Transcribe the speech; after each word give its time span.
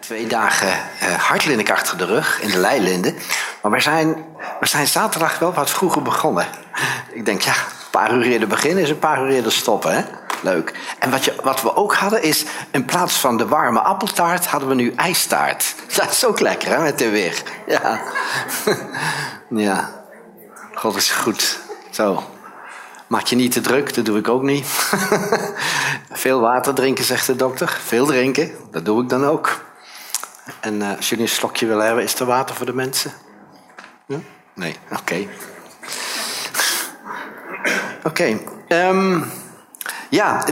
Twee 0.00 0.26
dagen 0.26 0.68
uh, 0.68 1.14
hartlinnik 1.14 1.70
achter 1.70 1.98
de 1.98 2.04
rug 2.04 2.40
in 2.40 2.50
de 2.50 2.58
Leilinden. 2.58 3.14
Maar 3.62 3.70
we 3.70 3.80
zijn, 3.80 4.24
we 4.60 4.66
zijn 4.66 4.86
zaterdag 4.86 5.38
wel 5.38 5.52
wat 5.52 5.70
vroeger 5.70 6.02
begonnen. 6.02 6.46
Ik 7.12 7.24
denk, 7.24 7.40
ja, 7.40 7.52
een 7.52 7.90
paar 7.90 8.12
uur 8.12 8.22
eerder 8.22 8.48
beginnen 8.48 8.82
is 8.82 8.90
een 8.90 8.98
paar 8.98 9.22
uur 9.24 9.30
eerder 9.30 9.52
stoppen, 9.52 9.94
hè? 9.94 10.02
Leuk. 10.42 10.74
En 10.98 11.10
wat, 11.10 11.24
je, 11.24 11.34
wat 11.42 11.62
we 11.62 11.76
ook 11.76 11.94
hadden 11.94 12.22
is, 12.22 12.44
in 12.70 12.84
plaats 12.84 13.16
van 13.16 13.36
de 13.36 13.46
warme 13.46 13.80
appeltaart, 13.80 14.46
hadden 14.46 14.68
we 14.68 14.74
nu 14.74 14.92
ijstaart. 14.96 15.74
Dat 15.96 16.10
is 16.10 16.24
ook 16.24 16.40
lekker, 16.40 16.68
hè, 16.68 16.82
met 16.82 16.98
de 16.98 17.10
weer. 17.10 17.42
Ja. 17.66 18.00
ja. 19.48 19.90
God 20.74 20.96
is 20.96 21.10
goed. 21.10 21.58
Zo. 21.90 22.33
Maak 23.06 23.26
je 23.26 23.36
niet 23.36 23.52
te 23.52 23.60
druk, 23.60 23.94
dat 23.94 24.04
doe 24.04 24.18
ik 24.18 24.28
ook 24.28 24.42
niet. 24.42 24.66
Veel 26.10 26.40
water 26.40 26.74
drinken, 26.74 27.04
zegt 27.04 27.26
de 27.26 27.36
dokter. 27.36 27.78
Veel 27.84 28.06
drinken, 28.06 28.50
dat 28.70 28.84
doe 28.84 29.02
ik 29.02 29.08
dan 29.08 29.24
ook. 29.24 29.64
En 30.60 30.74
uh, 30.74 30.96
als 30.96 31.08
jullie 31.08 31.24
een 31.24 31.30
slokje 31.30 31.66
willen 31.66 31.86
hebben, 31.86 32.04
is 32.04 32.20
er 32.20 32.26
water 32.26 32.54
voor 32.54 32.66
de 32.66 32.74
mensen? 32.74 33.12
Nee, 34.54 34.76
oké. 34.90 35.14
Oké. 38.04 38.08
Okay. 38.08 38.46
Ehm, 38.68 39.22
ja, 40.10 40.44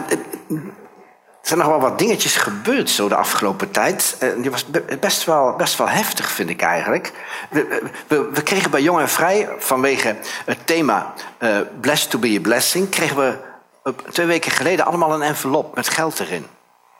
zijn 1.52 1.64
nog 1.64 1.80
wel 1.80 1.90
wat 1.90 1.98
dingetjes 1.98 2.36
gebeurd 2.36 2.90
zo 2.90 3.08
de 3.08 3.16
afgelopen 3.16 3.70
tijd. 3.70 4.16
Uh, 4.20 4.42
die 4.42 4.50
was 4.50 4.66
best 5.00 5.24
wel, 5.24 5.56
best 5.56 5.76
wel 5.78 5.88
heftig, 5.88 6.30
vind 6.30 6.50
ik 6.50 6.62
eigenlijk. 6.62 7.12
We, 7.50 8.28
we, 8.32 8.42
kregen 8.42 8.70
bij 8.70 8.82
Jong 8.82 9.00
en 9.00 9.08
Vrij 9.08 9.48
vanwege 9.58 10.16
het 10.44 10.66
thema 10.66 11.14
uh, 11.38 11.58
Blessed 11.80 12.10
to 12.10 12.18
be 12.18 12.34
a 12.36 12.40
Blessing... 12.40 12.88
kregen 12.88 13.16
we 13.16 13.38
twee 14.10 14.26
weken 14.26 14.50
geleden 14.50 14.84
allemaal 14.84 15.14
een 15.14 15.22
envelop 15.22 15.74
met 15.74 15.88
geld 15.88 16.20
erin. 16.20 16.46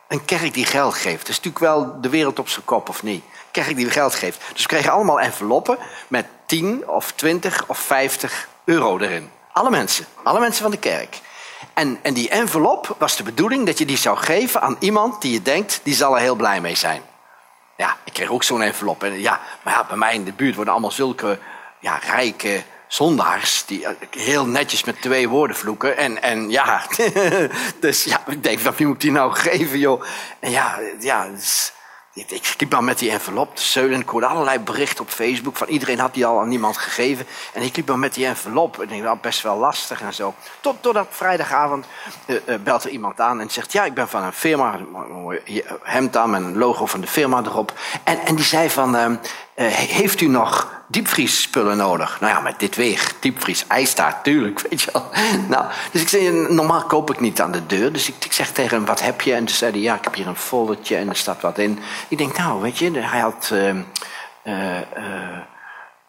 Een 0.09 0.25
kerk 0.25 0.55
die 0.55 0.67
geld 0.67 0.95
geeft. 0.95 1.21
Dat 1.21 1.29
is 1.29 1.41
natuurlijk 1.41 1.65
wel 1.65 2.01
de 2.01 2.09
wereld 2.09 2.39
op 2.39 2.49
zijn 2.49 2.65
kop, 2.65 2.89
of 2.89 3.03
niet? 3.03 3.25
Een 3.25 3.63
kerk 3.63 3.77
die 3.77 3.91
geld 3.91 4.15
geeft. 4.15 4.41
Dus 4.53 4.63
we 4.63 4.69
kregen 4.69 4.93
allemaal 4.93 5.21
enveloppen 5.21 5.79
met 6.09 6.27
10 6.47 6.89
of 6.89 7.13
20 7.13 7.65
of 7.67 7.79
50 7.79 8.49
euro 8.65 8.99
erin. 8.99 9.31
Alle 9.53 9.71
mensen. 9.71 10.07
Alle 10.23 10.41
mensen 10.41 10.63
van 10.63 10.71
de 10.71 10.79
kerk. 10.79 11.21
En, 11.75 11.99
en 12.03 12.15
die 12.15 12.29
envelop 12.29 12.97
was 12.99 13.17
de 13.17 13.23
bedoeling 13.23 13.67
dat 13.67 13.79
je 13.79 13.85
die 13.85 13.97
zou 13.97 14.17
geven 14.17 14.61
aan 14.61 14.77
iemand 14.79 15.23
die 15.23 15.33
je 15.33 15.43
denkt, 15.43 15.81
die 15.83 15.95
zal 15.95 16.15
er 16.15 16.21
heel 16.21 16.35
blij 16.35 16.61
mee 16.61 16.75
zijn. 16.75 17.03
Ja, 17.77 17.97
ik 18.05 18.13
kreeg 18.13 18.31
ook 18.31 18.43
zo'n 18.43 18.63
envelop. 18.63 19.03
En 19.03 19.21
ja, 19.21 19.41
maar 19.63 19.75
ja, 19.75 19.85
bij 19.85 19.97
mij 19.97 20.15
in 20.15 20.25
de 20.25 20.33
buurt 20.33 20.55
worden 20.55 20.73
allemaal 20.73 20.91
zulke 20.91 21.39
ja, 21.79 21.97
rijke 21.97 22.63
zondaars 22.87 23.65
die 23.67 23.87
heel 24.11 24.47
netjes 24.47 24.85
met 24.85 25.01
twee 25.01 25.29
woorden 25.29 25.57
vloeken. 25.57 25.97
En, 25.97 26.23
en 26.23 26.51
ja, 26.51 26.83
dus 27.81 28.05
ja, 28.05 28.21
ik 28.27 28.43
denk, 28.43 28.61
wat 28.61 28.79
moet 28.79 28.95
ik 28.95 29.01
die 29.01 29.11
nou 29.11 29.33
geven, 29.35 29.79
joh? 29.79 30.05
En 30.41 30.51
ja, 30.51 30.79
ja, 31.01 31.29
dus, 31.29 31.73
ik, 32.15 32.55
liep 32.59 32.71
dan 32.71 32.85
met 32.85 32.99
die 32.99 33.11
envelop 33.11 33.59
zeulen. 33.59 34.01
Ik 34.01 34.09
hoorde 34.09 34.27
allerlei 34.27 34.59
berichten 34.59 35.05
op 35.05 35.11
Facebook 35.11 35.57
van 35.57 35.69
iedereen 35.69 35.99
had 35.99 36.15
die 36.15 36.27
al 36.27 36.41
aan 36.41 36.49
niemand 36.49 36.77
gegeven. 36.77 37.27
En 37.53 37.63
ik 37.63 37.77
liep 37.77 37.87
dan 37.87 37.99
met 37.99 38.15
die 38.15 38.27
envelop. 38.27 38.81
En 38.81 38.91
ik 38.91 39.03
dacht, 39.03 39.21
best 39.21 39.43
wel 39.43 39.57
lastig 39.57 40.01
en 40.01 40.15
zo. 40.15 40.35
Tot, 40.61 40.77
totdat 40.81 41.07
vrijdagavond 41.11 41.87
uh, 42.27 42.37
uh, 42.47 42.55
belt 42.57 42.85
er 42.85 42.91
iemand 42.91 43.21
aan 43.21 43.41
en 43.41 43.51
zegt... 43.51 43.73
ja, 43.73 43.85
ik 43.85 43.95
ben 43.95 44.09
van 44.09 44.23
een 44.23 44.33
firma, 44.33 44.75
een 44.75 45.65
hemd 45.83 46.17
aan 46.17 46.31
met 46.31 46.43
een 46.43 46.59
logo 46.59 46.87
van 46.87 47.01
de 47.01 47.07
firma 47.07 47.43
erop. 47.45 47.73
En, 48.05 48.19
en 48.19 48.35
die 48.35 48.45
zei 48.45 48.71
van, 48.71 48.97
uh, 48.97 49.07
heeft 49.71 50.21
u 50.21 50.27
nog 50.27 50.71
diepvriesspullen 50.87 51.77
nodig. 51.77 52.21
Nou 52.21 52.33
ja, 52.33 52.41
met 52.41 52.61
dit 52.61 52.77
weer, 52.77 53.13
diepvries, 53.21 53.67
ijstaart, 53.67 54.25
tuurlijk, 54.25 54.61
weet 54.71 54.83
je 54.83 54.91
wel. 54.93 55.07
Nou, 55.49 55.65
dus 55.93 56.15
ik 56.15 56.49
normaal 56.49 56.83
koop 56.83 57.11
ik 57.11 57.21
niet 57.21 57.41
aan 57.41 57.53
de 57.53 57.67
deur. 57.67 57.93
Dus 57.93 58.09
ik, 58.09 58.25
ik 58.25 58.33
zeg 58.33 58.53
tegen 58.53 58.77
hem, 58.77 58.87
wat 58.87 59.03
heb 59.03 59.21
je? 59.21 59.35
En 59.35 59.45
toen 59.45 59.57
zei 59.57 59.73
hij, 59.73 59.81
ja, 59.81 59.95
ik 59.95 60.05
heb 60.05 60.15
hier 60.15 60.27
een 60.27 60.37
foldertje 60.37 60.97
en 60.97 61.09
er 61.09 61.17
staat 61.17 61.41
wat 61.41 61.59
in. 61.59 61.79
Ik 62.09 62.19
denk, 62.19 62.37
nou, 62.39 62.61
weet 62.61 62.79
je, 62.79 62.91
hij 62.99 63.21
had... 63.21 63.53
Uh, 64.45 64.81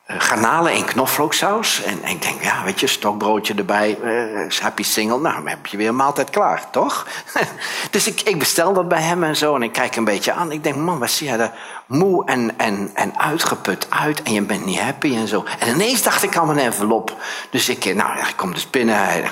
garnalen 0.08 0.74
in 0.74 0.86
knoflooksaus. 0.86 1.84
En, 1.84 2.04
en, 2.04 2.10
ik 2.10 2.22
denk, 2.22 2.44
ja, 2.44 2.64
weet 2.64 2.80
je, 2.80 2.88
stokbroodje 2.88 3.54
erbij, 3.54 3.98
uh, 4.04 4.50
happy 4.60 4.84
single. 4.84 5.20
Nou, 5.20 5.36
dan 5.36 5.48
heb 5.48 5.66
je 5.66 5.78
weer 5.78 5.88
een 5.88 5.96
maaltijd 5.96 6.30
klaar, 6.30 6.70
toch? 6.72 7.08
dus 7.92 8.08
ik, 8.08 8.22
ik 8.22 8.40
bestel 8.40 8.74
dat 8.74 8.88
bij 8.88 9.02
hem 9.02 9.24
en 9.24 9.36
zo. 9.36 9.56
En 9.56 9.64
ik 9.64 9.72
kijk 9.72 9.96
een 9.96 10.04
beetje 10.04 10.34
aan. 10.34 10.52
Ik 10.52 10.64
denk, 10.64 10.76
man, 10.76 11.00
wat 11.00 11.10
zie 11.10 11.28
jij 11.28 11.40
er 11.40 11.52
moe 11.88 12.26
en, 12.26 12.58
en, 12.58 12.92
en 12.94 13.20
uitgeput 13.20 13.88
uit. 13.90 14.22
En 14.22 14.34
je 14.34 14.42
bent 14.42 14.66
niet 14.66 14.80
happy 14.80 15.16
en 15.16 15.28
zo. 15.28 15.46
En 15.60 15.74
ineens 15.74 16.04
dacht 16.04 16.24
ik 16.24 16.38
aan 16.38 16.48
mijn 16.48 16.60
envelop. 16.60 17.18
Dus 17.50 17.70
ik, 17.70 17.86
eh, 17.86 17.96
nou, 17.96 18.20
ik 18.20 18.34
kom 18.36 18.54
dus 18.54 18.70
binnen. 18.70 18.96
Hij 18.96 19.24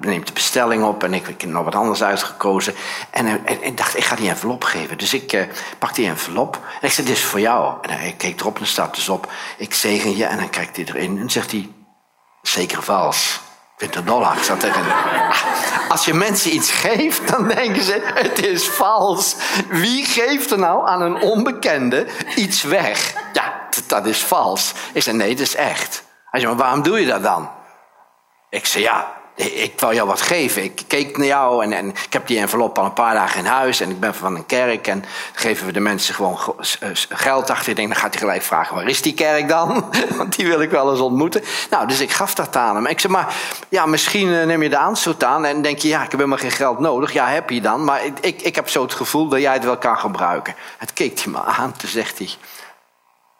neemt 0.00 0.26
de 0.26 0.32
bestelling 0.32 0.84
op. 0.84 1.04
En 1.04 1.14
ik, 1.14 1.28
ik 1.28 1.40
heb 1.40 1.50
nog 1.50 1.64
wat 1.64 1.74
anders 1.74 2.02
uitgekozen. 2.02 2.74
En 3.10 3.46
ik 3.60 3.76
dacht, 3.76 3.96
ik 3.96 4.04
ga 4.04 4.16
die 4.16 4.28
envelop 4.28 4.64
geven. 4.64 4.98
Dus 4.98 5.14
ik 5.14 5.32
uh, 5.32 5.42
pak 5.78 5.94
die 5.94 6.06
envelop. 6.06 6.58
En 6.80 6.88
ik 6.88 6.94
zei, 6.94 7.06
dit 7.06 7.16
is 7.16 7.24
voor 7.24 7.40
jou. 7.40 7.74
En 7.82 7.90
hij 7.90 8.14
keek 8.16 8.40
erop 8.40 8.58
en 8.58 8.66
staat 8.66 8.94
dus 8.94 9.08
op. 9.08 9.32
Ik 9.56 9.74
zegen 9.74 10.16
je. 10.16 10.24
En 10.24 10.36
dan 10.36 10.50
kijkt 10.50 10.76
hij 10.76 10.84
erin 10.84 11.18
en 11.18 11.30
zegt 11.30 11.50
hij, 11.50 11.68
zeker 12.42 12.82
vals. 12.82 13.40
20 13.80 14.04
dollar 14.04 14.44
zat 14.44 14.62
erin. 14.62 14.84
Als 15.88 16.04
je 16.04 16.14
mensen 16.14 16.54
iets 16.54 16.70
geeft, 16.70 17.28
dan 17.28 17.48
denken 17.48 17.82
ze, 17.82 18.10
het 18.14 18.46
is 18.46 18.68
vals. 18.68 19.36
Wie 19.68 20.04
geeft 20.04 20.50
er 20.50 20.58
nou 20.58 20.88
aan 20.88 21.00
een 21.02 21.20
onbekende 21.20 22.06
iets 22.34 22.62
weg? 22.62 23.14
Ja, 23.32 23.68
dat 23.86 24.06
is 24.06 24.24
vals. 24.24 24.72
Ik 24.92 25.02
zei, 25.02 25.16
nee, 25.16 25.28
dat 25.28 25.46
is 25.46 25.54
echt. 25.54 26.04
Hij 26.30 26.40
zei, 26.40 26.52
maar 26.52 26.62
waarom 26.62 26.82
doe 26.82 27.00
je 27.00 27.06
dat 27.06 27.22
dan? 27.22 27.50
Ik 28.50 28.66
zei, 28.66 28.84
ja, 28.84 29.12
ik 29.34 29.80
wou 29.80 29.94
jou 29.94 30.08
wat 30.08 30.20
geven. 30.20 30.62
Ik 30.64 30.82
keek 30.86 31.16
naar 31.16 31.26
jou 31.26 31.64
en, 31.64 31.72
en, 31.72 31.88
ik 31.88 32.12
heb 32.12 32.26
die 32.26 32.38
envelop 32.38 32.78
al 32.78 32.84
een 32.84 32.92
paar 32.92 33.14
dagen 33.14 33.38
in 33.38 33.46
huis. 33.46 33.80
En 33.80 33.90
ik 33.90 34.00
ben 34.00 34.14
van 34.14 34.36
een 34.36 34.46
kerk 34.46 34.86
en 34.86 35.04
geven 35.32 35.66
we 35.66 35.72
de 35.72 35.80
mensen 35.80 36.14
gewoon 36.14 36.38
geld 37.08 37.50
achter. 37.50 37.68
Ik 37.68 37.76
denk, 37.76 37.88
dan 37.88 37.96
gaat 37.96 38.10
hij 38.10 38.20
gelijk 38.20 38.42
vragen, 38.42 38.74
waar 38.74 38.88
is 38.88 39.02
die 39.02 39.14
kerk 39.14 39.48
dan? 39.48 39.90
Want 40.16 40.36
die 40.36 40.46
wil 40.46 40.60
ik 40.60 40.70
wel 40.70 40.90
eens 40.90 41.00
ontmoeten. 41.00 41.42
Nou, 41.70 41.86
dus 41.86 42.00
ik 42.00 42.10
gaf 42.10 42.34
dat 42.34 42.56
aan 42.56 42.74
hem. 42.74 42.86
Ik 42.86 43.00
zei, 43.00 43.12
maar 43.12 43.34
ja, 43.68 43.86
misschien 43.86 44.34
eh, 44.34 44.46
neem 44.46 44.62
je 44.62 44.68
de 44.68 44.76
aanstoot 44.76 45.24
aan 45.24 45.44
en 45.44 45.62
denk 45.62 45.78
je, 45.78 45.88
ja, 45.88 46.02
ik 46.02 46.10
heb 46.10 46.18
helemaal 46.18 46.38
geen 46.38 46.50
geld 46.50 46.78
nodig. 46.78 47.12
Ja, 47.12 47.28
heb 47.28 47.50
je 47.50 47.60
dan. 47.60 47.84
Maar 47.84 48.04
ik, 48.20 48.42
ik 48.42 48.54
heb 48.54 48.68
zo 48.68 48.82
het 48.82 48.94
gevoel 48.94 49.28
dat 49.28 49.40
jij 49.40 49.52
het 49.52 49.64
wel 49.64 49.78
kan 49.78 49.98
gebruiken. 49.98 50.54
Het 50.78 50.92
keek 50.92 51.20
hij 51.20 51.32
me 51.32 51.42
aan, 51.42 51.72
toen 51.76 51.88
zegt 51.88 52.18
hij... 52.18 52.30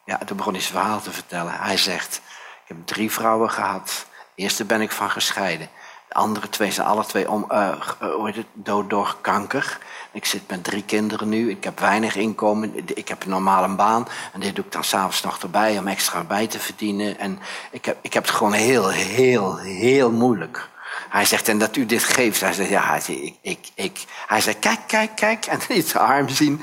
Ja, 0.04 0.18
toen 0.26 0.36
begon 0.36 0.52
hij 0.52 0.62
zijn 0.62 0.74
verhaal 0.74 1.00
te 1.00 1.12
vertellen. 1.12 1.52
Hij 1.52 1.76
zegt, 1.76 2.20
ik 2.64 2.68
heb 2.68 2.76
drie 2.84 3.12
vrouwen 3.12 3.50
gehad. 3.50 4.06
De 4.34 4.42
eerste 4.42 4.64
ben 4.64 4.80
ik 4.80 4.90
van 4.90 5.10
gescheiden. 5.10 5.70
De 6.10 6.16
andere 6.16 6.48
twee 6.48 6.70
zijn 6.70 6.86
alle 6.86 7.04
twee 7.06 7.30
om, 7.30 7.46
uh, 7.52 7.72
uh, 8.02 8.36
dood 8.52 8.90
door 8.90 9.16
kanker. 9.20 9.78
Ik 10.12 10.24
zit 10.24 10.42
met 10.48 10.64
drie 10.64 10.82
kinderen 10.84 11.28
nu. 11.28 11.50
Ik 11.50 11.64
heb 11.64 11.80
weinig 11.80 12.16
inkomen. 12.16 12.72
Ik 12.94 13.08
heb 13.08 13.22
een 13.22 13.30
normale 13.30 13.74
baan. 13.74 14.08
En 14.32 14.40
dit 14.40 14.56
doe 14.56 14.64
ik 14.64 14.72
dan 14.72 14.84
s'avonds 14.84 15.22
nog 15.22 15.42
erbij 15.42 15.78
om 15.78 15.86
extra 15.86 16.24
bij 16.24 16.46
te 16.46 16.58
verdienen. 16.58 17.18
En 17.18 17.38
ik 17.70 17.84
heb, 17.84 17.98
ik 18.00 18.12
heb 18.12 18.22
het 18.22 18.32
gewoon 18.32 18.52
heel, 18.52 18.88
heel, 18.88 19.56
heel 19.56 20.10
moeilijk. 20.10 20.68
Hij 21.08 21.24
zegt, 21.24 21.48
en 21.48 21.58
dat 21.58 21.76
u 21.76 21.86
dit 21.86 22.02
geeft. 22.02 22.40
Hij 22.40 22.52
zegt, 22.52 22.70
ja, 22.70 22.82
hij 22.84 23.14
ik, 23.14 23.34
ik, 23.40 23.68
ik. 23.74 24.04
Hij 24.26 24.40
zegt, 24.40 24.58
kijk, 24.58 24.80
kijk, 24.86 25.10
kijk. 25.14 25.46
En 25.46 25.60
iets 25.78 25.96
arm 25.96 26.28
zien. 26.28 26.62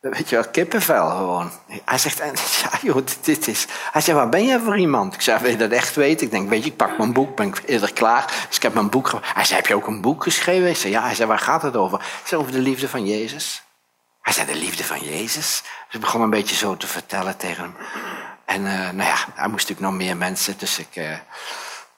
Weet 0.00 0.28
je 0.28 0.34
wel, 0.34 0.48
kippenvel 0.50 1.08
gewoon. 1.08 1.50
Hij 1.84 1.98
zegt, 1.98 2.18
ja 2.62 2.78
joh, 2.82 3.06
dit 3.20 3.48
is... 3.48 3.66
Hij 3.92 4.00
zegt, 4.00 4.18
waar 4.18 4.28
ben 4.28 4.44
jij 4.44 4.58
voor 4.58 4.78
iemand? 4.78 5.14
Ik 5.14 5.20
zei, 5.20 5.38
wil 5.38 5.50
je 5.50 5.56
dat 5.56 5.70
echt 5.70 5.94
weten? 5.94 6.26
Ik 6.26 6.32
denk, 6.32 6.48
weet 6.48 6.64
je, 6.64 6.70
ik 6.70 6.76
pak 6.76 6.98
mijn 6.98 7.12
boek, 7.12 7.36
ben 7.36 7.46
ik 7.46 7.62
eerder 7.66 7.92
klaar. 7.92 8.46
Dus 8.46 8.56
ik 8.56 8.62
heb 8.62 8.74
mijn 8.74 8.90
boek... 8.90 9.12
Hij 9.22 9.44
zei, 9.44 9.58
heb 9.58 9.66
je 9.66 9.74
ook 9.74 9.86
een 9.86 10.00
boek 10.00 10.22
geschreven? 10.22 10.68
Ik 10.68 10.76
zei, 10.76 10.92
ja. 10.92 11.02
Hij 11.02 11.14
zei, 11.14 11.28
waar 11.28 11.38
gaat 11.38 11.62
het 11.62 11.76
over? 11.76 11.98
Ik 11.98 12.26
zei, 12.26 12.40
over 12.40 12.52
de 12.52 12.58
liefde 12.58 12.88
van 12.88 13.06
Jezus. 13.06 13.62
Hij 14.22 14.32
zei, 14.32 14.46
de 14.46 14.54
liefde 14.54 14.84
van 14.84 15.00
Jezus? 15.00 15.62
Dus 15.86 15.94
ik 15.94 16.00
begon 16.00 16.20
een 16.20 16.30
beetje 16.30 16.56
zo 16.56 16.76
te 16.76 16.86
vertellen 16.86 17.36
tegen 17.36 17.62
hem. 17.62 17.74
En 18.44 18.60
uh, 18.60 18.90
nou 18.90 19.08
ja, 19.08 19.16
hij 19.34 19.48
moest 19.48 19.68
natuurlijk 19.68 19.80
nog 19.80 19.92
meer 19.92 20.16
mensen, 20.16 20.58
dus 20.58 20.78
ik... 20.78 20.96
Uh, 20.96 21.16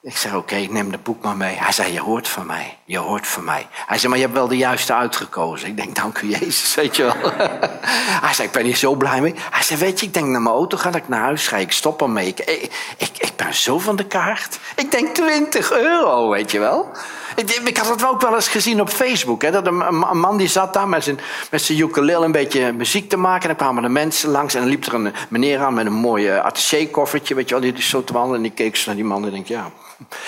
ik 0.03 0.17
zei, 0.17 0.35
oké, 0.35 0.53
okay, 0.53 0.67
neem 0.71 0.91
de 0.91 0.97
boek 0.97 1.23
maar 1.23 1.37
mee. 1.37 1.55
Hij 1.55 1.71
zei, 1.71 1.93
je 1.93 1.99
hoort 1.99 2.27
van 2.27 2.45
mij, 2.45 2.77
je 2.85 2.97
hoort 2.97 3.27
van 3.27 3.43
mij. 3.43 3.67
Hij 3.71 3.97
zei, 3.97 4.07
maar 4.07 4.17
je 4.17 4.23
hebt 4.23 4.37
wel 4.37 4.47
de 4.47 4.57
juiste 4.57 4.93
uitgekozen. 4.93 5.67
Ik 5.67 5.77
denk, 5.77 5.95
dank 5.95 6.21
u 6.21 6.29
Jezus, 6.29 6.75
weet 6.75 6.95
je 6.95 7.03
wel. 7.03 7.31
Hij 8.25 8.33
zei, 8.33 8.47
ik 8.47 8.53
ben 8.53 8.63
hier 8.63 8.75
zo 8.75 8.95
blij 8.95 9.21
mee. 9.21 9.35
Hij 9.51 9.63
zei, 9.63 9.79
weet 9.79 9.99
je, 9.99 10.05
ik 10.05 10.13
denk 10.13 10.27
naar 10.27 10.41
mijn 10.41 10.55
auto, 10.55 10.77
ga 10.77 10.93
ik 10.95 11.07
naar 11.07 11.21
huis, 11.21 11.47
ga 11.47 11.57
ik 11.57 11.71
stop 11.71 12.01
ermee. 12.01 12.27
Ik, 12.27 12.39
ik, 12.39 12.71
ik, 12.97 13.11
ik 13.17 13.31
ben 13.35 13.53
zo 13.53 13.79
van 13.79 13.95
de 13.95 14.05
kaart. 14.05 14.59
Ik 14.75 14.91
denk 14.91 15.15
20 15.15 15.71
euro, 15.71 16.29
weet 16.29 16.51
je 16.51 16.59
wel. 16.59 16.91
Ik, 17.35 17.49
ik 17.49 17.77
had 17.77 17.89
het 17.89 18.05
ook 18.05 18.21
wel 18.21 18.35
eens 18.35 18.47
gezien 18.47 18.81
op 18.81 18.89
Facebook. 18.89 19.41
Hè, 19.41 19.51
dat 19.51 19.67
een, 19.67 19.97
man 19.97 20.37
die 20.37 20.47
zat 20.47 20.73
daar 20.73 20.87
met 20.87 21.03
zijn, 21.03 21.19
met 21.51 21.61
zijn 21.61 21.77
ukulele 21.77 22.25
een 22.25 22.31
beetje 22.31 22.71
muziek 22.71 23.09
te 23.09 23.17
maken. 23.17 23.41
En 23.41 23.47
dan 23.47 23.65
kwamen 23.65 23.83
de 23.83 23.89
mensen 23.89 24.29
langs 24.29 24.53
en 24.53 24.61
dan 24.61 24.69
liep 24.69 24.85
er 24.85 24.93
een 24.93 25.13
meneer 25.29 25.59
aan 25.59 25.73
met 25.73 25.85
een 25.85 25.93
mooi 25.93 26.29
attaché-koffertje. 26.29 27.35
Weet 27.35 27.49
je 27.49 27.55
wel, 27.55 27.63
die 27.63 27.73
is 27.73 27.89
zo 27.89 28.03
te 28.03 28.13
wandelen. 28.13 28.37
En 28.37 28.43
die 28.43 28.51
keek 28.51 28.75
zo 28.75 28.83
naar 28.85 28.95
die 28.95 29.05
man 29.05 29.25
en 29.25 29.31
denk 29.31 29.47
ja, 29.47 29.71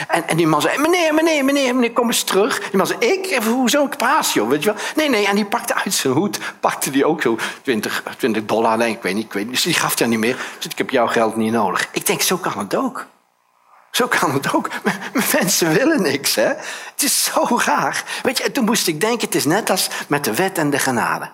en, 0.07 0.27
en 0.27 0.37
die 0.37 0.47
man 0.47 0.61
zei, 0.61 0.77
meneer, 0.77 1.13
meneer, 1.13 1.45
meneer, 1.45 1.75
meneer, 1.75 1.91
kom 1.91 2.07
eens 2.07 2.23
terug. 2.23 2.59
Die 2.59 2.77
man 2.77 2.87
zei, 2.87 2.99
ik? 2.99 3.43
Hoezo 3.43 3.85
ik 3.85 3.95
weet 4.47 4.63
je 4.63 4.73
wel? 4.73 4.81
Nee, 4.95 5.09
nee, 5.09 5.27
en 5.27 5.35
die 5.35 5.45
pakte 5.45 5.75
uit 5.75 5.93
zijn 5.93 6.13
hoed, 6.13 6.39
pakte 6.59 6.91
die 6.91 7.05
ook 7.05 7.21
zo 7.21 7.37
20, 7.61 8.03
20 8.17 8.45
dollar, 8.45 8.77
denk 8.77 8.95
ik, 8.95 9.03
weet 9.03 9.13
niet, 9.13 9.25
ik 9.25 9.33
weet 9.33 9.43
niet. 9.43 9.53
Dus 9.53 9.63
die 9.63 9.73
gaf 9.73 9.99
hij 9.99 10.07
niet 10.07 10.19
meer. 10.19 10.37
Dus 10.57 10.65
ik 10.71 10.77
heb 10.77 10.89
jouw 10.89 11.07
geld 11.07 11.35
niet 11.35 11.51
nodig. 11.51 11.87
Ik 11.91 12.05
denk, 12.05 12.21
zo 12.21 12.37
kan 12.37 12.57
het 12.57 12.75
ook. 12.75 13.05
Zo 13.91 14.07
kan 14.07 14.33
het 14.33 14.53
ook. 14.53 14.69
Mensen 15.33 15.73
willen 15.73 16.01
niks, 16.01 16.35
hè? 16.35 16.47
Het 16.91 17.03
is 17.03 17.23
zo 17.23 17.59
raar. 17.65 18.03
Weet 18.23 18.37
je, 18.37 18.51
toen 18.51 18.65
moest 18.65 18.87
ik 18.87 19.01
denken, 19.01 19.25
het 19.25 19.35
is 19.35 19.45
net 19.45 19.69
als 19.69 19.87
met 20.07 20.23
de 20.23 20.35
wet 20.35 20.57
en 20.57 20.69
de 20.69 20.79
genade. 20.79 21.31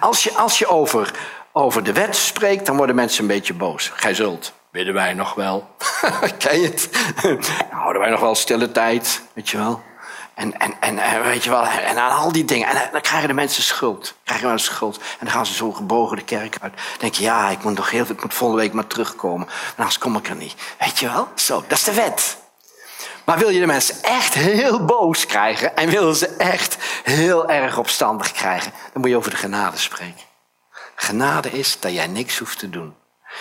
Als 0.00 0.22
je, 0.22 0.34
als 0.34 0.58
je 0.58 0.66
over 0.66 1.12
over 1.52 1.82
de 1.82 1.92
wet 1.92 2.16
spreekt, 2.16 2.66
dan 2.66 2.76
worden 2.76 2.94
mensen 2.94 3.22
een 3.22 3.28
beetje 3.28 3.54
boos. 3.54 3.90
Gij 3.94 4.14
zult, 4.14 4.52
bidden 4.72 4.94
wij 4.94 5.14
nog 5.14 5.34
wel. 5.34 5.76
Ken 6.38 6.60
je 6.60 6.66
het? 6.66 6.88
Houden 7.70 8.02
wij 8.02 8.10
nog 8.10 8.20
wel 8.20 8.34
stille 8.34 8.72
tijd, 8.72 9.22
weet 9.32 9.48
je 9.48 9.56
wel? 9.56 9.82
En, 10.34 10.58
en, 10.58 10.80
en 10.80 11.22
weet 11.22 11.44
je 11.44 11.50
wel, 11.50 11.66
en 11.66 11.98
aan 11.98 12.18
al 12.18 12.32
die 12.32 12.44
dingen. 12.44 12.68
En 12.68 12.88
dan 12.92 13.00
krijgen 13.00 13.28
de 13.28 13.34
mensen 13.34 13.62
schuld. 13.62 14.14
Krijgen 14.24 14.58
schuld. 14.58 14.96
En 14.96 15.18
dan 15.20 15.30
gaan 15.30 15.46
ze 15.46 15.54
zo 15.54 15.72
gebogen 15.72 16.16
de 16.16 16.24
kerk 16.24 16.56
uit. 16.60 16.72
Dan 16.74 16.98
denk 16.98 17.14
je, 17.14 17.22
ja, 17.22 17.48
ik 17.50 17.62
moet 17.62 17.76
nog 17.76 17.90
heel 17.90 18.04
ik 18.08 18.22
moet 18.22 18.34
volgende 18.34 18.62
week 18.62 18.72
maar 18.72 18.86
terugkomen. 18.86 19.46
Maar 19.46 19.74
anders 19.76 19.98
kom 19.98 20.16
ik 20.16 20.28
er 20.28 20.36
niet. 20.36 20.54
Weet 20.78 20.98
je 20.98 21.06
wel? 21.06 21.28
Zo, 21.34 21.64
dat 21.68 21.78
is 21.78 21.84
de 21.84 21.94
wet. 21.94 22.36
Maar 23.24 23.38
wil 23.38 23.48
je 23.48 23.60
de 23.60 23.66
mensen 23.66 24.02
echt 24.02 24.34
heel 24.34 24.84
boos 24.84 25.26
krijgen 25.26 25.76
en 25.76 25.88
wil 25.88 26.14
ze 26.14 26.26
echt 26.26 26.76
heel 27.02 27.48
erg 27.48 27.78
opstandig 27.78 28.32
krijgen, 28.32 28.72
dan 28.92 29.00
moet 29.00 29.10
je 29.10 29.16
over 29.16 29.30
de 29.30 29.36
genade 29.36 29.76
spreken. 29.76 30.24
Genade 30.94 31.50
is 31.50 31.80
dat 31.80 31.92
jij 31.92 32.06
niks 32.06 32.38
hoeft 32.38 32.58
te 32.58 32.70
doen. 32.70 32.94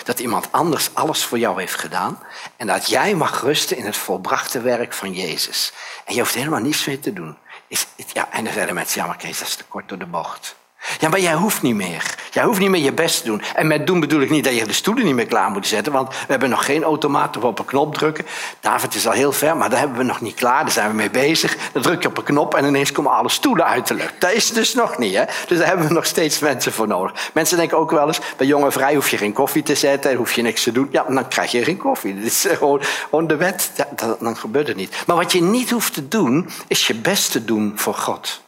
Dat 0.03 0.19
iemand 0.19 0.51
anders 0.51 0.89
alles 0.93 1.23
voor 1.23 1.39
jou 1.39 1.59
heeft 1.59 1.75
gedaan 1.75 2.23
en 2.57 2.67
dat 2.67 2.89
jij 2.89 3.15
mag 3.15 3.41
rusten 3.41 3.77
in 3.77 3.85
het 3.85 3.97
volbrachte 3.97 4.61
werk 4.61 4.93
van 4.93 5.13
Jezus. 5.13 5.73
En 6.05 6.13
je 6.13 6.19
hoeft 6.19 6.33
helemaal 6.33 6.59
niets 6.59 6.85
meer 6.85 6.99
te 6.99 7.13
doen. 7.13 7.37
Is, 7.67 7.87
ja, 8.13 8.31
en 8.31 8.43
dan 8.43 8.53
zeiden 8.53 8.75
mensen, 8.75 9.01
ja 9.01 9.07
maar 9.07 9.17
Kees, 9.17 9.39
dat 9.39 9.47
is 9.47 9.55
te 9.55 9.63
kort 9.63 9.89
door 9.89 9.97
de 9.97 10.05
bocht. 10.05 10.55
Ja, 10.99 11.09
maar 11.09 11.19
jij 11.19 11.33
hoeft 11.33 11.61
niet 11.61 11.75
meer. 11.75 12.15
Jij 12.31 12.43
hoeft 12.43 12.59
niet 12.59 12.69
meer 12.69 12.83
je 12.83 12.93
best 12.93 13.19
te 13.19 13.25
doen. 13.25 13.41
En 13.55 13.67
met 13.67 13.87
doen 13.87 13.99
bedoel 13.99 14.21
ik 14.21 14.29
niet 14.29 14.43
dat 14.43 14.55
je 14.55 14.65
de 14.65 14.73
stoelen 14.73 15.05
niet 15.05 15.15
meer 15.15 15.25
klaar 15.25 15.49
moet 15.49 15.67
zetten, 15.67 15.93
want 15.93 16.09
we 16.09 16.25
hebben 16.27 16.49
nog 16.49 16.65
geen 16.65 16.83
automaat 16.83 17.37
of 17.37 17.43
op 17.43 17.59
een 17.59 17.65
knop 17.65 17.95
drukken. 17.95 18.25
David 18.59 18.95
is 18.95 19.07
al 19.07 19.13
heel 19.13 19.31
ver, 19.31 19.57
maar 19.57 19.69
daar 19.69 19.79
hebben 19.79 19.97
we 19.97 20.03
nog 20.03 20.21
niet 20.21 20.35
klaar. 20.35 20.61
Daar 20.63 20.71
zijn 20.71 20.89
we 20.89 20.95
mee 20.95 21.09
bezig. 21.09 21.57
Dan 21.73 21.81
druk 21.81 22.01
je 22.01 22.07
op 22.07 22.17
een 22.17 22.23
knop 22.23 22.55
en 22.55 22.65
ineens 22.65 22.91
komen 22.91 23.11
alle 23.11 23.29
stoelen 23.29 23.65
uit 23.65 23.87
de 23.87 23.93
lucht. 23.93 24.13
Dat 24.19 24.31
is 24.31 24.51
dus 24.51 24.73
nog 24.73 24.97
niet, 24.97 25.15
hè? 25.15 25.23
Dus 25.47 25.57
daar 25.57 25.67
hebben 25.67 25.87
we 25.87 25.93
nog 25.93 26.05
steeds 26.05 26.39
mensen 26.39 26.71
voor 26.71 26.87
nodig. 26.87 27.29
Mensen 27.33 27.57
denken 27.57 27.77
ook 27.77 27.91
wel 27.91 28.07
eens, 28.07 28.19
bij 28.37 28.47
jonge 28.47 28.71
vrij 28.71 28.95
hoef 28.95 29.09
je 29.09 29.17
geen 29.17 29.33
koffie 29.33 29.63
te 29.63 29.75
zetten 29.75 30.11
en 30.11 30.17
hoef 30.17 30.33
je 30.33 30.41
niks 30.41 30.63
te 30.63 30.71
doen. 30.71 30.87
Ja, 30.91 31.03
dan 31.07 31.27
krijg 31.27 31.51
je 31.51 31.63
geen 31.63 31.77
koffie. 31.77 32.15
Dat 32.15 32.25
is 32.25 32.47
gewoon, 33.09 33.27
de 33.27 33.35
wet. 33.35 33.71
Ja, 33.75 34.15
dan 34.19 34.37
gebeurt 34.37 34.67
het 34.67 34.77
niet. 34.77 34.95
Maar 35.07 35.15
wat 35.15 35.31
je 35.31 35.41
niet 35.41 35.69
hoeft 35.69 35.93
te 35.93 36.07
doen, 36.07 36.49
is 36.67 36.87
je 36.87 36.95
best 36.95 37.31
te 37.31 37.45
doen 37.45 37.73
voor 37.75 37.93
God. 37.93 38.41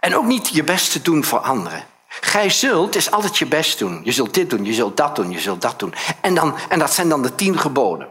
En 0.00 0.16
ook 0.16 0.24
niet 0.24 0.48
je 0.48 0.64
best 0.64 0.92
te 0.92 1.02
doen 1.02 1.24
voor 1.24 1.38
anderen. 1.38 1.84
Gij 2.08 2.50
zult 2.50 2.96
is 2.96 3.10
altijd 3.10 3.38
je 3.38 3.46
best 3.46 3.78
doen. 3.78 4.00
Je 4.04 4.12
zult 4.12 4.34
dit 4.34 4.50
doen, 4.50 4.64
je 4.64 4.72
zult 4.72 4.96
dat 4.96 5.16
doen, 5.16 5.30
je 5.30 5.40
zult 5.40 5.62
dat 5.62 5.78
doen. 5.78 5.94
En, 6.20 6.34
dan, 6.34 6.56
en 6.68 6.78
dat 6.78 6.92
zijn 6.92 7.08
dan 7.08 7.22
de 7.22 7.34
tien 7.34 7.58
geboden. 7.58 8.08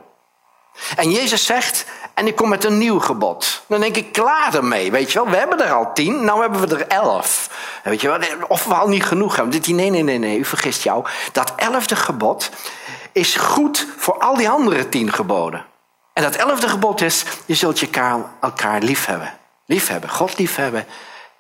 En 0.96 1.12
Jezus 1.12 1.46
zegt, 1.46 1.86
en 2.14 2.28
ik 2.28 2.36
kom 2.36 2.50
met 2.50 2.64
een 2.64 2.78
nieuw 2.78 3.00
gebod. 3.00 3.64
Dan 3.68 3.80
denk 3.80 3.96
ik, 3.96 4.12
klaar 4.12 4.56
ermee, 4.56 4.92
weet 4.92 5.12
je 5.12 5.20
wel. 5.20 5.30
We 5.30 5.38
hebben 5.38 5.66
er 5.66 5.72
al 5.72 5.94
tien, 5.94 6.26
nou 6.26 6.42
hebben 6.42 6.68
we 6.68 6.76
er 6.76 6.88
elf. 6.88 7.50
Weet 7.84 8.02
je 8.02 8.08
wel, 8.08 8.20
of 8.48 8.66
we 8.66 8.74
al 8.74 8.88
niet 8.88 9.06
genoeg 9.06 9.36
hebben. 9.36 9.62
Nee, 9.76 9.90
nee, 9.90 10.04
nee, 10.04 10.18
nee, 10.18 10.38
u 10.38 10.46
vergist 10.46 10.84
jou. 10.84 11.06
Dat 11.32 11.54
elfde 11.56 11.96
gebod 11.96 12.50
is 13.12 13.36
goed 13.36 13.88
voor 13.98 14.18
al 14.18 14.36
die 14.36 14.50
andere 14.50 14.90
tien 14.90 15.14
geboden. 15.14 15.66
En 16.14 16.24
dat 16.24 16.36
elfde 16.36 16.70
gebod 16.70 17.02
is, 17.02 17.24
je 17.46 17.56
zult 17.56 17.80
je 17.80 17.86
elkaar, 17.86 18.20
elkaar 18.42 18.82
lief 18.82 19.06
hebben. 19.06 19.34
Lief 19.66 19.88
hebben, 19.88 20.10
God 20.10 20.38
lief 20.38 20.56
hebben 20.56 20.86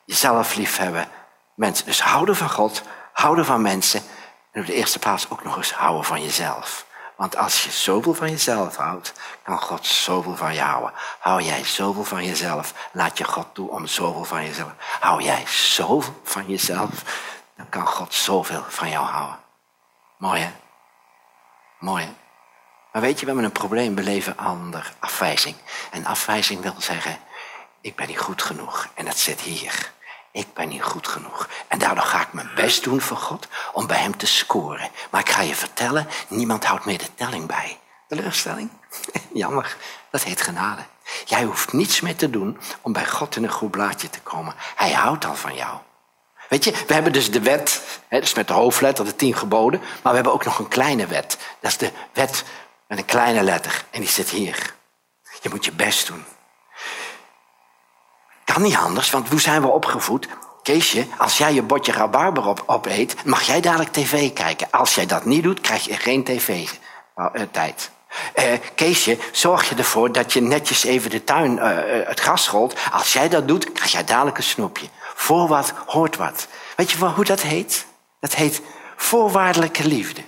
jezelf 0.09 0.56
lief 0.56 0.77
hebben. 0.77 1.07
Mensen, 1.56 1.85
dus 1.85 2.01
houden 2.01 2.35
van 2.35 2.50
God, 2.50 2.81
houden 3.13 3.45
van 3.45 3.61
mensen. 3.61 4.01
En 4.51 4.61
op 4.61 4.67
de 4.67 4.73
eerste 4.73 5.00
plaats 5.00 5.29
ook 5.29 5.44
nog 5.44 5.57
eens 5.57 5.73
houden 5.73 6.06
van 6.06 6.21
jezelf. 6.21 6.85
Want 7.15 7.38
als 7.38 7.63
je 7.63 7.71
zoveel 7.71 8.13
van 8.13 8.29
jezelf 8.29 8.75
houdt, 8.75 9.13
kan 9.44 9.59
God 9.59 9.85
zoveel 9.85 10.35
van 10.35 10.53
je 10.53 10.61
houden. 10.61 10.94
Hou 11.19 11.41
jij 11.41 11.63
zoveel 11.63 12.03
van 12.03 12.25
jezelf, 12.25 12.73
laat 12.91 13.17
je 13.17 13.23
God 13.23 13.47
toe 13.53 13.69
om 13.69 13.88
zoveel 13.88 14.25
van 14.25 14.45
jezelf. 14.45 14.71
Hou 15.00 15.21
jij 15.21 15.44
zoveel 15.47 16.21
van 16.23 16.47
jezelf, 16.47 17.03
dan 17.56 17.69
kan 17.69 17.88
God 17.88 18.13
zoveel 18.13 18.63
van 18.67 18.89
jou 18.89 19.06
houden. 19.06 19.39
Mooi 20.17 20.41
hè? 20.41 20.51
Mooi 21.79 22.03
hè? 22.03 22.11
Maar 22.91 23.01
weet 23.01 23.19
je, 23.19 23.25
we 23.25 23.25
hebben 23.25 23.44
een 23.44 23.51
probleem, 23.51 23.95
we 23.95 24.03
leven 24.03 24.39
onder 24.39 24.94
afwijzing. 25.00 25.56
En 25.91 26.06
afwijzing 26.06 26.61
wil 26.61 26.75
zeggen, 26.77 27.19
ik 27.81 27.95
ben 27.95 28.07
niet 28.07 28.19
goed 28.19 28.41
genoeg. 28.41 28.88
En 28.94 29.06
dat 29.06 29.17
zit 29.17 29.41
hier. 29.41 29.97
Ik 30.31 30.53
ben 30.53 30.67
niet 30.69 30.83
goed 30.83 31.07
genoeg. 31.07 31.49
En 31.67 31.79
daardoor 31.79 32.03
ga 32.03 32.21
ik 32.21 32.33
mijn 32.33 32.49
best 32.55 32.83
doen 32.83 33.01
voor 33.01 33.17
God 33.17 33.47
om 33.73 33.87
bij 33.87 33.97
hem 33.97 34.17
te 34.17 34.25
scoren. 34.25 34.89
Maar 35.09 35.21
ik 35.21 35.29
ga 35.29 35.41
je 35.41 35.55
vertellen, 35.55 36.07
niemand 36.27 36.65
houdt 36.65 36.85
meer 36.85 36.97
de 36.97 37.15
telling 37.15 37.45
bij. 37.45 37.79
Teleurstelling? 38.07 38.69
Jammer, 39.33 39.77
dat 40.11 40.23
heet 40.23 40.41
genade. 40.41 40.81
Jij 41.25 41.43
hoeft 41.43 41.73
niets 41.73 42.01
meer 42.01 42.15
te 42.15 42.29
doen 42.29 42.59
om 42.81 42.93
bij 42.93 43.07
God 43.07 43.35
in 43.35 43.43
een 43.43 43.51
goed 43.51 43.71
blaadje 43.71 44.09
te 44.09 44.21
komen. 44.21 44.53
Hij 44.75 44.91
houdt 44.91 45.25
al 45.25 45.35
van 45.35 45.55
jou. 45.55 45.77
Weet 46.49 46.63
je, 46.63 46.71
we 46.87 46.93
hebben 46.93 47.13
dus 47.13 47.31
de 47.31 47.41
wet, 47.41 47.81
hè, 48.07 48.19
dus 48.19 48.33
met 48.33 48.47
de 48.47 48.53
hoofdletter, 48.53 49.05
de 49.05 49.15
tien 49.15 49.35
geboden. 49.35 49.79
Maar 49.79 50.11
we 50.11 50.15
hebben 50.15 50.33
ook 50.33 50.45
nog 50.45 50.59
een 50.59 50.67
kleine 50.67 51.07
wet. 51.07 51.37
Dat 51.59 51.71
is 51.71 51.77
de 51.77 51.91
wet 52.13 52.43
met 52.87 52.97
een 52.97 53.05
kleine 53.05 53.41
letter. 53.41 53.85
En 53.89 53.99
die 53.99 54.09
zit 54.09 54.29
hier. 54.29 54.73
Je 55.41 55.49
moet 55.49 55.65
je 55.65 55.71
best 55.71 56.07
doen. 56.07 56.25
Kan 58.53 58.61
niet 58.61 58.75
anders, 58.75 59.09
want 59.09 59.29
hoe 59.29 59.41
zijn 59.41 59.61
we 59.61 59.67
opgevoed? 59.67 60.27
Keesje, 60.63 61.05
als 61.17 61.37
jij 61.37 61.53
je 61.53 61.61
bordje 61.61 61.91
rabarber 61.91 62.47
op, 62.47 62.63
opeet, 62.65 63.25
mag 63.25 63.41
jij 63.41 63.61
dadelijk 63.61 63.91
tv 63.91 64.33
kijken. 64.33 64.67
Als 64.71 64.95
jij 64.95 65.05
dat 65.05 65.25
niet 65.25 65.43
doet, 65.43 65.61
krijg 65.61 65.83
je 65.83 65.93
geen 65.93 66.23
tv-tijd. 66.23 67.91
Uh, 68.35 68.51
uh, 68.51 68.59
Keesje, 68.75 69.17
zorg 69.31 69.69
je 69.69 69.75
ervoor 69.75 70.11
dat 70.11 70.33
je 70.33 70.41
netjes 70.41 70.83
even 70.83 71.09
de 71.09 71.23
tuin, 71.23 71.57
het 72.07 72.19
gras 72.19 72.49
rolt. 72.49 72.75
Als 72.91 73.13
jij 73.13 73.29
dat 73.29 73.47
doet, 73.47 73.71
krijg 73.71 73.91
jij 73.91 74.03
dadelijk 74.03 74.37
een 74.37 74.43
snoepje. 74.43 74.87
Voor 75.15 75.47
wat 75.47 75.73
hoort 75.85 76.15
wat. 76.15 76.47
Weet 76.75 76.91
je 76.91 77.05
hoe 77.05 77.25
dat 77.25 77.41
heet? 77.41 77.85
Dat 78.19 78.35
heet 78.35 78.61
voorwaardelijke 78.95 79.87
liefde. 79.87 80.21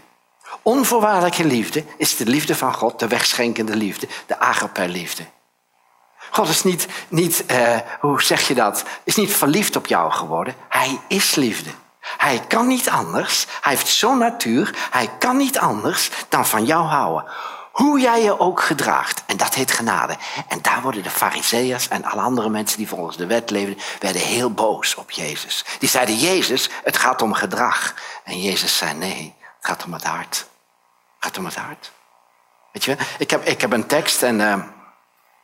Onvoorwaardelijke 0.62 1.46
liefde 1.46 1.84
is 1.98 2.18
de 2.18 2.26
liefde 2.26 2.56
van 2.56 2.74
God, 2.74 3.00
de 3.00 3.08
wegschenkende 3.08 3.76
liefde, 3.76 4.08
de 4.26 4.40
agape-liefde. 4.40 5.24
God 6.32 6.48
is 6.48 6.64
niet, 6.64 6.88
niet 7.08 7.44
uh, 7.52 7.78
hoe 8.00 8.22
zeg 8.22 8.48
je 8.48 8.54
dat, 8.54 8.84
is 9.04 9.16
niet 9.16 9.36
verliefd 9.36 9.76
op 9.76 9.88
jou 9.88 10.12
geworden. 10.12 10.56
Hij 10.70 11.00
is 11.08 11.36
liefde. 11.36 11.70
Hij 12.18 12.40
kan 12.48 12.68
niet 12.68 12.90
anders. 12.90 13.46
Hij 13.62 13.74
heeft 13.74 13.88
zo'n 13.88 14.18
natuur. 14.18 14.76
Hij 14.92 15.10
kan 15.20 15.38
niet 15.38 15.60
anders 15.60 16.12
dan 16.30 16.46
van 16.46 16.66
jou 16.66 16.86
houden. 16.86 17.32
Hoe 17.72 18.00
jij 18.00 18.22
je 18.24 18.40
ook 18.40 18.62
gedraagt. 18.62 19.24
En 19.26 19.38
dat 19.38 19.54
heet 19.54 19.72
genade. 19.72 20.18
En 20.48 20.62
daar 20.62 20.82
worden 20.82 21.04
de 21.04 21.10
fariseërs 21.10 21.88
en 21.88 22.06
alle 22.06 22.22
andere 22.22 22.50
mensen 22.50 22.78
die 22.78 22.88
volgens 22.88 23.18
de 23.18 23.26
wet 23.26 23.50
leefden, 23.50 23.78
werden 24.00 24.22
heel 24.22 24.52
boos 24.52 24.96
op 24.96 25.12
Jezus. 25.12 25.66
Die 25.80 25.90
zeiden, 25.90 26.16
Jezus, 26.16 26.70
het 26.84 26.98
gaat 26.98 27.22
om 27.22 27.34
gedrag. 27.34 27.94
En 28.24 28.42
Jezus 28.42 28.78
zei, 28.78 28.94
nee, 28.94 29.36
het 29.40 29.70
gaat 29.70 29.86
om 29.86 29.94
het 29.94 30.04
hart. 30.04 30.36
Het 30.36 30.46
gaat 31.20 31.38
om 31.38 31.46
het 31.46 31.56
hart. 31.56 31.92
Weet 32.72 32.84
je, 32.84 32.98
ik 33.18 33.30
heb, 33.30 33.46
ik 33.46 33.62
heb 33.62 33.72
een 33.72 33.88
tekst 33.88 34.24
en... 34.24 34.40
Uh, 34.40 34.64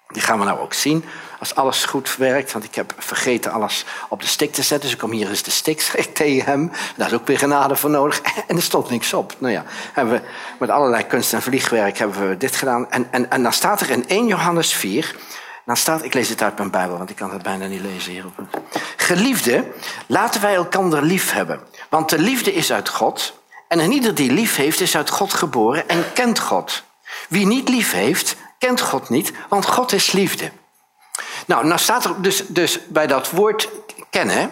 die 0.08 0.22
gaan 0.22 0.40
we 0.40 0.46
nou 0.46 0.60
ook 0.60 0.74
zien. 0.74 1.06
Als 1.40 1.56
alles 1.56 1.86
goed 1.86 2.16
werkt, 2.16 2.52
want 2.52 2.66
ik 2.66 2.76
heb 2.76 2.94
vergeten 2.98 3.52
alles 3.52 3.86
op 4.10 4.22
de 4.22 4.28
stick 4.28 4.54
te 4.54 4.62
zetten. 4.62 4.80
Dus 4.80 4.92
ik 4.92 4.98
kom 4.98 5.12
hier 5.12 5.30
eens 5.30 5.44
de 5.44 5.52
stick, 5.52 5.82
tegen 6.14 6.52
hem. 6.52 6.72
Daar 6.96 7.08
is 7.08 7.14
ook 7.14 7.28
weer 7.28 7.38
genade 7.38 7.76
voor 7.76 7.90
nodig. 7.90 8.22
En 8.48 8.56
er 8.56 8.62
stond 8.62 8.90
niks 8.90 9.14
op. 9.14 9.36
Nou 9.38 9.54
ja, 9.54 9.64
hebben 9.94 10.14
we 10.14 10.22
met 10.60 10.70
allerlei 10.70 11.04
kunst 11.04 11.34
en 11.34 11.42
vliegwerk 11.42 11.98
hebben 11.98 12.30
we 12.30 12.38
dit 12.38 12.56
gedaan. 12.56 12.92
En, 12.92 13.08
en, 13.12 13.32
en 13.32 13.44
dan 13.44 13.54
staat 13.54 13.82
er 13.82 13.90
in 13.90 14.08
1 14.08 14.28
Johannes 14.28 14.74
4... 14.74 15.16
Dan 15.66 15.78
staat, 15.78 16.04
ik 16.04 16.14
lees 16.14 16.30
het 16.30 16.42
uit 16.42 16.58
mijn 16.58 16.72
Bijbel, 16.72 16.98
want 16.98 17.10
ik 17.10 17.16
kan 17.16 17.32
het 17.32 17.44
bijna 17.44 17.66
niet 17.66 17.82
lezen 17.82 18.12
hier. 18.12 18.26
Geliefde, 18.98 19.68
laten 20.06 20.42
wij 20.42 20.56
elkander 20.56 21.02
lief 21.02 21.32
hebben. 21.32 21.60
Want 21.90 22.10
de 22.10 22.20
liefde 22.20 22.54
is 22.54 22.72
uit 22.72 22.90
God. 22.90 23.40
En 23.68 23.92
ieder 23.92 24.16
die 24.16 24.32
lief 24.32 24.56
heeft, 24.56 24.80
is 24.80 24.96
uit 24.96 25.10
God 25.10 25.34
geboren 25.34 25.90
en 25.90 26.14
kent 26.14 26.40
God. 26.40 26.84
Wie 27.30 27.46
niet 27.46 27.70
lief 27.70 27.92
heeft, 27.92 28.36
kent 28.58 28.82
God 28.82 29.10
niet, 29.10 29.32
want 29.50 29.66
God 29.66 29.92
is 29.92 30.12
liefde. 30.12 30.52
Nou, 31.46 31.66
nou 31.66 31.80
staat 31.80 32.06
er 32.06 32.22
dus, 32.22 32.48
dus 32.48 32.88
bij 32.88 33.08
dat 33.08 33.30
woord 33.30 33.70
kennen, 34.10 34.52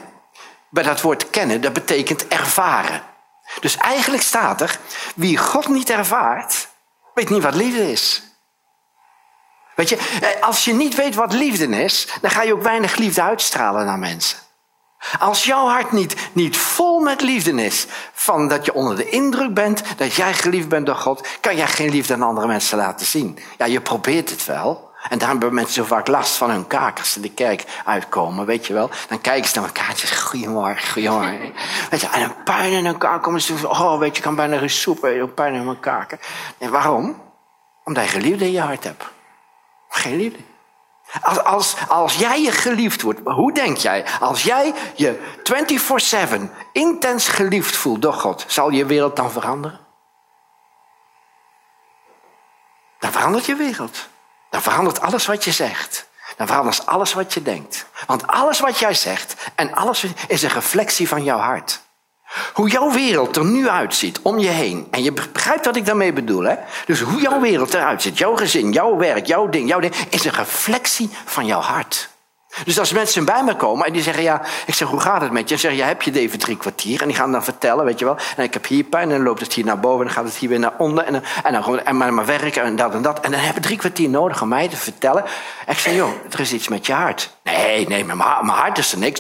bij 0.70 0.84
dat 0.84 1.02
woord 1.02 1.30
kennen, 1.30 1.62
dat 1.62 1.74
betekent 1.74 2.28
ervaren. 2.28 3.04
Dus 3.60 3.78
eigenlijk 3.78 4.24
staat 4.24 4.62
er, 4.62 4.80
wie 5.16 5.38
God 5.38 5.68
niet 5.68 5.90
ervaart, 5.90 6.68
weet 7.14 7.30
niet 7.30 7.44
wat 7.44 7.56
liefde 7.56 7.92
is. 7.92 8.24
Weet 9.76 9.90
je, 9.90 9.96
eh, 10.22 10.44
als 10.44 10.66
je 10.66 10.74
niet 10.74 10.96
weet 10.96 11.16
wat 11.16 11.34
liefde 11.34 11.68
is, 11.68 12.08
dan 12.22 12.32
ga 12.32 12.42
je 12.42 12.54
ook 12.54 12.62
weinig 12.62 12.96
liefde 12.96 13.22
uitstralen 13.22 13.86
naar 13.86 14.00
mensen. 14.00 14.38
Als 15.20 15.44
jouw 15.44 15.68
hart 15.68 15.92
niet, 15.92 16.16
niet 16.34 16.58
vol 16.58 17.00
met 17.00 17.22
liefde 17.22 17.64
is, 17.64 17.88
van 18.14 18.48
dat 18.48 18.66
je 18.66 18.74
onder 18.74 18.96
de 18.96 19.10
indruk 19.10 19.54
bent, 19.54 19.84
dat 19.98 20.14
jij 20.14 20.34
geliefd 20.34 20.68
bent 20.68 20.86
door 20.86 20.96
God, 20.96 21.28
kan 21.42 21.56
jij 21.56 21.68
geen 21.68 21.90
liefde 21.90 22.14
aan 22.14 22.22
andere 22.22 22.48
mensen 22.48 22.78
laten 22.78 23.06
zien. 23.06 23.40
Ja, 23.58 23.66
je 23.66 23.82
probeert 23.82 24.30
het 24.30 24.46
wel. 24.46 24.94
En 25.10 25.18
daarom 25.18 25.40
hebben 25.40 25.56
mensen 25.56 25.74
zo 25.74 25.84
vaak 25.84 26.08
last 26.08 26.36
van 26.36 26.50
hun 26.50 26.68
kakers 26.68 27.16
in 27.16 27.22
de 27.22 27.32
kerk 27.32 27.64
uitkomen, 27.86 28.46
weet 28.46 28.68
je 28.68 28.74
wel. 28.74 28.90
Dan 29.10 29.22
kijken 29.22 29.50
ze 29.50 29.60
naar 29.60 29.68
elkaar 29.68 29.90
en 29.90 29.98
zeggen, 29.98 30.28
goeiemorgen, 30.28 30.92
goeiemorgen. 30.92 31.54
Weet 31.90 32.02
je, 32.02 32.08
en 32.08 32.22
een 32.22 32.44
pijn 32.44 32.72
in 32.72 32.86
hun 32.86 32.98
kaak 32.98 33.24
komen 33.24 33.42
ze 33.42 33.70
oh, 33.70 34.00
weet 34.00 34.16
je, 34.16 34.22
kan 34.22 34.36
bijna 34.36 34.58
geen 34.58 34.70
soep 34.70 35.04
eten, 35.04 35.34
pijn 35.34 35.54
in 35.54 35.66
mijn 35.66 35.80
kaken. 35.80 36.20
En 36.58 36.72
waarom? 36.72 37.22
Omdat 37.84 38.04
je 38.04 38.10
geliefde 38.10 38.46
in 38.46 38.52
je 38.52 38.62
hart 38.62 38.84
hebt. 38.84 39.04
Geen 39.90 40.16
liefde. 40.16 40.40
Als, 41.22 41.76
als, 41.88 42.16
jij 42.16 42.42
je 42.42 42.52
geliefd 42.52 43.02
wordt, 43.02 43.20
hoe 43.24 43.54
denk 43.54 43.78
jij? 43.78 44.06
Als 44.20 44.44
jij 44.44 44.74
je 44.96 45.20
24-7 46.38 46.42
intens 46.72 47.28
geliefd 47.28 47.76
voelt 47.76 48.02
door 48.02 48.14
God, 48.14 48.46
zal 48.48 48.70
je 48.70 48.86
wereld 48.86 49.16
dan 49.16 49.32
veranderen? 49.32 49.80
Dan 53.00 53.12
verandert 53.12 53.46
je 53.46 53.56
wereld. 53.56 54.08
Dan 54.50 54.62
verandert 54.62 55.02
alles 55.02 55.26
wat 55.26 55.44
je 55.44 55.52
zegt. 55.52 56.08
Dan 56.38 56.48
verandert 56.48 56.86
alles 56.86 57.14
wat 57.14 57.34
je 57.34 57.42
denkt. 57.42 57.86
Want 58.08 58.28
alles 58.28 58.60
wat 58.60 58.80
jij 58.80 58.94
zegt 58.94 59.36
en 59.56 59.74
alles 59.74 60.06
is 60.28 60.44
een 60.44 60.50
reflectie 60.50 61.08
van 61.08 61.24
jouw 61.24 61.40
hart. 61.40 61.85
Hoe 62.54 62.70
jouw 62.70 62.92
wereld 62.92 63.36
er 63.36 63.46
nu 63.46 63.70
uitziet 63.70 64.20
om 64.22 64.40
je 64.40 64.48
heen. 64.48 64.88
En 64.92 65.04
je 65.04 65.12
begrijpt 65.12 65.66
wat 65.66 65.76
ik 65.76 65.86
daarmee 65.86 66.14
bedoel, 66.14 66.44
hè? 66.44 66.56
Dus 66.86 67.00
hoe 67.02 67.22
jouw 67.22 67.40
wereld 67.40 67.74
eruit 67.74 68.02
ziet, 68.02 68.18
jouw 68.18 68.36
gezin, 68.36 68.72
jouw 68.72 68.98
werk, 68.98 69.26
jouw 69.26 69.50
ding, 69.50 69.70
jouw 69.70 69.80
ding, 69.80 69.96
is 70.10 70.26
een 70.26 70.32
reflectie 70.32 71.10
van 71.26 71.46
jouw 71.46 71.60
hart. 71.60 72.10
Dus 72.64 72.80
als 72.80 72.92
mensen 72.92 73.26
bij 73.26 73.44
me 73.44 73.56
komen 73.56 73.86
en 73.86 73.94
die 73.94 74.02
zeggen, 74.02 74.24
ja, 74.24 74.42
ik 74.66 74.74
zeg, 74.74 74.88
hoe 74.88 75.00
gaat 75.00 75.22
het 75.22 75.32
met 75.32 75.48
je? 75.48 75.56
En 75.56 75.62
zeggen, 75.62 75.80
ja, 75.80 75.88
heb 75.88 76.02
je 76.02 76.20
even 76.20 76.40
drie 76.40 76.58
kwartier? 76.58 77.02
En 77.02 77.08
die 77.08 77.16
gaan 77.16 77.32
dan 77.32 77.44
vertellen, 77.44 77.86
weet 77.86 78.00
je 78.00 78.06
wel. 78.06 78.18
En 78.38 78.44
ik 78.44 78.54
heb 78.54 78.68
hier 78.68 78.84
pijn 78.84 79.10
en 79.10 79.16
dan 79.16 79.24
loopt 79.24 79.40
het 79.40 79.54
hier 79.54 79.66
naar 79.66 79.80
boven 79.80 80.00
en 80.00 80.06
dan 80.06 80.16
gaat 80.16 80.26
het 80.26 80.36
hier 80.36 80.50
weer 80.50 80.60
naar 80.60 80.74
onder. 80.78 81.04
En 81.04 81.14
dan, 81.14 81.24
en 81.44 81.54
dan 81.54 81.64
gewoon, 81.64 81.80
en 81.80 81.98
maar, 81.98 82.14
maar 82.14 82.26
werken 82.26 82.64
en 82.64 82.76
dat 82.76 82.94
en 82.94 83.02
dat. 83.02 83.20
En 83.20 83.32
dan 83.32 83.40
hebben 83.40 83.62
drie 83.62 83.78
kwartier 83.78 84.10
nodig 84.10 84.42
om 84.42 84.48
mij 84.48 84.68
te 84.70 84.78
vertellen. 84.78 85.24
En 85.66 85.74
ik 85.74 85.80
zeg, 85.80 85.94
joh, 85.96 86.10
er 86.32 86.40
is 86.40 86.54
iets 86.54 86.68
met 86.68 86.86
je 86.86 86.94
hart. 86.94 87.35
Nee, 87.46 87.88
nee, 87.88 88.04
maar 88.04 88.46
mijn 88.46 88.58
hart 88.58 88.78
is 88.78 88.92
er 88.92 88.98
niks. 88.98 89.20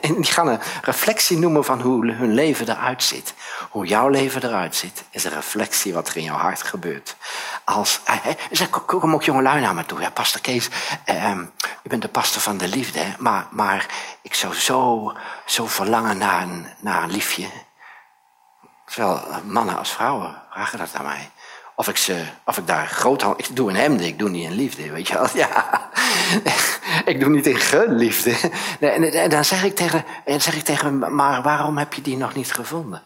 En 0.00 0.14
die 0.14 0.24
gaan 0.24 0.48
een 0.48 0.60
reflectie 0.82 1.38
noemen 1.38 1.64
van 1.64 1.80
hoe 1.80 2.12
hun 2.12 2.34
leven 2.34 2.68
eruit 2.68 3.02
ziet. 3.02 3.34
Hoe 3.70 3.86
jouw 3.86 4.08
leven 4.08 4.44
eruit 4.44 4.76
ziet, 4.76 5.04
is 5.10 5.24
een 5.24 5.32
reflectie 5.32 5.94
wat 5.94 6.08
er 6.08 6.16
in 6.16 6.22
jouw 6.22 6.36
hart 6.36 6.62
gebeurt. 6.62 7.16
Als, 7.64 8.00
eh, 8.04 8.16
zeg, 8.50 8.68
ook 8.92 9.22
jongelui 9.22 9.60
naar 9.60 9.74
me 9.74 9.86
toe. 9.86 10.00
Ja, 10.00 10.10
pastor 10.10 10.40
Kees, 10.40 10.68
eh, 11.04 11.30
u 11.82 11.88
bent 11.88 12.02
de 12.02 12.08
pastor 12.08 12.42
van 12.42 12.56
de 12.56 12.68
liefde, 12.68 12.98
hè? 12.98 13.14
Maar, 13.18 13.46
maar 13.50 13.86
ik 14.22 14.34
zou 14.34 14.54
zo, 14.54 15.12
zo 15.46 15.66
verlangen 15.66 16.18
naar 16.18 16.42
een, 16.42 16.66
naar 16.80 17.02
een 17.02 17.10
liefje. 17.10 17.48
Zowel 18.86 19.22
mannen 19.44 19.78
als 19.78 19.92
vrouwen 19.92 20.42
vragen 20.50 20.78
dat 20.78 20.94
aan 20.94 21.04
mij. 21.04 21.30
Of 21.78 21.88
ik, 21.88 21.96
ze, 21.96 22.24
of 22.44 22.58
ik 22.58 22.66
daar 22.66 22.86
groot 22.86 23.22
Ik 23.36 23.56
doe 23.56 23.70
een 23.70 23.76
hemde, 23.76 24.06
ik 24.06 24.18
doe 24.18 24.28
niet 24.28 24.44
in 24.44 24.54
liefde, 24.54 24.90
weet 24.90 25.08
je 25.08 25.14
wel. 25.14 25.26
Ja, 25.44 25.90
ik 27.04 27.20
doe 27.20 27.28
niet 27.28 27.46
in 27.46 27.94
liefde. 27.94 28.50
En 28.80 29.30
dan 29.30 29.44
zeg 29.44 29.64
ik 29.64 29.76
tegen, 29.76 30.04
zeg 30.24 30.54
ik 30.54 30.64
tegen 30.64 31.14
maar 31.14 31.42
waarom 31.42 31.78
heb 31.78 31.92
je 31.92 32.02
die 32.02 32.16
nog 32.16 32.34
niet 32.34 32.52
gevonden? 32.52 33.02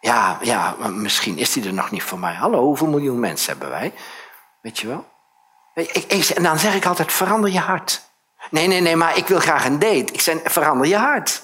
Ja, 0.00 0.38
ja, 0.42 0.76
misschien 0.88 1.38
is 1.38 1.52
die 1.52 1.66
er 1.66 1.72
nog 1.72 1.90
niet 1.90 2.02
voor 2.02 2.18
mij. 2.18 2.34
Hallo, 2.34 2.64
hoeveel 2.64 2.86
miljoen 2.86 3.20
mensen 3.20 3.50
hebben 3.50 3.70
wij? 3.70 3.92
Weet 4.60 4.78
je 4.78 4.86
wel? 4.86 5.08
en 6.34 6.42
dan 6.42 6.58
zeg 6.58 6.74
ik 6.74 6.86
altijd, 6.86 7.12
verander 7.12 7.50
je 7.50 7.58
hart. 7.58 8.02
Nee, 8.50 8.66
nee, 8.66 8.80
nee, 8.80 8.96
maar 8.96 9.16
ik 9.16 9.26
wil 9.26 9.40
graag 9.40 9.64
een 9.64 9.78
date. 9.78 10.12
Ik 10.12 10.20
zeg, 10.20 10.36
verander 10.44 10.86
je 10.86 10.96
hart. 10.96 11.42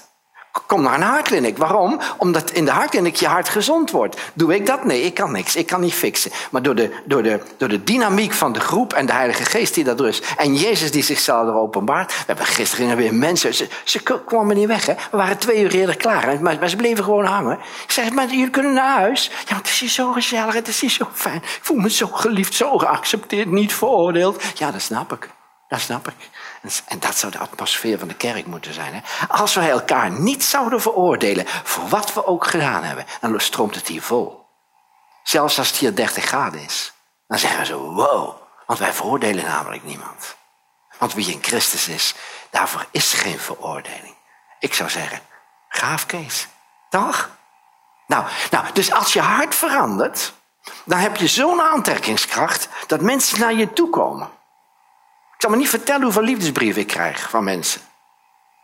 Kom 0.65 0.81
naar 0.81 0.93
een 0.93 1.01
hartkliniek. 1.01 1.57
Waarom? 1.57 1.99
Omdat 2.17 2.51
in 2.51 2.65
de 2.65 2.71
hartkliniek 2.71 3.15
je 3.15 3.27
hart 3.27 3.49
gezond 3.49 3.91
wordt. 3.91 4.17
Doe 4.33 4.55
ik 4.55 4.65
dat? 4.65 4.83
Nee, 4.83 5.01
ik 5.01 5.13
kan 5.13 5.31
niks. 5.31 5.55
Ik 5.55 5.65
kan 5.65 5.81
niet 5.81 5.93
fixen. 5.93 6.31
Maar 6.51 6.61
door 6.61 6.75
de, 6.75 6.91
door 7.05 7.23
de, 7.23 7.39
door 7.57 7.69
de 7.69 7.83
dynamiek 7.83 8.33
van 8.33 8.53
de 8.53 8.59
groep 8.59 8.93
en 8.93 9.05
de 9.05 9.13
Heilige 9.13 9.45
Geest 9.45 9.73
die 9.73 9.83
dat 9.83 9.99
rust. 9.99 10.25
En 10.37 10.55
Jezus 10.55 10.91
die 10.91 11.03
zichzelf 11.03 11.47
er 11.47 11.53
openbaart. 11.53 12.11
We 12.17 12.23
hebben 12.25 12.45
gisteren 12.45 12.97
weer 12.97 13.13
mensen. 13.13 13.53
Ze, 13.53 13.67
ze 13.83 13.99
kwamen 14.25 14.55
niet 14.55 14.67
weg. 14.67 14.85
Hè? 14.85 14.93
We 14.93 15.17
waren 15.17 15.37
twee 15.37 15.61
uur 15.61 15.73
eerder 15.73 15.97
klaar. 15.97 16.41
Maar, 16.41 16.57
maar 16.59 16.69
ze 16.69 16.75
bleven 16.75 17.03
gewoon 17.03 17.25
hangen. 17.25 17.59
Ik 17.83 17.91
zeg, 17.91 18.11
maar 18.11 18.27
jullie 18.27 18.49
kunnen 18.49 18.73
naar 18.73 18.97
huis. 18.97 19.31
Ja, 19.47 19.55
het 19.55 19.67
is 19.67 19.79
hier 19.79 19.89
zo 19.89 20.11
gezellig. 20.11 20.53
Het 20.53 20.67
is 20.67 20.81
hier 20.81 20.89
zo 20.89 21.07
fijn. 21.13 21.35
Ik 21.35 21.59
voel 21.61 21.77
me 21.77 21.89
zo 21.89 22.07
geliefd, 22.07 22.53
zo 22.53 22.77
geaccepteerd, 22.77 23.47
niet 23.47 23.73
veroordeeld. 23.73 24.43
Ja, 24.53 24.71
dat 24.71 24.81
snap 24.81 25.11
ik. 25.13 25.29
Dat 25.67 25.79
snap 25.79 26.07
ik. 26.07 26.29
En 26.87 26.99
dat 26.99 27.17
zou 27.17 27.31
de 27.31 27.37
atmosfeer 27.37 27.99
van 27.99 28.07
de 28.07 28.13
kerk 28.13 28.45
moeten 28.45 28.73
zijn. 28.73 28.93
Hè? 28.93 29.01
Als 29.27 29.53
we 29.53 29.61
elkaar 29.61 30.11
niet 30.11 30.43
zouden 30.43 30.81
veroordelen 30.81 31.47
voor 31.47 31.87
wat 31.87 32.13
we 32.13 32.25
ook 32.25 32.47
gedaan 32.47 32.83
hebben, 32.83 33.05
dan 33.21 33.39
stroomt 33.39 33.75
het 33.75 33.87
hier 33.87 34.01
vol. 34.01 34.45
Zelfs 35.23 35.57
als 35.57 35.67
het 35.67 35.77
hier 35.77 35.95
30 35.95 36.23
graden 36.23 36.61
is. 36.61 36.93
Dan 37.27 37.39
zeggen 37.39 37.65
zo, 37.65 37.93
wow. 37.93 38.35
Want 38.65 38.79
wij 38.79 38.93
veroordelen 38.93 39.45
namelijk 39.45 39.83
niemand. 39.83 40.35
Want 40.97 41.13
wie 41.13 41.31
in 41.31 41.43
Christus 41.43 41.87
is, 41.87 42.15
daarvoor 42.49 42.85
is 42.91 43.13
geen 43.13 43.39
veroordeling. 43.39 44.15
Ik 44.59 44.73
zou 44.73 44.89
zeggen, 44.89 45.21
gaaf 45.69 46.05
Kees. 46.05 46.47
Toch? 46.89 47.29
Nou, 48.07 48.25
nou, 48.51 48.65
dus 48.73 48.91
als 48.91 49.13
je 49.13 49.21
hart 49.21 49.55
verandert, 49.55 50.33
dan 50.85 50.99
heb 50.99 51.15
je 51.15 51.27
zo'n 51.27 51.61
aantrekkingskracht 51.61 52.69
dat 52.87 53.01
mensen 53.01 53.39
naar 53.39 53.53
je 53.53 53.73
toe 53.73 53.89
komen. 53.89 54.29
Ik 55.37 55.43
zal 55.43 55.51
me 55.51 55.57
niet 55.57 55.69
vertellen 55.69 56.03
hoeveel 56.03 56.21
liefdesbrieven 56.21 56.81
ik 56.81 56.87
krijg 56.87 57.29
van 57.29 57.43
mensen. 57.43 57.81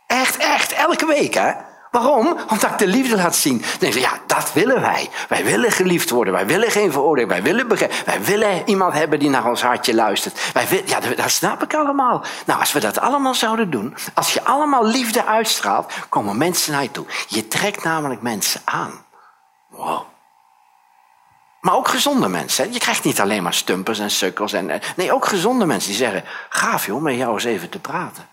Echt, 0.06 0.36
echt, 0.36 0.72
elke 0.72 1.06
week, 1.06 1.34
hè? 1.34 1.52
Waarom? 1.90 2.26
Omdat 2.26 2.70
ik 2.70 2.78
de 2.78 2.86
liefde 2.86 3.16
laat 3.16 3.36
zien. 3.36 3.58
Dan 3.58 3.78
denk 3.78 3.94
ja, 3.94 4.18
dat 4.26 4.52
willen 4.52 4.80
wij. 4.80 5.10
Wij 5.28 5.44
willen 5.44 5.72
geliefd 5.72 6.10
worden. 6.10 6.32
Wij 6.32 6.46
willen 6.46 6.70
geen 6.70 6.92
veroordeling. 6.92 7.32
Wij 7.32 7.42
willen. 7.42 7.68
Wij 8.04 8.22
willen 8.22 8.68
iemand 8.68 8.92
hebben 8.92 9.18
die 9.18 9.30
naar 9.30 9.48
ons 9.48 9.62
hartje 9.62 9.94
luistert. 9.94 10.40
Wij 10.52 10.82
ja, 10.86 11.00
dat 11.00 11.30
snap 11.30 11.62
ik 11.62 11.74
allemaal. 11.74 12.24
Nou, 12.46 12.60
als 12.60 12.72
we 12.72 12.80
dat 12.80 13.00
allemaal 13.00 13.34
zouden 13.34 13.70
doen, 13.70 13.96
als 14.14 14.32
je 14.32 14.44
allemaal 14.44 14.86
liefde 14.86 15.24
uitstraalt, 15.24 15.92
komen 16.08 16.38
mensen 16.38 16.72
naar 16.72 16.82
je 16.82 16.90
toe. 16.90 17.06
Je 17.28 17.48
trekt 17.48 17.84
namelijk 17.84 18.22
mensen 18.22 18.60
aan. 18.64 19.04
Wow. 19.68 20.13
Maar 21.64 21.74
ook 21.74 21.88
gezonde 21.88 22.28
mensen. 22.28 22.72
Je 22.72 22.78
krijgt 22.78 23.04
niet 23.04 23.20
alleen 23.20 23.42
maar 23.42 23.54
stumpers 23.54 23.98
en 23.98 24.10
sukkels. 24.10 24.52
En, 24.52 24.80
nee, 24.96 25.12
ook 25.12 25.26
gezonde 25.26 25.66
mensen 25.66 25.88
die 25.88 25.98
zeggen: 25.98 26.24
Gaaf 26.48 26.86
joh, 26.86 27.02
met 27.02 27.16
jou 27.16 27.32
eens 27.32 27.44
even 27.44 27.68
te 27.68 27.78
praten. 27.78 28.28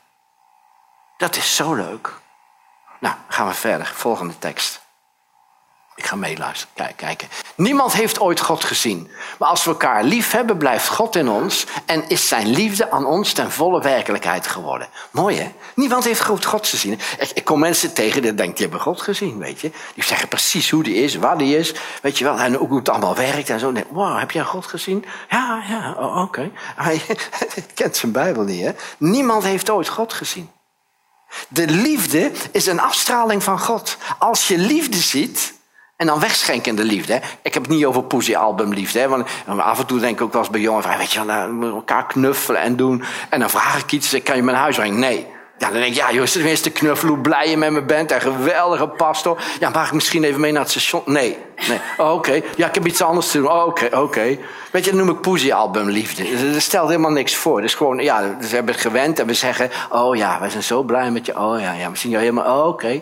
Dat 1.18 1.36
is 1.36 1.56
zo 1.56 1.74
leuk. 1.74 2.20
Nou, 3.00 3.16
gaan 3.28 3.48
we 3.48 3.54
verder. 3.54 3.92
Volgende 3.96 4.38
tekst. 4.40 4.81
Ik 6.02 6.08
ga 6.08 6.16
meeluisteren, 6.16 6.74
kijk, 6.76 6.98
kijken. 6.98 7.28
Niemand 7.56 7.94
heeft 7.94 8.20
ooit 8.20 8.40
God 8.40 8.64
gezien. 8.64 9.10
Maar 9.40 9.50
als 9.50 9.64
we 9.64 9.70
elkaar 9.70 10.04
lief 10.04 10.32
hebben, 10.32 10.58
blijft 10.58 10.88
God 10.88 11.16
in 11.16 11.30
ons 11.30 11.66
en 11.86 12.04
is 12.08 12.28
zijn 12.28 12.48
liefde 12.48 12.92
aan 12.92 13.06
ons 13.06 13.34
ten 13.34 13.52
volle 13.52 13.82
werkelijkheid 13.82 14.48
geworden. 14.48 14.88
Mooi 15.12 15.38
hè? 15.38 15.52
Niemand 15.76 16.04
heeft 16.04 16.22
God, 16.22 16.46
God 16.46 16.68
gezien. 16.68 17.00
Ik, 17.20 17.32
ik 17.34 17.46
kom 17.46 17.60
mensen 17.60 17.94
tegen 17.94 18.22
die 18.22 18.36
denken, 18.36 18.56
die 18.56 18.66
hebben 18.66 18.82
God 18.82 19.02
gezien, 19.02 19.38
weet 19.38 19.60
je. 19.60 19.72
Die 19.94 20.04
zeggen 20.04 20.28
precies 20.28 20.70
hoe 20.70 20.84
die 20.84 20.96
is, 20.96 21.16
waar 21.16 21.38
die 21.38 21.58
is, 21.58 21.74
weet 22.02 22.18
je 22.18 22.24
wel. 22.24 22.40
En 22.40 22.54
hoe 22.54 22.78
het 22.78 22.90
allemaal 22.90 23.16
werkt 23.16 23.50
en 23.50 23.60
zo. 23.60 23.72
Nee, 23.72 23.86
wow, 23.90 24.20
heb 24.20 24.32
jij 24.32 24.44
God 24.44 24.66
gezien? 24.66 25.06
Ja, 25.30 25.64
ja, 25.68 25.96
oh, 26.00 26.22
oké. 26.22 26.52
Hij 26.76 27.02
kent 27.74 27.98
zijn 27.98 28.12
Bijbel 28.12 28.44
niet 28.44 28.66
hè. 28.66 28.72
Niemand 28.98 29.44
heeft 29.44 29.70
ooit 29.70 29.88
God 29.88 30.14
gezien. 30.14 30.50
De 31.48 31.68
liefde 31.68 32.32
is 32.52 32.66
een 32.66 32.80
afstraling 32.80 33.44
van 33.44 33.60
God. 33.60 33.98
Als 34.20 34.48
je 34.48 34.58
liefde 34.58 34.98
ziet, 34.98 35.60
en 36.02 36.08
dan 36.08 36.20
wegschenken 36.20 36.76
de 36.76 36.84
liefde. 36.84 37.14
Hè? 37.14 37.20
Ik 37.42 37.54
heb 37.54 37.64
het 37.64 37.72
niet 37.72 37.86
over 37.86 38.04
poesie 38.04 38.38
album 38.38 38.74
liefde. 38.74 39.00
Hè? 39.00 39.08
Want 39.08 39.28
af 39.58 39.80
en 39.80 39.86
toe 39.86 40.00
denk 40.00 40.16
ik 40.16 40.22
ook 40.22 40.34
wel 40.34 40.42
eens 40.42 40.52
bij 40.52 40.62
jongens. 40.62 40.86
Weet 40.98 41.12
je, 41.12 41.20
moeten 41.20 41.70
we 41.70 41.76
elkaar 41.76 42.06
knuffelen 42.06 42.62
en 42.62 42.76
doen. 42.76 43.04
En 43.30 43.40
dan 43.40 43.50
vraag 43.50 43.80
ik 43.80 43.92
iets. 43.92 44.16
Kan 44.24 44.36
je 44.36 44.44
naar 44.44 44.56
huis 44.56 44.76
brengen? 44.76 45.00
Nee. 45.00 45.28
Ja, 45.58 45.70
dan 45.70 45.80
denk 45.80 45.92
ik, 45.92 45.98
ja, 45.98 46.12
joh, 46.12 46.26
tenminste 46.26 46.70
knuffelen, 46.70 47.14
hoe 47.14 47.24
blij 47.24 47.50
je 47.50 47.58
met 47.58 47.72
me 47.72 47.82
bent. 47.82 48.12
En 48.12 48.22
geweldige 48.22 48.88
pastor. 48.88 49.42
Ja, 49.60 49.70
mag 49.70 49.88
ik 49.88 49.94
misschien 49.94 50.24
even 50.24 50.42
mee 50.42 50.52
naar 50.52 50.62
het 50.62 50.72
station? 50.72 51.02
Nee. 51.06 51.38
nee. 51.68 51.80
Oh, 51.98 52.14
oké. 52.14 52.42
Ja, 52.56 52.68
ik 52.68 52.76
heb 52.76 52.88
iets 52.88 53.02
anders 53.02 53.32
te 53.32 53.38
doen. 53.38 53.52
Oh, 53.52 53.66
oké, 53.66 53.98
oké. 53.98 54.38
Weet 54.72 54.86
je, 54.86 54.92
dat 54.92 55.00
noem 55.00 55.10
ik 55.10 55.22
poesie-album 55.22 55.90
liefde. 55.90 56.52
Dat 56.52 56.62
stelt 56.62 56.88
helemaal 56.88 57.12
niks 57.12 57.36
voor. 57.36 57.62
Dus 57.62 57.74
gewoon, 57.74 57.98
ja, 57.98 58.36
we 58.40 58.48
hebben 58.48 58.74
het 58.74 58.84
gewend 58.84 59.20
en 59.20 59.28
we 59.28 59.34
zeggen... 59.34 59.70
Oh 59.90 60.16
ja, 60.16 60.40
we 60.42 60.50
zijn 60.50 60.64
zo 60.64 60.84
blij 60.84 61.12
met 61.12 61.26
je. 61.26 61.40
Oh 61.40 61.60
ja, 61.60 61.74
ja, 61.74 61.90
misschien 61.90 62.12
jou 62.12 62.24
helemaal... 62.24 62.60
Oh, 62.60 62.68
oké. 62.68 63.02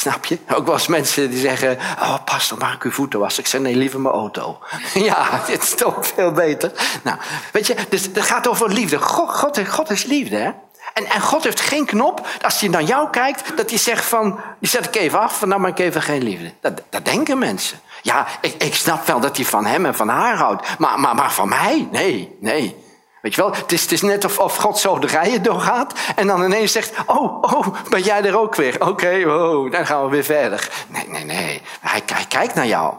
Snap 0.00 0.24
je? 0.24 0.38
Ook 0.54 0.64
wel 0.64 0.74
eens 0.74 0.86
mensen 0.86 1.30
die 1.30 1.40
zeggen: 1.40 1.78
Oh, 1.98 2.24
pastor, 2.24 2.58
mag 2.58 2.74
ik 2.74 2.82
uw 2.82 2.90
voeten 2.90 3.18
wassen? 3.18 3.42
Ik 3.42 3.48
zeg: 3.48 3.60
Nee, 3.60 3.76
liever 3.76 4.00
mijn 4.00 4.14
auto. 4.14 4.58
ja, 4.94 5.42
dit 5.46 5.62
is 5.62 5.74
toch 5.74 6.06
veel 6.06 6.32
beter. 6.32 6.72
Nou, 7.02 7.18
weet 7.52 7.66
je, 7.66 7.76
dus 7.88 8.02
het 8.02 8.20
gaat 8.20 8.48
over 8.48 8.72
liefde. 8.72 8.98
God, 8.98 9.30
God, 9.30 9.68
God 9.68 9.90
is 9.90 10.04
liefde, 10.04 10.36
hè? 10.36 10.50
En, 10.94 11.06
en 11.06 11.20
God 11.20 11.44
heeft 11.44 11.60
geen 11.60 11.86
knop, 11.86 12.26
als 12.42 12.60
hij 12.60 12.68
naar 12.68 12.82
jou 12.82 13.10
kijkt, 13.10 13.56
dat 13.56 13.70
hij 13.70 13.78
zegt 13.78 14.04
van, 14.04 14.40
die 14.58 14.68
zet 14.68 14.86
ik 14.86 14.96
even 14.96 15.20
af, 15.20 15.38
van 15.38 15.48
nou 15.48 15.60
maar 15.60 15.70
ik 15.70 15.78
even 15.78 16.02
geen 16.02 16.22
liefde. 16.22 16.52
Dat, 16.60 16.82
dat 16.88 17.04
denken 17.04 17.38
mensen. 17.38 17.80
Ja, 18.02 18.26
ik, 18.40 18.62
ik 18.62 18.74
snap 18.74 19.06
wel 19.06 19.20
dat 19.20 19.36
hij 19.36 19.44
van 19.44 19.66
hem 19.66 19.86
en 19.86 19.94
van 19.94 20.08
haar 20.08 20.36
houdt, 20.36 20.78
maar, 20.78 21.00
maar, 21.00 21.14
maar 21.14 21.32
van 21.32 21.48
mij? 21.48 21.88
Nee, 21.90 22.36
nee. 22.40 22.76
Weet 23.22 23.34
je 23.34 23.40
wel, 23.40 23.54
het 23.54 23.92
is, 23.92 24.02
net 24.02 24.24
of, 24.24 24.38
of 24.38 24.56
God 24.56 24.78
zo 24.78 24.98
de 24.98 25.06
rijen 25.06 25.42
doorgaat 25.42 25.92
en 26.16 26.26
dan 26.26 26.44
ineens 26.44 26.72
zegt, 26.72 26.92
oh, 27.06 27.42
oh, 27.42 27.66
ben 27.88 28.02
jij 28.02 28.24
er 28.24 28.38
ook 28.38 28.54
weer? 28.54 28.76
Oké, 28.88 29.24
oh, 29.26 29.72
dan 29.72 29.86
gaan 29.86 30.04
we 30.04 30.10
weer 30.10 30.24
verder. 30.24 30.70
Nee, 30.86 31.08
nee, 31.08 31.24
nee, 31.24 31.62
hij, 31.80 32.02
kijkt 32.28 32.54
naar 32.54 32.66
jou. 32.66 32.94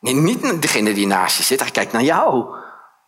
Nee, 0.00 0.14
niet 0.14 0.62
degene 0.62 0.94
die 0.94 1.06
naast 1.06 1.36
je 1.36 1.42
zit, 1.42 1.60
hij 1.60 1.70
kijkt 1.70 1.92
naar 1.92 2.02
jou. 2.02 2.44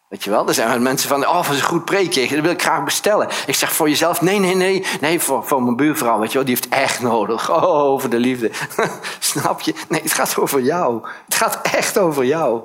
Weet 0.08 0.24
je 0.24 0.30
wel, 0.30 0.48
er 0.48 0.54
zijn 0.54 0.82
mensen 0.82 1.08
van, 1.08 1.26
oh, 1.26 1.34
dat 1.34 1.54
is 1.54 1.58
een 1.58 1.66
goed 1.66 1.84
preekje, 1.84 2.28
dat 2.28 2.40
wil 2.40 2.50
ik 2.50 2.62
graag 2.62 2.84
bestellen. 2.84 3.28
Ik 3.46 3.54
zeg 3.54 3.72
voor 3.72 3.88
jezelf, 3.88 4.20
nee, 4.20 4.38
nee, 4.38 4.54
nee, 4.54 4.84
nee, 5.00 5.20
voor, 5.20 5.44
voor 5.44 5.62
mijn 5.62 5.76
buurvrouw, 5.76 6.18
weet 6.18 6.32
je 6.32 6.38
wel, 6.38 6.46
die 6.46 6.54
heeft 6.54 6.68
echt 6.68 7.00
nodig. 7.00 7.50
Oh, 7.50 7.62
over 7.62 8.10
de 8.10 8.18
liefde. 8.18 8.50
Snap 9.18 9.60
je? 9.60 9.74
Nee, 9.88 10.02
het 10.02 10.12
gaat 10.12 10.38
over 10.38 10.60
jou. 10.60 11.06
Het 11.24 11.34
gaat 11.34 11.60
echt 11.62 11.98
over 11.98 12.24
jou. 12.24 12.62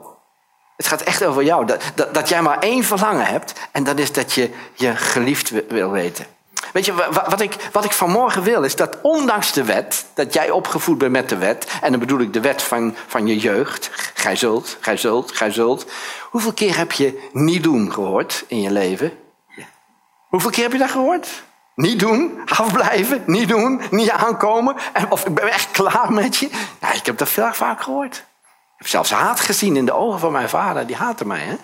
Het 0.81 0.89
gaat 0.89 1.01
echt 1.01 1.23
over 1.23 1.43
jou. 1.43 1.65
Dat, 1.65 1.83
dat, 1.95 2.13
dat 2.13 2.29
jij 2.29 2.41
maar 2.41 2.59
één 2.59 2.83
verlangen 2.83 3.25
hebt. 3.25 3.53
En 3.71 3.83
dat 3.83 3.99
is 3.99 4.11
dat 4.11 4.33
je 4.33 4.49
je 4.73 4.95
geliefd 4.95 5.51
wil 5.67 5.91
weten. 5.91 6.25
Weet 6.73 6.85
je, 6.85 6.93
wat 7.11 7.41
ik, 7.41 7.55
wat 7.71 7.85
ik 7.85 7.91
vanmorgen 7.91 8.43
wil 8.43 8.63
is 8.63 8.75
dat 8.75 8.97
ondanks 9.01 9.53
de 9.53 9.63
wet, 9.63 10.05
dat 10.13 10.33
jij 10.33 10.49
opgevoed 10.49 10.97
bent 10.97 11.11
met 11.11 11.29
de 11.29 11.37
wet, 11.37 11.67
en 11.81 11.91
dan 11.91 11.99
bedoel 11.99 12.19
ik 12.19 12.33
de 12.33 12.41
wet 12.41 12.61
van, 12.61 12.95
van 13.07 13.27
je 13.27 13.37
jeugd, 13.37 13.89
gij 14.13 14.35
zult, 14.35 14.77
gij 14.79 14.97
zult, 14.97 15.31
gij 15.31 15.51
zult. 15.51 15.85
Hoeveel 16.29 16.53
keer 16.53 16.77
heb 16.77 16.91
je 16.91 17.29
niet 17.31 17.63
doen 17.63 17.93
gehoord 17.93 18.43
in 18.47 18.61
je 18.61 18.71
leven? 18.71 19.11
Hoeveel 20.27 20.49
keer 20.49 20.63
heb 20.63 20.71
je 20.71 20.77
dat 20.77 20.91
gehoord? 20.91 21.43
Niet 21.75 21.99
doen, 21.99 22.39
afblijven, 22.45 23.23
niet 23.25 23.47
doen, 23.47 23.81
niet 23.91 24.09
aankomen. 24.09 24.75
En, 24.93 25.11
of 25.11 25.25
ik 25.25 25.33
ben 25.33 25.51
echt 25.51 25.71
klaar 25.71 26.13
met 26.13 26.37
je. 26.37 26.49
Ja, 26.81 26.93
ik 26.93 27.05
heb 27.05 27.17
dat 27.17 27.29
veel 27.29 27.53
vaak 27.53 27.81
gehoord. 27.81 28.23
Heb 28.81 28.89
zelfs 28.89 29.11
haat 29.11 29.39
gezien 29.39 29.75
in 29.75 29.85
de 29.85 29.93
ogen 29.93 30.19
van 30.19 30.31
mijn 30.31 30.49
vader. 30.49 30.87
Die 30.87 30.95
haatte 30.95 31.25
mij. 31.25 31.39
Hè? 31.39 31.55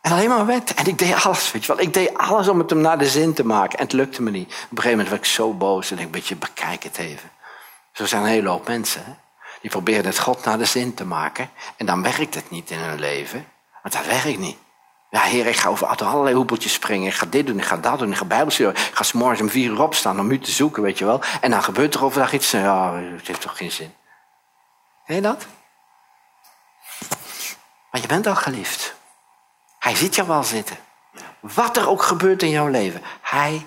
En 0.00 0.12
alleen 0.12 0.28
maar 0.28 0.46
wet. 0.46 0.74
En 0.74 0.86
ik 0.86 0.98
deed 0.98 1.24
alles, 1.24 1.52
weet 1.52 1.64
je 1.64 1.74
wel. 1.74 1.84
Ik 1.84 1.94
deed 1.94 2.18
alles 2.18 2.48
om 2.48 2.58
het 2.58 2.70
hem 2.70 2.80
naar 2.80 2.98
de 2.98 3.08
zin 3.08 3.34
te 3.34 3.44
maken. 3.44 3.78
En 3.78 3.84
het 3.84 3.92
lukte 3.92 4.22
me 4.22 4.30
niet. 4.30 4.46
Op 4.46 4.52
een 4.52 4.66
gegeven 4.68 4.90
moment 4.90 5.08
werd 5.08 5.24
ik 5.24 5.30
zo 5.30 5.52
boos. 5.52 5.90
En 5.90 5.98
ik 5.98 6.12
denk, 6.12 6.24
je, 6.24 6.36
bekijk 6.36 6.82
het 6.82 6.98
even. 6.98 7.30
Zo 7.92 8.06
zijn 8.06 8.22
een 8.22 8.28
hele 8.28 8.48
hoop 8.48 8.68
mensen. 8.68 9.04
Hè? 9.04 9.12
Die 9.60 9.70
proberen 9.70 10.04
het 10.04 10.18
God 10.18 10.44
naar 10.44 10.58
de 10.58 10.64
zin 10.64 10.94
te 10.94 11.04
maken. 11.04 11.50
En 11.76 11.86
dan 11.86 12.02
werkt 12.02 12.34
het 12.34 12.50
niet 12.50 12.70
in 12.70 12.78
hun 12.78 12.98
leven. 12.98 13.46
Want 13.82 13.94
dat 13.94 14.06
werkt 14.06 14.38
niet. 14.38 14.58
Ja, 15.10 15.20
heer, 15.20 15.46
ik 15.46 15.56
ga 15.56 15.68
over 15.68 15.86
allerlei 15.86 16.34
hoepeltjes 16.34 16.72
springen. 16.72 17.06
Ik 17.06 17.14
ga 17.14 17.26
dit 17.26 17.46
doen, 17.46 17.58
ik 17.58 17.64
ga 17.64 17.76
dat 17.76 17.98
doen, 17.98 18.10
ik 18.10 18.16
ga 18.16 18.24
bijbelstuderen. 18.24 18.80
Ik 18.80 18.94
ga 18.94 19.02
s 19.02 19.12
morgens 19.12 19.40
om 19.40 19.48
vier 19.48 19.70
uur 19.70 19.82
opstaan 19.82 20.20
om 20.20 20.30
u 20.30 20.38
te 20.38 20.50
zoeken, 20.50 20.82
weet 20.82 20.98
je 20.98 21.04
wel. 21.04 21.20
En 21.40 21.50
dan 21.50 21.62
gebeurt 21.62 21.94
er 21.94 22.04
overdag 22.04 22.32
iets. 22.32 22.50
Ja, 22.50 22.94
het 22.94 23.26
heeft 23.26 23.40
toch 23.40 23.56
geen 23.56 23.72
zin. 23.72 23.94
Je 25.06 25.20
dat? 25.20 25.46
Maar 27.90 28.00
je 28.00 28.06
bent 28.06 28.26
al 28.26 28.34
geliefd. 28.34 28.94
Hij 29.78 29.94
ziet 29.94 30.14
jou 30.14 30.28
wel 30.28 30.44
zitten. 30.44 30.76
Wat 31.40 31.76
er 31.76 31.88
ook 31.88 32.02
gebeurt 32.02 32.42
in 32.42 32.50
jouw 32.50 32.66
leven. 32.66 33.02
Hij 33.20 33.66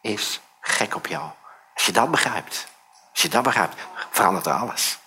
is 0.00 0.40
gek 0.60 0.94
op 0.94 1.06
jou. 1.06 1.30
Als 1.74 1.86
je 1.86 1.92
dat 1.92 2.10
begrijpt. 2.10 2.66
Als 3.12 3.22
je 3.22 3.28
dat 3.28 3.42
begrijpt, 3.42 3.76
verandert 4.10 4.46
er 4.46 4.52
alles. 4.52 4.98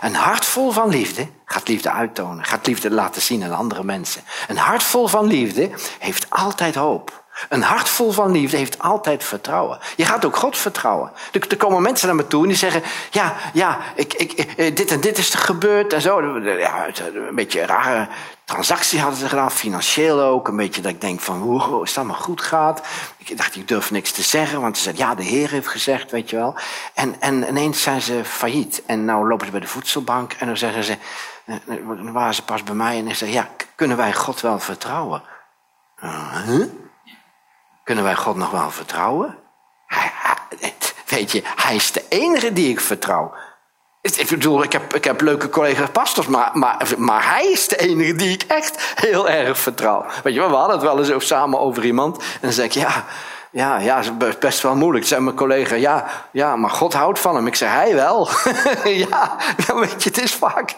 Een 0.00 0.14
hart 0.14 0.44
vol 0.44 0.70
van 0.70 0.88
liefde 0.88 1.28
gaat 1.44 1.68
liefde 1.68 1.90
uittonen, 1.90 2.44
gaat 2.44 2.66
liefde 2.66 2.90
laten 2.90 3.22
zien 3.22 3.44
aan 3.44 3.54
andere 3.54 3.84
mensen. 3.84 4.24
Een 4.48 4.58
hart 4.58 4.82
vol 4.82 5.06
van 5.06 5.26
liefde 5.26 5.70
heeft 5.98 6.30
altijd 6.30 6.74
hoop. 6.74 7.24
Een 7.48 7.62
hart 7.62 7.88
vol 7.88 8.12
van 8.12 8.30
liefde 8.30 8.56
heeft 8.56 8.78
altijd 8.78 9.24
vertrouwen. 9.24 9.78
Je 9.96 10.04
gaat 10.04 10.24
ook 10.24 10.36
God 10.36 10.58
vertrouwen. 10.58 11.12
Er, 11.32 11.56
komen 11.56 11.82
mensen 11.82 12.06
naar 12.06 12.16
me 12.16 12.26
toe 12.26 12.42
en 12.42 12.48
die 12.48 12.56
zeggen: 12.56 12.82
Ja, 13.10 13.34
ja, 13.52 13.78
ik, 13.94 14.14
ik, 14.14 14.32
eh, 14.32 14.74
dit 14.74 14.90
en 14.90 15.00
dit 15.00 15.18
is 15.18 15.32
er 15.32 15.38
gebeurd 15.38 15.92
en 15.92 16.00
zo. 16.00 16.40
Ja, 16.40 16.86
een 16.86 17.34
beetje 17.34 17.60
een 17.60 17.66
rare 17.66 18.08
transactie 18.44 19.00
hadden 19.00 19.18
ze 19.18 19.28
gedaan, 19.28 19.50
financieel 19.50 20.20
ook. 20.20 20.48
Een 20.48 20.56
beetje 20.56 20.82
dat 20.82 20.92
ik 20.92 21.00
denk: 21.00 21.20
van, 21.20 21.40
Hoe 21.40 21.82
is 21.82 21.94
dat 21.94 22.04
maar 22.04 22.16
goed 22.16 22.40
gaat? 22.42 22.82
Ik 23.16 23.36
dacht, 23.36 23.56
ik 23.56 23.68
durf 23.68 23.90
niks 23.90 24.12
te 24.12 24.22
zeggen, 24.22 24.60
want 24.60 24.76
ze 24.76 24.82
zeiden: 24.82 25.04
Ja, 25.06 25.14
de 25.14 25.22
Heer 25.22 25.50
heeft 25.50 25.68
gezegd, 25.68 26.10
weet 26.10 26.30
je 26.30 26.36
wel. 26.36 26.54
En, 26.94 27.20
en 27.20 27.48
ineens 27.48 27.82
zijn 27.82 28.00
ze 28.00 28.24
failliet. 28.24 28.82
En 28.86 29.04
nou 29.04 29.28
lopen 29.28 29.46
ze 29.46 29.52
bij 29.52 29.60
de 29.60 29.66
voedselbank 29.66 30.32
en 30.32 30.46
dan 30.46 30.56
zeggen 30.56 30.84
ze: 30.84 30.96
eh, 31.44 31.54
eh, 31.54 31.86
Dan 31.86 32.12
waren 32.12 32.34
ze 32.34 32.44
pas 32.44 32.62
bij 32.62 32.74
mij 32.74 32.98
en 32.98 33.08
ze 33.08 33.14
zeggen: 33.14 33.36
Ja, 33.36 33.48
kunnen 33.74 33.96
wij 33.96 34.14
God 34.14 34.40
wel 34.40 34.58
vertrouwen? 34.58 35.22
huh? 36.00 36.64
Kunnen 37.88 38.06
wij 38.06 38.16
God 38.16 38.36
nog 38.36 38.50
wel 38.50 38.70
vertrouwen? 38.70 39.38
Hij, 39.86 40.10
weet 41.06 41.32
je, 41.32 41.42
hij 41.44 41.74
is 41.74 41.92
de 41.92 42.04
enige 42.08 42.52
die 42.52 42.70
ik 42.70 42.80
vertrouw. 42.80 43.34
Ik 44.00 44.28
bedoel, 44.28 44.62
ik 44.62 44.72
heb, 44.72 44.94
ik 44.94 45.04
heb 45.04 45.20
leuke 45.20 45.48
collega's 45.48 45.90
pastors, 45.90 46.26
maar, 46.26 46.50
maar, 46.52 46.86
maar 46.96 47.30
hij 47.30 47.46
is 47.46 47.68
de 47.68 47.76
enige 47.76 48.14
die 48.14 48.32
ik 48.32 48.42
echt 48.42 48.92
heel 48.94 49.28
erg 49.28 49.58
vertrouw. 49.58 50.06
Weet 50.22 50.34
je, 50.34 50.40
we 50.40 50.54
hadden 50.54 50.76
het 50.76 50.84
wel 50.84 51.04
eens 51.04 51.26
samen 51.26 51.60
over 51.60 51.84
iemand. 51.84 52.18
En 52.18 52.24
dan 52.40 52.52
zeg 52.52 52.64
ik, 52.64 52.72
ja, 52.72 53.04
ja, 53.50 53.78
ja, 53.78 54.02
best 54.40 54.60
wel 54.60 54.76
moeilijk. 54.76 55.06
Zei 55.06 55.20
mijn 55.20 55.36
collega, 55.36 55.74
ja, 55.74 56.06
ja, 56.32 56.56
maar 56.56 56.70
God 56.70 56.92
houdt 56.92 57.18
van 57.18 57.34
hem. 57.34 57.46
Ik 57.46 57.54
zei, 57.54 57.70
hij 57.70 57.94
wel. 57.94 58.28
ja, 59.06 59.36
weet 59.66 60.02
je, 60.02 60.08
het 60.08 60.22
is 60.22 60.34
vaak, 60.34 60.74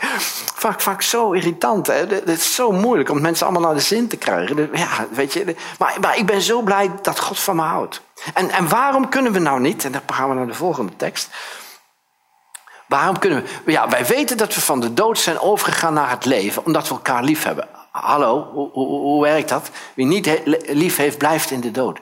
vaak, 0.55 0.81
vaak 0.81 1.03
zo 1.03 1.33
irritant. 1.33 1.87
Hè? 1.87 1.95
Het 1.95 2.29
is 2.29 2.55
zo 2.55 2.73
moeilijk 2.73 3.11
om 3.11 3.21
mensen 3.21 3.47
allemaal 3.47 3.65
naar 3.65 3.75
de 3.75 3.87
zin 3.87 4.09
te 4.09 4.17
krijgen. 4.17 4.71
Ja, 4.73 4.89
weet 5.11 5.33
je, 5.33 5.57
maar, 5.79 5.97
maar 6.01 6.19
ik 6.19 6.27
ben 6.27 6.43
zo 6.43 6.63
blij 6.63 6.91
dat 7.03 7.21
God 7.21 7.39
van 7.39 7.57
me 7.57 7.63
houdt. 7.63 8.03
En, 8.35 8.51
en 8.51 8.69
waarom 8.69 9.09
kunnen 9.09 9.33
we 9.33 9.39
nou 9.39 9.61
niet, 9.61 9.85
en 9.85 9.93
dan 9.93 10.03
gaan 10.07 10.29
we 10.29 10.35
naar 10.35 10.47
de 10.47 10.55
volgende 10.55 10.97
tekst. 10.97 11.29
Waarom 12.87 13.19
kunnen 13.19 13.45
we? 13.65 13.73
Ja, 13.73 13.89
wij 13.89 14.07
weten 14.07 14.37
dat 14.37 14.55
we 14.55 14.61
van 14.61 14.81
de 14.81 14.95
dood 14.95 15.19
zijn 15.19 15.41
overgegaan 15.41 15.95
naar 15.95 16.11
het 16.11 16.25
leven, 16.25 16.65
omdat 16.65 16.89
we 16.89 16.95
elkaar 16.95 17.23
lief 17.23 17.43
hebben. 17.43 17.69
Hallo, 17.91 18.71
hoe, 18.73 19.23
werkt 19.23 19.49
dat? 19.49 19.71
Wie 19.95 20.07
niet 20.07 20.41
lief 20.67 20.97
heeft, 20.97 21.19
blijft 21.19 21.51
in 21.51 21.61
de 21.61 21.71
dood. 21.71 21.99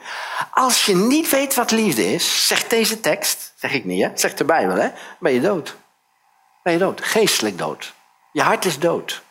Als 0.51 0.87
je 0.87 0.97
niet 0.97 1.31
weet 1.31 1.55
wat 1.55 1.71
liefde 1.71 2.13
is, 2.13 2.47
zegt 2.47 2.71
deze 2.71 3.01
tekst, 3.01 3.53
zeg 3.57 3.73
ik 3.73 3.85
niet, 3.85 4.03
hè? 4.03 4.11
zegt 4.15 4.39
de 4.39 4.45
Bijbel, 4.45 4.77
hè? 4.77 4.89
ben 5.19 5.33
je 5.33 5.41
dood. 5.41 5.77
Ben 6.63 6.73
je 6.73 6.79
dood, 6.79 7.05
geestelijk 7.05 7.59
dood. 7.59 7.95
Je 8.33 8.43
hart 8.43 8.65
is 8.65 8.79
dood. 8.79 9.23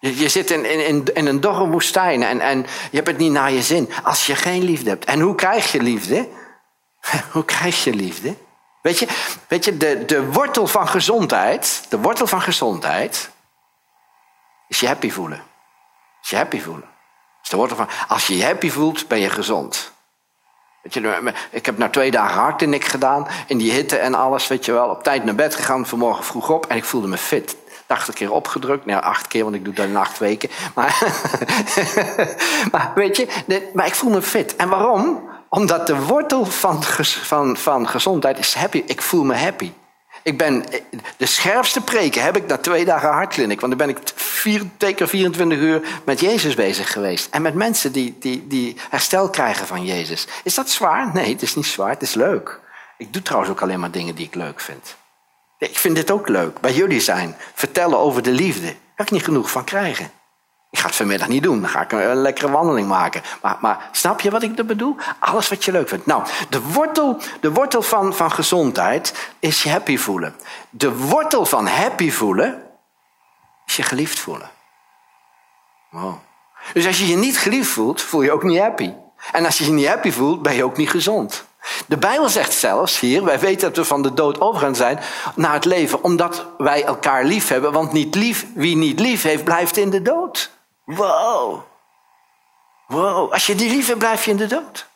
Je, 0.00 0.16
je 0.16 0.28
zit 0.28 0.50
in, 0.50 0.86
in, 0.86 1.14
in 1.14 1.26
een 1.26 1.40
dorre 1.40 1.66
woestijn 1.66 2.22
en, 2.22 2.40
en 2.40 2.58
je 2.90 2.96
hebt 2.96 3.06
het 3.06 3.18
niet 3.18 3.32
naar 3.32 3.52
je 3.52 3.62
zin. 3.62 3.90
Als 4.02 4.26
je 4.26 4.36
geen 4.36 4.62
liefde 4.62 4.88
hebt. 4.88 5.04
En 5.04 5.20
hoe 5.20 5.34
krijg 5.34 5.72
je 5.72 5.82
liefde? 5.82 6.28
hoe 7.32 7.44
krijg 7.44 7.84
je 7.84 7.94
liefde? 7.94 8.34
Weet 8.82 8.98
je, 8.98 9.08
weet 9.48 9.64
je 9.64 9.76
de, 9.76 10.04
de 10.04 10.32
wortel 10.32 10.66
van 10.66 10.88
gezondheid, 10.88 11.86
de 11.88 11.98
wortel 11.98 12.26
van 12.26 12.40
gezondheid, 12.40 13.30
is 14.68 14.80
je 14.80 14.86
happy 14.86 15.10
voelen 15.10 15.47
je 16.30 16.36
happy 16.36 16.60
voelen. 16.60 16.88
Dus 17.48 17.60
van, 17.68 17.88
als 18.08 18.26
je 18.26 18.36
je 18.36 18.44
happy 18.44 18.70
voelt, 18.70 19.08
ben 19.08 19.20
je 19.20 19.30
gezond. 19.30 19.92
Weet 20.82 20.94
je, 20.94 21.32
ik 21.50 21.66
heb 21.66 21.78
na 21.78 21.88
twee 21.88 22.10
dagen 22.10 22.40
hard 22.40 22.62
in 22.62 22.74
ik 22.74 22.84
gedaan, 22.84 23.26
in 23.46 23.58
die 23.58 23.72
hitte 23.72 23.96
en 23.96 24.14
alles, 24.14 24.46
weet 24.46 24.64
je 24.64 24.72
wel. 24.72 24.88
Op 24.88 25.02
tijd 25.02 25.24
naar 25.24 25.34
bed 25.34 25.54
gegaan, 25.54 25.86
vanmorgen 25.86 26.24
vroeg 26.24 26.50
op 26.50 26.66
en 26.66 26.76
ik 26.76 26.84
voelde 26.84 27.08
me 27.08 27.18
fit. 27.18 27.56
80 27.86 28.14
keer 28.14 28.32
opgedrukt. 28.32 28.86
Nou, 28.86 29.02
acht 29.02 29.26
keer, 29.26 29.42
want 29.42 29.54
ik 29.54 29.64
doe 29.64 29.74
dat 29.74 29.86
in 29.86 29.96
acht 29.96 30.18
weken. 30.18 30.50
Maar, 30.74 31.02
maar 32.72 32.92
weet 32.94 33.16
je, 33.16 33.28
maar 33.72 33.86
ik 33.86 33.94
voel 33.94 34.10
me 34.10 34.22
fit. 34.22 34.56
En 34.56 34.68
waarom? 34.68 35.28
Omdat 35.48 35.86
de 35.86 36.04
wortel 36.04 36.44
van, 36.44 36.82
van, 36.82 37.56
van 37.56 37.88
gezondheid 37.88 38.38
is 38.38 38.54
happy. 38.54 38.82
Ik 38.86 39.02
voel 39.02 39.24
me 39.24 39.34
happy. 39.34 39.72
Ik 40.22 40.38
ben, 40.38 40.64
de 41.16 41.26
scherpste 41.26 41.80
preken 41.80 42.22
heb 42.22 42.36
ik 42.36 42.46
na 42.46 42.56
twee 42.56 42.84
dagen 42.84 43.08
hartkliniek. 43.08 43.60
Want 43.60 43.78
dan 43.78 43.86
ben 43.86 43.96
ik 43.96 44.02
vier, 44.14 44.62
twee 44.76 44.94
keer 44.94 45.08
24 45.08 45.58
uur 45.58 46.00
met 46.04 46.20
Jezus 46.20 46.54
bezig 46.54 46.92
geweest. 46.92 47.28
En 47.30 47.42
met 47.42 47.54
mensen 47.54 47.92
die, 47.92 48.16
die, 48.18 48.46
die 48.46 48.76
herstel 48.90 49.30
krijgen 49.30 49.66
van 49.66 49.84
Jezus. 49.84 50.26
Is 50.44 50.54
dat 50.54 50.70
zwaar? 50.70 51.10
Nee, 51.12 51.32
het 51.32 51.42
is 51.42 51.54
niet 51.54 51.66
zwaar. 51.66 51.90
Het 51.90 52.02
is 52.02 52.14
leuk. 52.14 52.60
Ik 52.98 53.12
doe 53.12 53.22
trouwens 53.22 53.52
ook 53.52 53.62
alleen 53.62 53.80
maar 53.80 53.90
dingen 53.90 54.14
die 54.14 54.26
ik 54.26 54.34
leuk 54.34 54.60
vind. 54.60 54.96
Ik 55.58 55.78
vind 55.78 55.96
dit 55.96 56.10
ook 56.10 56.28
leuk. 56.28 56.60
Bij 56.60 56.72
jullie 56.72 57.00
zijn. 57.00 57.36
Vertellen 57.54 57.98
over 57.98 58.22
de 58.22 58.30
liefde. 58.30 58.66
Daar 58.66 58.76
kan 58.94 59.06
ik 59.06 59.10
niet 59.12 59.24
genoeg 59.24 59.50
van 59.50 59.64
krijgen. 59.64 60.10
Ik 60.70 60.78
ga 60.78 60.86
het 60.86 60.96
vanmiddag 60.96 61.28
niet 61.28 61.42
doen. 61.42 61.60
Dan 61.60 61.70
ga 61.70 61.80
ik 61.80 61.92
een 61.92 62.16
lekkere 62.16 62.50
wandeling 62.50 62.88
maken. 62.88 63.22
Maar, 63.42 63.56
maar 63.60 63.88
snap 63.92 64.20
je 64.20 64.30
wat 64.30 64.42
ik 64.42 64.66
bedoel? 64.66 64.96
Alles 65.18 65.48
wat 65.48 65.64
je 65.64 65.72
leuk 65.72 65.88
vindt. 65.88 66.06
Nou, 66.06 66.22
de 66.48 66.60
wortel, 66.60 67.20
de 67.40 67.52
wortel 67.52 67.82
van, 67.82 68.14
van 68.14 68.32
gezondheid 68.32 69.32
is 69.38 69.62
je 69.62 69.70
happy 69.70 69.96
voelen. 69.96 70.34
De 70.70 70.96
wortel 70.96 71.46
van 71.46 71.66
happy 71.66 72.10
voelen 72.10 72.62
is 73.66 73.76
je 73.76 73.82
geliefd 73.82 74.18
voelen. 74.18 74.50
Dus 76.72 76.86
als 76.86 76.98
je 76.98 77.06
je 77.06 77.16
niet 77.16 77.38
geliefd 77.38 77.70
voelt, 77.70 78.02
voel 78.02 78.22
je 78.22 78.32
ook 78.32 78.42
niet 78.42 78.58
happy. 78.58 78.92
En 79.32 79.44
als 79.44 79.58
je 79.58 79.64
je 79.64 79.70
niet 79.70 79.88
happy 79.88 80.10
voelt, 80.10 80.42
ben 80.42 80.54
je 80.54 80.64
ook 80.64 80.76
niet 80.76 80.90
gezond. 80.90 81.44
De 81.86 81.96
Bijbel 81.96 82.28
zegt 82.28 82.52
zelfs 82.52 83.00
hier, 83.00 83.24
wij 83.24 83.38
weten 83.38 83.68
dat 83.68 83.76
we 83.76 83.84
van 83.84 84.02
de 84.02 84.14
dood 84.14 84.40
overgaan 84.40 84.74
zijn 84.74 85.00
naar 85.34 85.52
het 85.52 85.64
leven, 85.64 86.02
omdat 86.02 86.46
wij 86.58 86.84
elkaar 86.84 87.24
lief 87.24 87.48
hebben. 87.48 87.72
Want 87.72 87.92
niet 87.92 88.14
lief, 88.14 88.46
wie 88.54 88.76
niet 88.76 89.00
lief 89.00 89.22
heeft, 89.22 89.44
blijft 89.44 89.76
in 89.76 89.90
de 89.90 90.02
dood. 90.02 90.50
Wow. 90.96 91.62
Wow. 92.86 93.32
Als 93.32 93.46
je 93.46 93.54
die 93.54 93.70
lief 93.70 93.86
hebt, 93.86 93.98
blijf 93.98 94.24
je 94.24 94.30
in 94.30 94.36
de 94.36 94.46
dood. 94.46 94.88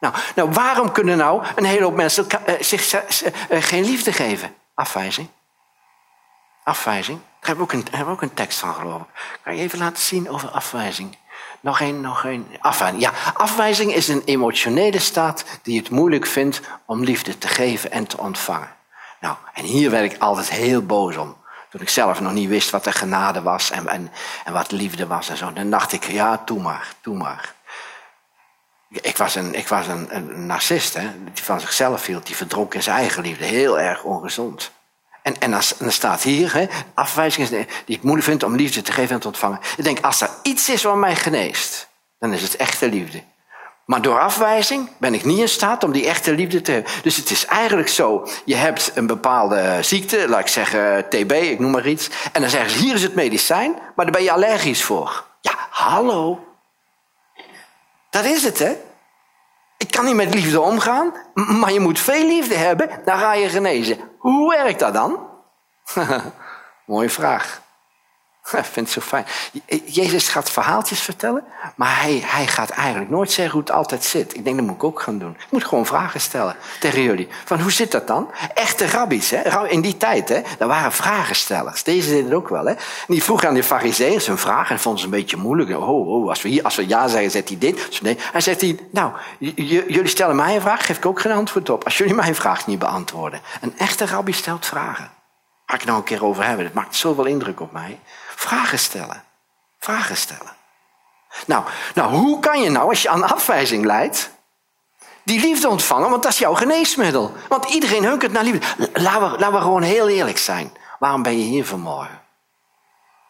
Nou, 0.00 0.14
nou 0.34 0.50
waarom 0.50 0.92
kunnen 0.92 1.16
nou 1.16 1.44
een 1.54 1.64
hele 1.64 1.82
hoop 1.82 1.94
mensen 1.94 2.26
uh, 2.48 2.54
zich 2.60 2.92
uh, 2.92 3.62
geen 3.62 3.84
liefde 3.84 4.12
geven? 4.12 4.54
Afwijzing. 4.74 5.28
Afwijzing. 6.64 7.18
Daar 7.18 7.48
hebben 7.48 7.66
we 7.66 7.76
ook 7.76 7.84
een, 7.92 8.06
ook 8.06 8.22
een 8.22 8.34
tekst 8.34 8.58
van, 8.58 8.74
geloof 8.74 9.00
ik. 9.00 9.38
Kan 9.42 9.56
je 9.56 9.62
even 9.62 9.78
laten 9.78 10.02
zien 10.02 10.30
over 10.30 10.48
afwijzing? 10.48 11.16
Nog 11.60 11.80
één, 11.80 12.00
nog 12.00 12.24
één. 12.24 12.46
Afwijzing. 12.60 13.02
Ja, 13.02 13.12
afwijzing 13.34 13.94
is 13.94 14.08
een 14.08 14.22
emotionele 14.24 14.98
staat 14.98 15.44
die 15.62 15.78
het 15.78 15.90
moeilijk 15.90 16.26
vindt 16.26 16.60
om 16.86 17.04
liefde 17.04 17.38
te 17.38 17.48
geven 17.48 17.90
en 17.90 18.06
te 18.06 18.18
ontvangen. 18.18 18.76
Nou, 19.20 19.36
en 19.54 19.64
hier 19.64 19.90
werd 19.90 20.12
ik 20.12 20.20
altijd 20.20 20.50
heel 20.50 20.82
boos 20.82 21.16
om. 21.16 21.36
Toen 21.70 21.80
ik 21.80 21.88
zelf 21.88 22.20
nog 22.20 22.32
niet 22.32 22.48
wist 22.48 22.70
wat 22.70 22.84
de 22.84 22.92
genade 22.92 23.42
was 23.42 23.70
en, 23.70 23.88
en, 23.88 24.12
en 24.44 24.52
wat 24.52 24.70
liefde 24.70 25.06
was 25.06 25.28
en 25.28 25.36
zo. 25.36 25.52
Dan 25.52 25.70
dacht 25.70 25.92
ik, 25.92 26.04
ja, 26.04 26.42
doe 26.44 26.60
maar, 26.60 26.94
doe 27.00 27.16
maar. 27.16 27.54
Ik 28.88 29.16
was 29.16 29.34
een, 29.34 29.54
ik 29.54 29.68
was 29.68 29.86
een, 29.86 30.46
narcist, 30.46 30.94
hè, 30.94 31.08
die 31.32 31.44
van 31.44 31.60
zichzelf 31.60 32.06
hield, 32.06 32.26
die 32.26 32.36
verdronk 32.36 32.74
in 32.74 32.82
zijn 32.82 32.96
eigen 32.96 33.22
liefde. 33.22 33.44
Heel 33.44 33.80
erg 33.80 34.02
ongezond. 34.02 34.70
En, 35.22 35.40
en, 35.40 35.50
dan 35.50 35.92
staat 35.92 36.22
hier, 36.22 36.54
hè, 36.54 36.66
afwijzing 36.94 37.48
die 37.48 37.96
ik 37.96 38.02
moeilijk 38.02 38.26
vind 38.26 38.42
om 38.42 38.56
liefde 38.56 38.82
te 38.82 38.92
geven 38.92 39.14
en 39.14 39.20
te 39.20 39.26
ontvangen. 39.26 39.60
Ik 39.76 39.84
denk, 39.84 40.00
als 40.00 40.20
er 40.20 40.30
iets 40.42 40.68
is 40.68 40.82
wat 40.82 40.96
mij 40.96 41.16
geneest, 41.16 41.88
dan 42.18 42.32
is 42.32 42.42
het 42.42 42.56
echte 42.56 42.88
liefde. 42.88 43.22
Maar 43.88 44.02
door 44.02 44.20
afwijzing 44.20 44.90
ben 44.98 45.14
ik 45.14 45.24
niet 45.24 45.38
in 45.38 45.48
staat 45.48 45.84
om 45.84 45.92
die 45.92 46.06
echte 46.06 46.32
liefde 46.32 46.60
te 46.60 46.72
hebben. 46.72 46.92
Dus 47.02 47.16
het 47.16 47.30
is 47.30 47.46
eigenlijk 47.46 47.88
zo, 47.88 48.26
je 48.44 48.54
hebt 48.54 48.90
een 48.94 49.06
bepaalde 49.06 49.78
ziekte, 49.80 50.28
laat 50.28 50.40
ik 50.40 50.46
zeggen 50.46 51.08
TB, 51.08 51.32
ik 51.32 51.58
noem 51.58 51.70
maar 51.70 51.86
iets. 51.86 52.10
En 52.32 52.40
dan 52.40 52.50
zeggen 52.50 52.70
ze, 52.70 52.78
hier 52.78 52.94
is 52.94 53.02
het 53.02 53.14
medicijn, 53.14 53.72
maar 53.72 54.04
daar 54.04 54.14
ben 54.14 54.22
je 54.22 54.32
allergisch 54.32 54.84
voor. 54.84 55.24
Ja, 55.40 55.52
hallo. 55.70 56.44
Dat 58.10 58.24
is 58.24 58.44
het, 58.44 58.58
hè? 58.58 58.76
Ik 59.76 59.90
kan 59.90 60.04
niet 60.04 60.14
met 60.14 60.34
liefde 60.34 60.60
omgaan, 60.60 61.12
maar 61.34 61.72
je 61.72 61.80
moet 61.80 61.98
veel 61.98 62.26
liefde 62.26 62.56
hebben, 62.56 62.90
dan 63.04 63.18
ga 63.18 63.34
je 63.34 63.48
genezen. 63.48 63.98
Hoe 64.18 64.50
werkt 64.50 64.78
dat 64.78 64.94
dan? 64.94 65.18
Mooie 66.86 67.10
vraag. 67.10 67.62
Ik 68.56 68.64
vind 68.64 68.76
het 68.76 68.90
zo 68.90 69.00
fijn. 69.00 69.26
Jezus 69.84 70.28
gaat 70.28 70.50
verhaaltjes 70.50 71.00
vertellen, 71.00 71.44
maar 71.74 72.00
hij, 72.00 72.22
hij 72.24 72.46
gaat 72.46 72.70
eigenlijk 72.70 73.10
nooit 73.10 73.32
zeggen 73.32 73.52
hoe 73.52 73.60
het 73.60 73.70
altijd 73.70 74.04
zit. 74.04 74.36
Ik 74.36 74.44
denk, 74.44 74.56
dat 74.56 74.66
moet 74.66 74.74
ik 74.74 74.84
ook 74.84 75.00
gaan 75.00 75.18
doen. 75.18 75.36
Ik 75.38 75.50
moet 75.50 75.64
gewoon 75.64 75.86
vragen 75.86 76.20
stellen 76.20 76.56
tegen 76.80 77.02
jullie. 77.02 77.28
Van 77.44 77.60
hoe 77.60 77.72
zit 77.72 77.92
dat 77.92 78.06
dan? 78.06 78.30
Echte 78.54 78.86
rabbies, 78.86 79.30
hè? 79.30 79.68
in 79.68 79.80
die 79.80 79.96
tijd, 79.96 80.28
hè? 80.28 80.40
daar 80.58 80.68
waren 80.68 80.92
vragenstellers. 80.92 81.82
Deze 81.82 82.08
deden 82.08 82.24
het 82.24 82.34
ook 82.34 82.48
wel. 82.48 82.66
Hè? 82.66 82.74
Die 83.06 83.22
vroegen 83.22 83.48
aan 83.48 83.54
de 83.54 83.62
fariseeërs 83.62 84.26
een 84.26 84.38
vraag 84.38 84.70
en 84.70 84.80
vonden 84.80 85.00
ze 85.00 85.06
een 85.06 85.12
beetje 85.12 85.36
moeilijk. 85.36 85.70
Oh, 85.70 86.08
oh, 86.08 86.28
als 86.28 86.42
we, 86.42 86.48
hier, 86.48 86.62
als 86.62 86.76
we 86.76 86.86
ja 86.86 87.08
zeggen, 87.08 87.30
zegt 87.30 87.48
hij 87.48 87.58
dit. 87.58 88.02
Nee. 88.02 88.16
Hij 88.32 88.40
zegt 88.40 88.60
hij, 88.60 88.78
nou, 88.90 89.12
jullie 89.38 90.06
stellen 90.06 90.36
mij 90.36 90.54
een 90.54 90.60
vraag, 90.60 90.86
geef 90.86 90.96
ik 90.96 91.06
ook 91.06 91.20
geen 91.20 91.32
antwoord 91.32 91.70
op. 91.70 91.84
Als 91.84 91.98
jullie 91.98 92.14
mijn 92.14 92.34
vraag 92.34 92.66
niet 92.66 92.78
beantwoorden. 92.78 93.40
Een 93.60 93.78
echte 93.78 94.06
rabbi 94.06 94.32
stelt 94.32 94.66
vragen. 94.66 95.10
Ga 95.66 95.74
ik 95.74 95.84
nou 95.84 95.98
een 95.98 96.04
keer 96.04 96.24
over 96.24 96.44
hebben. 96.44 96.64
Dat 96.64 96.74
maakt 96.74 96.96
zoveel 96.96 97.24
indruk 97.24 97.60
op 97.60 97.72
mij. 97.72 97.98
Vragen 98.38 98.78
stellen. 98.78 99.24
Vragen 99.78 100.16
stellen. 100.16 100.56
Nou, 101.46 101.64
nou, 101.94 102.14
hoe 102.14 102.40
kan 102.40 102.60
je 102.60 102.70
nou, 102.70 102.88
als 102.88 103.02
je 103.02 103.08
aan 103.08 103.22
afwijzing 103.22 103.84
leidt, 103.84 104.30
die 105.22 105.40
liefde 105.40 105.68
ontvangen? 105.68 106.10
Want 106.10 106.22
dat 106.22 106.32
is 106.32 106.38
jouw 106.38 106.54
geneesmiddel. 106.54 107.32
Want 107.48 107.64
iedereen 107.64 108.04
hunkert 108.04 108.32
naar 108.32 108.44
liefde. 108.44 108.90
Laten 108.92 109.50
we, 109.50 109.56
we 109.56 109.60
gewoon 109.60 109.82
heel 109.82 110.08
eerlijk 110.08 110.38
zijn. 110.38 110.72
Waarom 110.98 111.22
ben 111.22 111.38
je 111.38 111.44
hier 111.44 111.66
vanmorgen? 111.66 112.20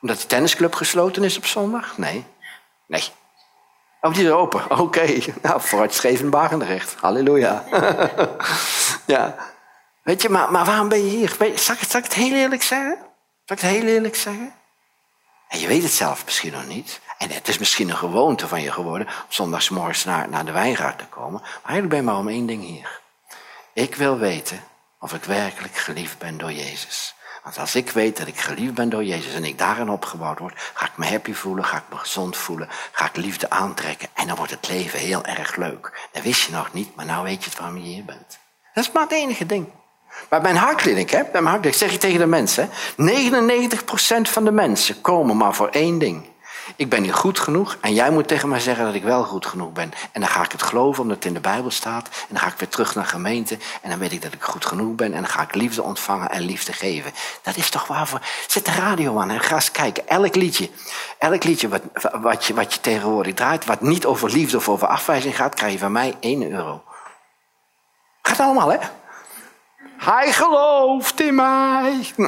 Omdat 0.00 0.20
de 0.20 0.26
tennisclub 0.26 0.74
gesloten 0.74 1.24
is 1.24 1.36
op 1.36 1.46
zondag? 1.46 1.98
Nee. 1.98 2.24
Nee. 2.86 3.04
Oh, 4.00 4.14
die 4.14 4.24
is 4.24 4.30
open. 4.30 4.64
Oké. 4.64 4.80
Okay. 4.80 5.24
Nou, 5.42 5.60
vooruitstrevend 5.60 6.30
Barendrecht. 6.30 6.94
Halleluja. 7.00 7.64
ja. 9.06 9.36
Weet 10.02 10.22
je, 10.22 10.28
maar, 10.28 10.52
maar 10.52 10.64
waarom 10.64 10.88
ben 10.88 11.04
je 11.04 11.10
hier? 11.10 11.36
Zal 11.38 11.74
ik, 11.74 11.82
zal 11.88 11.98
ik 12.00 12.04
het 12.04 12.14
heel 12.14 12.34
eerlijk 12.34 12.62
zeggen? 12.62 12.96
Zal 13.44 13.56
ik 13.56 13.62
het 13.62 13.70
heel 13.70 13.86
eerlijk 13.86 14.16
zeggen? 14.16 14.57
En 15.48 15.58
je 15.58 15.66
weet 15.66 15.82
het 15.82 15.92
zelf 15.92 16.24
misschien 16.24 16.52
nog 16.52 16.66
niet. 16.66 17.00
En 17.18 17.30
het 17.30 17.48
is 17.48 17.58
misschien 17.58 17.88
een 17.88 17.96
gewoonte 17.96 18.48
van 18.48 18.62
je 18.62 18.72
geworden 18.72 19.06
om 19.06 19.12
zondagsmorgens 19.28 20.04
naar, 20.04 20.28
naar 20.28 20.44
de 20.44 20.52
wijngaard 20.52 20.98
te 20.98 21.06
komen. 21.06 21.40
Maar 21.40 21.50
eigenlijk 21.52 21.88
ben 21.88 21.98
je 21.98 22.04
maar 22.04 22.16
om 22.16 22.28
één 22.28 22.46
ding 22.46 22.62
hier. 22.62 23.00
Ik 23.72 23.94
wil 23.94 24.18
weten 24.18 24.64
of 25.00 25.12
ik 25.12 25.24
werkelijk 25.24 25.76
geliefd 25.76 26.18
ben 26.18 26.38
door 26.38 26.52
Jezus. 26.52 27.14
Want 27.42 27.58
als 27.58 27.74
ik 27.74 27.90
weet 27.90 28.16
dat 28.16 28.26
ik 28.26 28.40
geliefd 28.40 28.74
ben 28.74 28.88
door 28.88 29.04
Jezus 29.04 29.34
en 29.34 29.44
ik 29.44 29.58
daarin 29.58 29.90
opgebouwd 29.90 30.38
word, 30.38 30.70
ga 30.74 30.86
ik 30.86 30.96
me 30.96 31.06
happy 31.06 31.32
voelen, 31.32 31.64
ga 31.64 31.76
ik 31.76 31.82
me 31.90 31.96
gezond 31.96 32.36
voelen, 32.36 32.68
ga 32.92 33.06
ik 33.06 33.16
liefde 33.16 33.50
aantrekken 33.50 34.08
en 34.14 34.26
dan 34.26 34.36
wordt 34.36 34.50
het 34.50 34.68
leven 34.68 34.98
heel 34.98 35.24
erg 35.24 35.56
leuk. 35.56 36.08
Dat 36.12 36.22
wist 36.22 36.46
je 36.46 36.52
nog 36.52 36.72
niet, 36.72 36.94
maar 36.94 37.06
nou 37.06 37.24
weet 37.24 37.44
je 37.44 37.50
het 37.50 37.58
waarom 37.58 37.76
je 37.76 37.84
hier 37.84 38.04
bent. 38.04 38.38
Dat 38.74 38.84
is 38.84 38.92
maar 38.92 39.02
het 39.02 39.12
enige 39.12 39.46
ding. 39.46 39.72
Bij 40.28 40.40
mijn 40.40 40.56
hartkliniek, 40.56 41.10
hè, 41.10 41.22
bij 41.22 41.30
mijn 41.32 41.46
hartkliniek 41.46 41.78
zeg 41.78 41.92
je 41.92 41.98
tegen 41.98 42.18
de 42.18 42.26
mensen, 42.26 42.70
99% 42.96 44.28
van 44.28 44.44
de 44.44 44.52
mensen 44.52 45.00
komen 45.00 45.36
maar 45.36 45.54
voor 45.54 45.68
één 45.68 45.98
ding. 45.98 46.26
Ik 46.76 46.88
ben 46.88 47.02
niet 47.02 47.12
goed 47.12 47.38
genoeg 47.38 47.76
en 47.80 47.94
jij 47.94 48.10
moet 48.10 48.28
tegen 48.28 48.48
mij 48.48 48.60
zeggen 48.60 48.84
dat 48.84 48.94
ik 48.94 49.02
wel 49.02 49.24
goed 49.24 49.46
genoeg 49.46 49.72
ben. 49.72 49.92
En 50.12 50.20
dan 50.20 50.30
ga 50.30 50.42
ik 50.44 50.52
het 50.52 50.62
geloven 50.62 51.02
omdat 51.02 51.16
het 51.16 51.24
in 51.24 51.34
de 51.34 51.40
Bijbel 51.40 51.70
staat. 51.70 52.06
En 52.06 52.26
dan 52.28 52.38
ga 52.38 52.46
ik 52.46 52.58
weer 52.58 52.68
terug 52.68 52.94
naar 52.94 53.04
gemeente 53.04 53.58
en 53.82 53.90
dan 53.90 53.98
weet 53.98 54.12
ik 54.12 54.22
dat 54.22 54.32
ik 54.32 54.42
goed 54.42 54.66
genoeg 54.66 54.94
ben. 54.94 55.12
En 55.12 55.20
dan 55.20 55.30
ga 55.30 55.42
ik 55.42 55.54
liefde 55.54 55.82
ontvangen 55.82 56.30
en 56.30 56.40
liefde 56.40 56.72
geven. 56.72 57.12
Dat 57.42 57.56
is 57.56 57.70
toch 57.70 57.86
waarvoor... 57.86 58.20
Zet 58.46 58.64
de 58.64 58.72
radio 58.72 59.18
aan 59.18 59.30
en 59.30 59.40
ga 59.40 59.54
eens 59.54 59.70
kijken. 59.70 60.08
Elk 60.08 60.34
liedje, 60.34 60.70
elk 61.18 61.44
liedje 61.44 61.68
wat, 61.68 61.82
wat, 62.20 62.44
je, 62.44 62.54
wat 62.54 62.74
je 62.74 62.80
tegenwoordig 62.80 63.34
draait, 63.34 63.64
wat 63.64 63.80
niet 63.80 64.06
over 64.06 64.30
liefde 64.30 64.56
of 64.56 64.68
over 64.68 64.86
afwijzing 64.86 65.36
gaat, 65.36 65.54
krijg 65.54 65.72
je 65.72 65.78
van 65.78 65.92
mij 65.92 66.16
1 66.20 66.50
euro. 66.50 66.82
Gaat 68.22 68.40
allemaal, 68.40 68.70
hè? 68.70 68.78
Hij 69.98 70.32
gelooft 70.32 71.20
in 71.20 71.34
mij. 71.34 72.06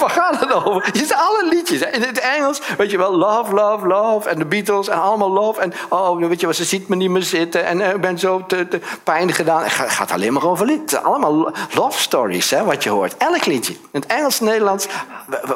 Waar 0.00 0.10
gaat 0.10 0.40
het 0.40 0.52
over? 0.52 0.90
Je 0.92 0.98
ziet 0.98 1.14
alle 1.14 1.48
liedjes. 1.48 1.80
In 1.80 2.02
het 2.02 2.18
Engels, 2.18 2.60
weet 2.76 2.90
je 2.90 2.98
wel, 2.98 3.16
love, 3.16 3.54
love, 3.54 3.86
love. 3.86 4.28
En 4.28 4.38
de 4.38 4.44
Beatles 4.44 4.88
en 4.88 5.00
allemaal 5.00 5.30
love. 5.30 5.60
En 5.60 5.72
oh, 5.88 6.16
weet 6.16 6.40
je 6.40 6.54
ze 6.54 6.64
ziet 6.64 6.88
me 6.88 6.96
niet 6.96 7.10
meer 7.10 7.22
zitten. 7.22 7.64
En 7.64 7.80
ik 7.80 8.00
ben 8.00 8.18
zo 8.18 8.46
te, 8.46 8.68
te 8.68 8.80
pijn 9.04 9.32
gedaan. 9.32 9.62
Het 9.62 9.72
gaat 9.72 10.10
alleen 10.10 10.32
maar 10.32 10.46
over 10.46 10.66
lied. 10.66 10.96
Allemaal 11.02 11.52
love 11.74 12.00
stories, 12.00 12.50
hè, 12.50 12.64
wat 12.64 12.82
je 12.82 12.90
hoort. 12.90 13.16
Elk 13.16 13.46
liedje. 13.46 13.72
In 13.72 14.00
het 14.00 14.06
Engels, 14.06 14.40
Nederlands, 14.40 14.86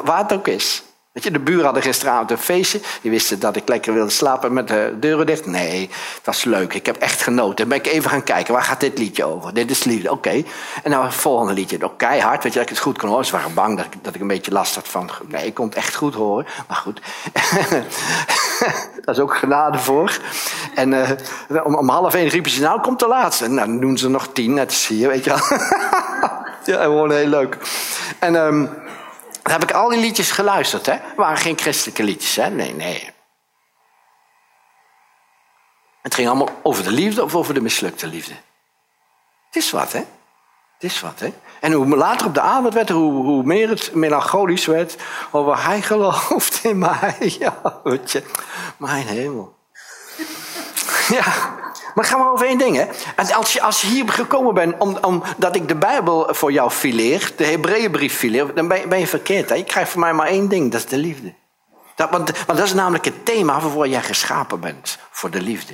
waar 0.03 0.17
het 0.17 0.33
ook 0.33 0.47
is. 0.47 0.86
Weet 1.17 1.25
je, 1.25 1.31
de 1.31 1.39
buren 1.39 1.65
hadden 1.65 1.83
gisteravond 1.83 2.31
een 2.31 2.37
feestje. 2.37 2.79
Die 3.01 3.11
wisten 3.11 3.39
dat 3.39 3.55
ik 3.55 3.67
lekker 3.67 3.93
wilde 3.93 4.09
slapen 4.09 4.53
met 4.53 4.67
de 4.67 4.95
deuren 4.99 5.25
dicht. 5.25 5.45
Nee, 5.45 5.89
het 6.15 6.25
was 6.25 6.43
leuk. 6.43 6.73
Ik 6.73 6.85
heb 6.85 6.97
echt 6.97 7.21
genoten. 7.21 7.55
Dan 7.55 7.67
ben 7.67 7.77
ik 7.77 7.87
even 7.87 8.09
gaan 8.09 8.23
kijken. 8.23 8.53
Waar 8.53 8.63
gaat 8.63 8.79
dit 8.79 8.97
liedje 8.97 9.25
over? 9.25 9.53
Dit 9.53 9.69
is 9.69 9.77
het 9.77 9.85
liedje. 9.85 10.11
Oké. 10.11 10.43
En 10.83 10.91
nou 10.91 11.05
het 11.05 11.13
volgende 11.13 11.53
liedje. 11.53 11.83
Ook 11.83 11.97
keihard. 11.97 12.43
Weet 12.43 12.53
je, 12.53 12.59
dat 12.59 12.69
ik 12.69 12.75
het 12.75 12.83
goed 12.83 12.97
kon 12.97 13.09
horen. 13.09 13.25
Ze 13.25 13.31
waren 13.31 13.53
bang 13.53 13.77
dat 13.77 13.85
ik, 13.85 13.93
dat 14.01 14.15
ik 14.15 14.21
een 14.21 14.27
beetje 14.27 14.51
last 14.51 14.75
had 14.75 14.87
van... 14.87 15.09
Nee, 15.27 15.45
ik 15.45 15.53
kon 15.53 15.65
het 15.65 15.75
echt 15.75 15.95
goed 15.95 16.13
horen. 16.13 16.45
Maar 16.67 16.77
goed. 16.77 17.01
dat 19.05 19.15
is 19.15 19.21
ook 19.21 19.37
genade 19.37 19.77
voor. 19.77 20.19
En 20.75 20.91
uh, 20.91 21.09
om, 21.63 21.75
om, 21.75 21.89
half 21.89 22.13
één 22.13 22.27
riepen 22.27 22.51
ze... 22.51 22.61
Nou, 22.61 22.81
komt 22.81 22.99
de 22.99 23.07
laatste. 23.07 23.47
Nou, 23.47 23.67
dan 23.67 23.79
doen 23.79 23.97
ze 23.97 24.09
nog 24.09 24.27
tien. 24.33 24.53
Net 24.53 24.67
als 24.67 24.87
hier, 24.87 25.07
weet 25.07 25.23
je 25.23 25.29
wel. 25.29 25.59
ja, 26.75 26.83
gewoon 26.83 27.11
heel 27.11 27.27
leuk. 27.27 27.57
En... 28.19 28.35
Um, 28.35 28.85
dan 29.47 29.59
heb 29.59 29.69
ik 29.69 29.75
al 29.75 29.89
die 29.89 29.99
liedjes 29.99 30.31
geluisterd, 30.31 30.85
hè? 30.85 30.91
Het 30.91 31.15
waren 31.15 31.37
geen 31.37 31.57
christelijke 31.57 32.03
liedjes, 32.03 32.35
hè? 32.35 32.49
Nee, 32.49 32.73
nee. 32.73 33.11
Het 36.01 36.15
ging 36.15 36.27
allemaal 36.27 36.59
over 36.63 36.83
de 36.83 36.91
liefde 36.91 37.23
of 37.23 37.35
over 37.35 37.53
de 37.53 37.61
mislukte 37.61 38.07
liefde. 38.07 38.33
Het 39.45 39.55
is 39.55 39.71
wat, 39.71 39.91
hè? 39.91 39.99
Het 40.73 40.83
is 40.91 41.01
wat, 41.01 41.19
hè? 41.19 41.33
En 41.59 41.71
hoe 41.71 41.95
later 41.95 42.27
op 42.27 42.33
de 42.33 42.41
avond 42.41 42.73
werd, 42.73 42.89
hoe, 42.89 43.11
hoe 43.11 43.43
meer 43.43 43.69
het 43.69 43.93
melancholisch 43.93 44.65
werd 44.65 44.95
over 45.31 45.63
hij 45.63 45.81
gelooft 45.81 46.63
in 46.63 46.77
mij. 46.77 47.15
Ja, 47.39 47.79
weet 47.83 48.11
je. 48.11 48.23
Mijn 48.77 49.07
hemel. 49.07 49.55
Ja. 51.09 51.55
Maar 51.97 52.05
gaan 52.05 52.19
we 52.19 52.31
over 52.31 52.47
één 52.47 52.57
ding, 52.57 52.75
hè? 52.75 52.85
En 53.15 53.33
als 53.33 53.53
je, 53.53 53.61
als 53.61 53.81
je 53.81 53.87
hier 53.87 54.09
gekomen 54.09 54.53
bent 54.53 54.77
omdat 54.77 55.05
om, 55.05 55.23
ik 55.51 55.67
de 55.67 55.75
Bijbel 55.75 56.27
voor 56.33 56.51
jou 56.51 56.69
fileer, 56.69 57.31
de 57.35 57.45
Hebreeënbrief 57.45 58.17
fileer, 58.17 58.53
dan 58.53 58.67
ben 58.67 58.99
je, 58.99 59.07
verkeerd. 59.07 59.49
Hè? 59.49 59.55
Je 59.55 59.63
krijgt 59.63 59.91
van 59.91 59.99
mij 59.99 60.13
maar 60.13 60.27
één 60.27 60.49
ding, 60.49 60.71
dat 60.71 60.81
is 60.81 60.87
de 60.87 60.97
liefde. 60.97 61.33
Dat, 61.95 62.09
want, 62.09 62.31
want 62.45 62.57
dat 62.57 62.67
is 62.67 62.73
namelijk 62.73 63.05
het 63.05 63.25
thema 63.25 63.59
waarvoor 63.59 63.87
jij 63.87 64.01
geschapen 64.01 64.59
bent, 64.59 64.97
voor 65.11 65.29
de 65.29 65.41
liefde. 65.41 65.73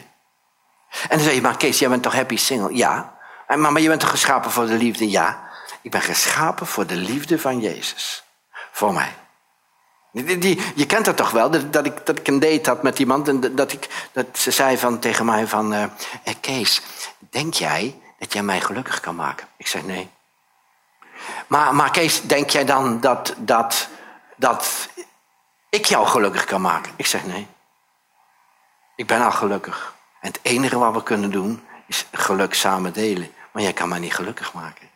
En 1.02 1.18
dan 1.18 1.20
zeg 1.20 1.34
je, 1.34 1.42
maar 1.42 1.58
Kees, 1.58 1.80
jij 1.80 1.90
bent 1.90 2.04
toch 2.04 2.16
happy 2.16 2.38
single? 2.38 2.76
Ja. 2.76 3.14
Maar, 3.48 3.72
maar 3.72 3.82
je 3.82 3.88
bent 3.88 4.00
toch 4.00 4.10
geschapen 4.10 4.52
voor 4.52 4.66
de 4.66 4.78
liefde? 4.78 5.10
Ja. 5.10 5.50
Ik 5.82 5.92
ben 5.92 6.02
geschapen 6.02 6.68
voor 6.68 6.86
de 6.86 6.96
liefde 6.96 7.40
van 7.40 7.60
Jezus. 7.60 8.24
Voor 8.72 8.94
mij. 8.94 9.14
Die, 10.14 10.62
je 10.76 10.86
kent 10.86 11.06
dat 11.06 11.18
toch 11.18 11.32
wel, 11.32 11.50
dat, 11.72 11.86
ik, 11.86 12.06
dat 12.06 12.20
ik 12.20 12.28
een 12.28 12.40
date 12.40 12.70
had 12.70 12.84
met 12.84 13.00
iemand 13.00 13.28
en 13.28 13.56
dat, 13.56 13.72
ik, 13.72 14.08
dat 14.12 14.26
ze 14.34 14.52
zei 14.52 14.78
van, 14.78 15.00
tegen 15.00 15.26
mij 15.26 15.48
van... 15.48 15.74
Uh, 15.74 15.84
Kees, 16.40 16.82
denk 17.20 17.54
jij 17.54 18.00
dat 18.20 18.34
jij 18.34 18.44
mij 18.44 18.62
gelukkig 18.62 19.00
kan 19.00 19.16
maken? 19.16 19.48
Ik 19.58 19.68
zeg 19.68 19.84
nee. 19.84 20.10
Maar, 21.48 21.76
maar 21.76 21.92
Kees, 21.92 22.22
denk 22.22 22.50
jij 22.50 22.66
dan 22.66 23.00
dat, 23.00 23.34
dat, 23.38 23.88
dat 24.36 24.90
ik 25.70 25.86
jou 25.86 26.08
gelukkig 26.08 26.46
kan 26.46 26.62
maken? 26.62 26.94
Ik 26.96 27.06
zeg 27.06 27.26
nee. 27.26 27.48
Ik 28.96 29.08
ben 29.08 29.22
al 29.22 29.32
gelukkig. 29.32 29.96
En 30.22 30.28
het 30.28 30.40
enige 30.42 30.78
wat 30.78 30.94
we 30.94 31.04
kunnen 31.04 31.32
doen 31.32 31.64
is 31.88 32.06
geluk 32.12 32.54
samen 32.54 32.94
delen. 32.94 33.34
Maar 33.52 33.64
jij 33.64 33.74
kan 33.74 33.90
mij 33.90 34.00
niet 34.00 34.14
gelukkig 34.14 34.54
maken. 34.54 34.90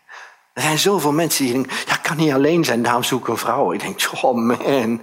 Er 0.57 0.63
zijn 0.63 0.79
zoveel 0.79 1.11
mensen 1.11 1.43
die 1.43 1.53
denken, 1.53 1.77
ja, 1.85 1.93
ik 1.93 2.01
kan 2.01 2.17
niet 2.17 2.33
alleen 2.33 2.65
zijn, 2.65 2.83
daarom 2.83 3.03
zoek 3.03 3.21
ik 3.21 3.27
een 3.27 3.37
vrouw. 3.37 3.71
Ik 3.71 3.81
denk, 3.81 4.09
oh 4.21 4.35
man. 4.35 5.01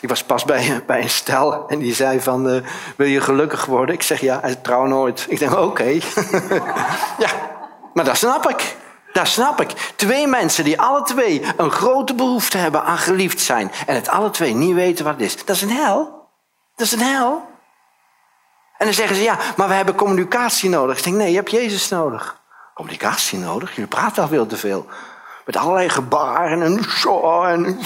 Ik 0.00 0.08
was 0.08 0.24
pas 0.24 0.44
bij, 0.44 0.82
bij 0.86 1.02
een 1.02 1.10
stel 1.10 1.68
en 1.68 1.78
die 1.78 1.94
zei 1.94 2.20
van, 2.20 2.48
uh, 2.48 2.62
wil 2.96 3.06
je 3.06 3.20
gelukkig 3.20 3.64
worden? 3.64 3.94
Ik 3.94 4.02
zeg, 4.02 4.20
ja, 4.20 4.38
hij 4.40 4.54
trouw 4.54 4.86
nooit. 4.86 5.26
Ik 5.28 5.38
denk, 5.38 5.56
oké. 5.56 5.84
ja, 7.24 7.30
maar 7.94 8.04
dat 8.04 8.16
snap 8.16 8.48
ik. 8.48 8.76
Dat 9.12 9.26
snap 9.26 9.60
ik. 9.60 9.70
Twee 9.96 10.26
mensen 10.26 10.64
die 10.64 10.80
alle 10.80 11.02
twee 11.02 11.42
een 11.56 11.70
grote 11.70 12.14
behoefte 12.14 12.58
hebben 12.58 12.84
aan 12.84 12.98
geliefd 12.98 13.40
zijn. 13.40 13.72
En 13.86 13.94
het 13.94 14.08
alle 14.08 14.30
twee 14.30 14.54
niet 14.54 14.74
weten 14.74 15.04
wat 15.04 15.14
het 15.14 15.22
is. 15.22 15.44
Dat 15.44 15.56
is 15.56 15.62
een 15.62 15.70
hel. 15.70 16.28
Dat 16.76 16.86
is 16.86 16.92
een 16.92 17.02
hel. 17.02 17.42
En 18.78 18.86
dan 18.86 18.94
zeggen 18.94 19.16
ze, 19.16 19.22
ja, 19.22 19.38
maar 19.56 19.68
we 19.68 19.74
hebben 19.74 19.94
communicatie 19.94 20.70
nodig. 20.70 20.98
Ik 20.98 21.04
denk, 21.04 21.16
nee, 21.16 21.30
je 21.30 21.36
hebt 21.36 21.50
Jezus 21.50 21.88
nodig 21.88 22.38
communicatie 22.78 23.38
nodig. 23.38 23.70
Jullie 23.74 23.86
praten 23.86 24.22
al 24.22 24.28
veel 24.28 24.46
te 24.46 24.56
veel. 24.56 24.86
Met 25.44 25.56
allerlei 25.56 25.88
gebaren 25.88 26.62
en 26.62 26.84
zo 26.84 27.42
en, 27.44 27.64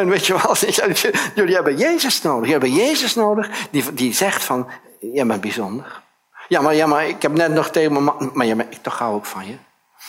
en 0.00 0.08
weet 0.08 0.26
je 0.26 0.32
wel. 0.42 0.56
Jullie 1.34 1.54
hebben 1.54 1.76
Jezus 1.76 2.22
nodig. 2.22 2.48
Jullie 2.48 2.68
hebben 2.68 2.86
Jezus 2.86 3.14
nodig 3.14 3.68
die, 3.70 3.94
die 3.94 4.14
zegt 4.14 4.44
van, 4.44 4.68
jij 5.00 5.26
bent 5.26 5.40
bijzonder. 5.40 6.02
Ja 6.48 6.60
maar, 6.60 6.74
ja, 6.74 6.86
maar 6.86 7.06
ik 7.06 7.22
heb 7.22 7.32
net 7.32 7.52
nog 7.52 7.70
tegen 7.70 7.92
mijn 7.92 8.04
man, 8.04 8.30
maar, 8.34 8.46
ja, 8.46 8.54
maar 8.54 8.66
ik 8.70 8.82
toch 8.82 8.98
hou 8.98 9.14
ook 9.14 9.26
van 9.26 9.46
je. 9.46 9.56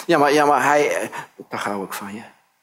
Ja, 0.05 0.17
maar, 0.17 0.33
ja, 0.33 0.45
maar 0.45 0.63
hij, 0.63 0.95
eh, 0.95 1.07
toch 1.49 1.63
hou 1.63 1.83
ik 1.83 1.93
van 1.93 2.13
je. 2.13 2.21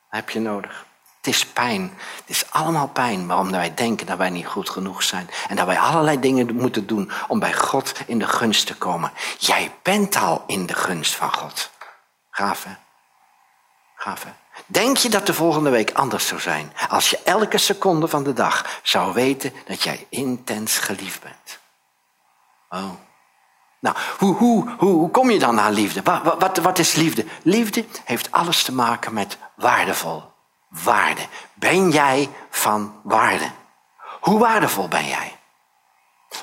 heb 0.09 0.31
je 0.31 0.41
nodig. 0.41 0.87
Is 1.29 1.47
pijn. 1.47 1.83
Het 2.17 2.29
is 2.31 2.51
allemaal 2.51 2.89
pijn 2.89 3.27
waarom 3.27 3.51
wij 3.51 3.75
denken 3.75 4.07
dat 4.07 4.19
wij 4.19 4.31
niet 4.31 4.47
goed 4.47 4.71
genoeg 4.71 5.03
zijn. 5.03 5.31
En 5.49 5.57
dat 5.57 5.67
wij 5.67 5.79
allerlei 5.79 6.21
dingen 6.21 6.57
moeten 6.57 6.87
doen 6.87 7.11
om 7.29 7.39
bij 7.39 7.55
God 7.55 7.93
in 8.07 8.19
de 8.19 8.27
gunst 8.27 8.67
te 8.67 8.77
komen. 8.77 9.13
Jij 9.39 9.75
bent 9.83 10.17
al 10.17 10.45
in 10.47 10.67
de 10.67 10.75
gunst 10.75 11.15
van 11.15 11.33
God. 11.33 11.71
Gaaf 12.31 12.65
hè? 12.65 12.71
Hè? 13.95 14.31
Denk 14.67 14.97
je 14.97 15.09
dat 15.09 15.27
de 15.27 15.35
volgende 15.35 15.71
week 15.71 15.93
anders 15.93 16.27
zou 16.27 16.41
zijn 16.41 16.73
als 16.89 17.11
je 17.11 17.19
elke 17.25 17.59
seconde 17.59 18.09
van 18.09 18.23
de 18.23 18.33
dag 18.33 18.81
zou 18.83 19.13
weten 19.13 19.53
dat 19.67 19.83
jij 19.83 20.07
intens 20.11 20.79
geliefd 20.79 21.23
bent? 21.23 21.59
Oh. 22.69 22.91
Nou, 23.81 23.97
hoe, 24.19 24.35
hoe, 24.35 24.75
hoe, 24.79 24.93
hoe 24.93 25.11
kom 25.11 25.31
je 25.31 25.39
dan 25.39 25.55
naar 25.55 25.73
liefde? 25.73 26.03
Wat, 26.39 26.59
wat 26.59 26.79
is 26.79 26.95
liefde? 26.95 27.25
Liefde 27.43 27.85
heeft 28.05 28.33
alles 28.33 28.63
te 28.63 28.73
maken 28.73 29.13
met 29.13 29.39
waardevol. 29.55 30.37
Waarde. 30.69 31.21
Ben 31.55 31.91
jij 31.91 32.29
van 32.51 33.01
waarde? 33.03 33.51
Hoe 34.21 34.39
waardevol 34.39 34.89
ben 34.89 35.07
jij? 35.07 35.39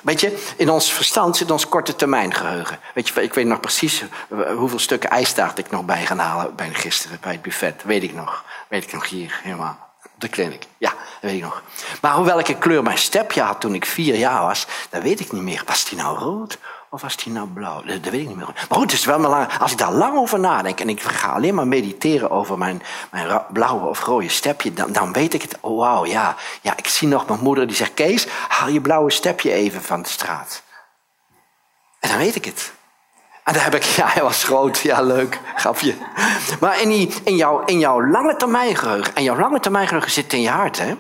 Weet 0.01 0.19
je, 0.19 0.53
in 0.57 0.69
ons 0.69 0.91
verstand 0.91 1.38
zit 1.38 1.51
ons 1.51 1.69
korte 1.69 1.95
termijn 1.95 2.33
geheugen. 2.33 2.79
Weet 2.93 3.07
je, 3.07 3.21
ik 3.21 3.33
weet 3.33 3.45
nog 3.45 3.59
precies 3.59 4.01
eh, 4.01 4.55
hoeveel 4.55 4.79
stukken 4.79 5.09
ijstaart 5.09 5.57
ik 5.57 5.71
nog 5.71 5.85
bij 5.85 6.05
gaan 6.05 6.19
halen 6.19 6.55
bij 6.55 6.73
gisteren 6.73 7.17
bij 7.21 7.31
het 7.31 7.41
buffet. 7.41 7.83
Weet 7.83 8.03
ik 8.03 8.13
nog. 8.13 8.43
Weet 8.67 8.83
ik 8.83 8.93
nog 8.93 9.09
hier 9.09 9.39
helemaal. 9.43 9.93
De 10.15 10.29
clinic. 10.29 10.65
Ja, 10.77 10.89
dat 10.89 11.21
weet 11.21 11.33
ik 11.33 11.41
nog. 11.41 11.61
Maar 12.01 12.23
welke 12.23 12.57
kleur 12.57 12.83
mijn 12.83 12.97
stepje 12.97 13.41
had 13.41 13.61
toen 13.61 13.73
ik 13.73 13.85
vier 13.85 14.15
jaar 14.15 14.41
was, 14.41 14.67
dat 14.89 15.01
weet 15.01 15.19
ik 15.19 15.31
niet 15.31 15.41
meer. 15.41 15.63
Was 15.65 15.85
die 15.85 15.97
nou 15.97 16.17
rood 16.17 16.57
of 16.95 17.01
was 17.01 17.17
die 17.17 17.34
nou 17.34 17.47
blauw? 17.47 17.81
Dat, 17.81 17.99
weet 18.03 18.21
ik 18.21 18.27
niet 18.27 18.36
meer. 18.36 18.45
Maar 18.45 18.65
goed, 18.69 18.91
het 18.91 18.91
is 18.91 19.05
wel 19.05 19.19
belangrijk. 19.19 19.62
Als 19.62 19.71
ik 19.71 19.77
daar 19.77 19.91
lang 19.91 20.17
over 20.17 20.39
nadenk 20.39 20.79
en 20.79 20.89
ik 20.89 21.01
ga 21.01 21.27
alleen 21.27 21.55
maar 21.55 21.67
mediteren 21.67 22.31
over 22.31 22.58
mijn, 22.58 22.81
mijn 23.12 23.41
blauwe 23.49 23.88
of 23.88 24.03
rode 24.03 24.29
stepje, 24.29 24.73
dan, 24.73 24.91
dan 24.91 25.13
weet 25.13 25.34
ik 25.34 25.41
het. 25.41 25.58
Oh, 25.62 25.79
wauw, 25.79 26.05
ja. 26.05 26.36
Ja, 26.62 26.77
ik 26.77 26.88
zie 26.88 27.08
nog 27.08 27.27
mijn 27.27 27.39
moeder 27.39 27.67
die 27.67 27.75
zegt: 27.75 27.93
Kees, 27.93 28.27
haal 28.47 28.67
je 28.67 28.81
blauwe 28.81 29.12
stepje 29.12 29.51
even 29.51 29.81
van 29.81 30.01
de 30.01 30.10
straat. 30.10 30.63
En 31.99 32.10
dan 32.10 32.17
weet 32.17 32.36
ik 32.36 32.45
het. 32.45 32.73
En 33.43 33.53
dan 33.53 33.63
heb 33.63 33.75
ik, 33.75 33.84
ja, 33.99 34.08
hij 34.08 34.23
was 34.23 34.43
groot, 34.43 34.79
ja, 34.79 35.01
leuk, 35.01 35.39
grapje. 35.55 35.95
Maar 36.60 36.81
in, 36.81 36.89
die, 36.89 37.13
in, 37.23 37.36
jouw, 37.36 37.65
in 37.65 37.79
jouw 37.79 38.08
lange 38.08 38.36
termijn 38.36 38.75
geheugen, 38.75 39.15
en 39.15 39.23
jouw 39.23 39.39
lange 39.39 39.60
termijn 39.60 39.88
geheugen 39.88 40.12
zit 40.12 40.34
in 40.34 40.41
je 40.41 40.49
hart, 40.49 40.79
hè? 40.79 40.95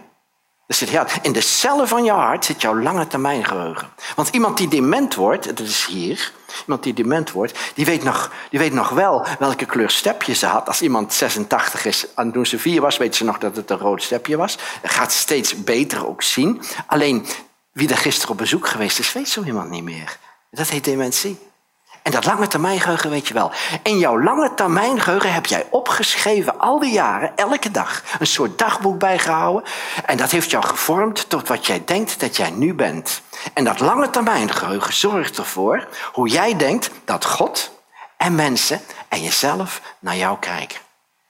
Dus 0.67 0.81
in 1.21 1.31
de 1.31 1.41
cellen 1.41 1.87
van 1.87 2.03
jouw 2.03 2.17
hart 2.17 2.45
zit 2.45 2.61
jouw 2.61 2.79
lange 2.79 3.07
termijn 3.07 3.45
geheugen. 3.45 3.89
Want 4.15 4.29
iemand 4.29 4.57
die 4.57 4.67
dement 4.67 5.15
wordt, 5.15 5.45
dat 5.45 5.59
is 5.59 5.85
hier, 5.85 6.31
iemand 6.61 6.83
die 6.83 6.93
dement 6.93 7.31
wordt, 7.31 7.59
die 7.73 7.85
weet 7.85 8.03
nog, 8.03 8.31
die 8.49 8.59
weet 8.59 8.73
nog 8.73 8.89
wel 8.89 9.25
welke 9.39 9.65
kleur 9.65 9.89
stepje 9.89 10.33
ze 10.33 10.45
had. 10.45 10.67
Als 10.67 10.81
iemand 10.81 11.13
86 11.13 11.85
is 11.85 12.13
en 12.15 12.31
toen 12.31 12.45
ze 12.45 12.59
vier 12.59 12.81
was, 12.81 12.97
weet 12.97 13.15
ze 13.15 13.23
nog 13.23 13.37
dat 13.37 13.55
het 13.55 13.69
een 13.69 13.77
rood 13.77 14.01
stepje 14.01 14.37
was. 14.37 14.57
Dat 14.81 14.91
gaat 14.91 15.11
steeds 15.11 15.63
beter 15.63 16.07
ook 16.07 16.21
zien. 16.21 16.61
Alleen 16.85 17.27
wie 17.71 17.89
er 17.89 17.97
gisteren 17.97 18.31
op 18.31 18.37
bezoek 18.37 18.67
geweest 18.67 18.99
is, 18.99 19.13
weet 19.13 19.29
zo 19.29 19.43
iemand 19.43 19.69
niet 19.69 19.83
meer. 19.83 20.17
Dat 20.51 20.69
heet 20.69 20.83
dementie. 20.83 21.37
En 22.05 22.11
dat 22.11 22.25
lange 22.25 22.47
termijn 22.47 22.79
geheugen 22.79 23.09
weet 23.09 23.27
je 23.27 23.33
wel. 23.33 23.51
In 23.83 23.97
jouw 23.97 24.21
lange 24.21 24.53
termijn 24.53 25.01
geheugen 25.01 25.33
heb 25.33 25.45
jij 25.45 25.67
opgeschreven 25.69 26.59
al 26.59 26.79
die 26.79 26.91
jaren, 26.91 27.35
elke 27.35 27.71
dag, 27.71 28.03
een 28.19 28.27
soort 28.27 28.57
dagboek 28.57 28.99
bijgehouden. 28.99 29.63
En 30.05 30.17
dat 30.17 30.31
heeft 30.31 30.51
jou 30.51 30.65
gevormd 30.65 31.29
tot 31.29 31.47
wat 31.47 31.65
jij 31.65 31.81
denkt 31.85 32.19
dat 32.19 32.35
jij 32.35 32.49
nu 32.49 32.73
bent. 32.73 33.21
En 33.53 33.63
dat 33.63 33.79
lange 33.79 34.09
termijn 34.09 34.51
geheugen 34.51 34.93
zorgt 34.93 35.37
ervoor 35.37 35.87
hoe 36.11 36.27
jij 36.27 36.55
denkt 36.57 36.89
dat 37.05 37.25
God 37.25 37.71
en 38.17 38.35
mensen 38.35 38.81
en 39.07 39.23
jezelf 39.23 39.81
naar 39.99 40.15
jou 40.15 40.39
kijken. 40.39 40.79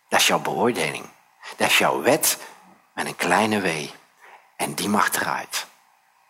Dat 0.09 0.19
is 0.19 0.27
jouw 0.27 0.39
beoordeling. 0.39 1.05
Dat 1.57 1.67
is 1.67 1.77
jouw 1.77 2.01
wet 2.01 2.37
met 2.93 3.05
een 3.05 3.15
kleine 3.15 3.61
w. 3.61 3.67
En 4.55 4.73
die 4.73 4.89
mag 4.89 5.09
eruit. 5.15 5.65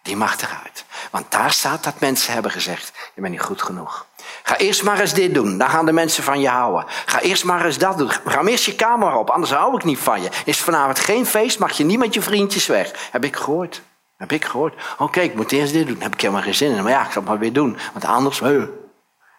Die 0.05 0.15
mag 0.15 0.41
eruit. 0.41 0.85
Want 1.11 1.31
daar 1.31 1.51
staat 1.51 1.83
dat 1.83 1.99
mensen 1.99 2.33
hebben 2.33 2.51
gezegd, 2.51 2.91
je 3.15 3.21
bent 3.21 3.33
niet 3.33 3.43
goed 3.43 3.61
genoeg. 3.61 4.05
Ga 4.43 4.57
eerst 4.57 4.83
maar 4.83 4.99
eens 4.99 5.13
dit 5.13 5.33
doen, 5.33 5.57
dan 5.57 5.69
gaan 5.69 5.85
de 5.85 5.91
mensen 5.91 6.23
van 6.23 6.39
je 6.39 6.47
houden. 6.47 6.85
Ga 7.05 7.19
eerst 7.19 7.43
maar 7.43 7.65
eens 7.65 7.77
dat 7.77 7.97
doen. 7.97 8.11
Ga 8.25 8.43
eerst 8.43 8.65
je 8.65 8.75
kamer 8.75 9.15
op, 9.15 9.29
anders 9.29 9.51
hou 9.51 9.75
ik 9.75 9.83
niet 9.83 9.99
van 9.99 10.21
je. 10.21 10.29
Is 10.45 10.61
vanavond 10.61 10.99
geen 10.99 11.25
feest, 11.25 11.59
mag 11.59 11.77
je 11.77 11.83
niet 11.83 11.99
met 11.99 12.13
je 12.13 12.21
vriendjes 12.21 12.65
weg. 12.65 12.91
Heb 13.11 13.23
ik 13.23 13.35
gehoord. 13.35 13.81
Heb 14.17 14.31
ik 14.31 14.45
gehoord. 14.45 14.73
Oké, 14.97 15.19
ik 15.19 15.35
moet 15.35 15.51
eerst 15.51 15.73
dit 15.73 15.87
doen. 15.87 16.01
Heb 16.01 16.13
ik 16.13 16.21
helemaal 16.21 16.43
geen 16.43 16.55
zin 16.55 16.75
in. 16.75 16.83
Maar 16.83 16.91
ja, 16.91 17.05
ik 17.05 17.11
zal 17.11 17.21
het 17.21 17.29
maar 17.31 17.39
weer 17.39 17.53
doen. 17.53 17.77
Want 17.93 18.05
anders, 18.05 18.39
heu. 18.39 18.69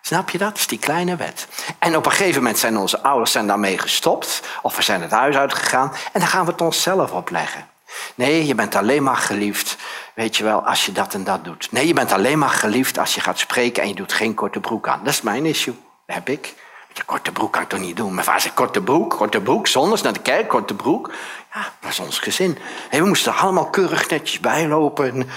Snap 0.02 0.30
je 0.30 0.38
dat? 0.38 0.48
Dat 0.48 0.58
is 0.58 0.66
die 0.66 0.78
kleine 0.78 1.16
wet. 1.16 1.48
En 1.78 1.96
op 1.96 2.06
een 2.06 2.12
gegeven 2.12 2.42
moment 2.42 2.58
zijn 2.58 2.76
onze 2.76 3.02
ouders 3.02 3.32
zijn 3.32 3.46
daarmee 3.46 3.78
gestopt. 3.78 4.42
Of 4.62 4.76
we 4.76 4.82
zijn 4.82 5.02
het 5.02 5.10
huis 5.10 5.36
uitgegaan. 5.36 5.92
En 6.12 6.20
dan 6.20 6.28
gaan 6.28 6.44
we 6.44 6.50
het 6.50 6.60
onszelf 6.60 7.12
opleggen. 7.12 7.68
Nee, 8.14 8.46
je 8.46 8.54
bent 8.54 8.74
alleen 8.74 9.02
maar 9.02 9.16
geliefd, 9.16 9.76
weet 10.16 10.36
je 10.36 10.44
wel, 10.44 10.66
als 10.66 10.86
je 10.86 10.92
dat 10.92 11.14
en 11.14 11.24
dat 11.24 11.44
doet. 11.44 11.72
Nee, 11.72 11.86
je 11.86 11.94
bent 11.94 12.12
alleen 12.12 12.38
maar 12.38 12.48
geliefd 12.48 12.98
als 12.98 13.14
je 13.14 13.20
gaat 13.20 13.38
spreken 13.38 13.82
en 13.82 13.88
je 13.88 13.94
doet 13.94 14.12
geen 14.12 14.34
korte 14.34 14.60
broek 14.60 14.88
aan. 14.88 15.00
Dat 15.04 15.12
is 15.12 15.22
mijn 15.22 15.46
issue. 15.46 15.74
Dat 16.06 16.16
heb 16.16 16.28
ik. 16.28 16.54
Je 16.92 17.04
korte 17.04 17.32
broek 17.32 17.52
kan 17.52 17.62
ik 17.62 17.68
toch 17.68 17.80
niet 17.80 17.96
doen? 17.96 18.14
Mijn 18.14 18.26
vader 18.26 18.40
zei 18.40 18.54
korte 18.54 18.80
broek, 18.80 19.16
korte 19.16 19.40
broek, 19.40 19.66
zondags 19.66 20.02
naar 20.02 20.12
de 20.12 20.20
kerk, 20.20 20.48
korte 20.48 20.74
broek. 20.74 21.12
Ja, 21.54 21.72
dat 21.80 21.90
is 21.90 21.98
ons 21.98 22.18
gezin. 22.18 22.58
We 22.90 23.04
moesten 23.06 23.32
er 23.32 23.38
allemaal 23.38 23.70
keurig 23.70 24.08
netjes 24.08 24.40
bijlopen. 24.40 25.28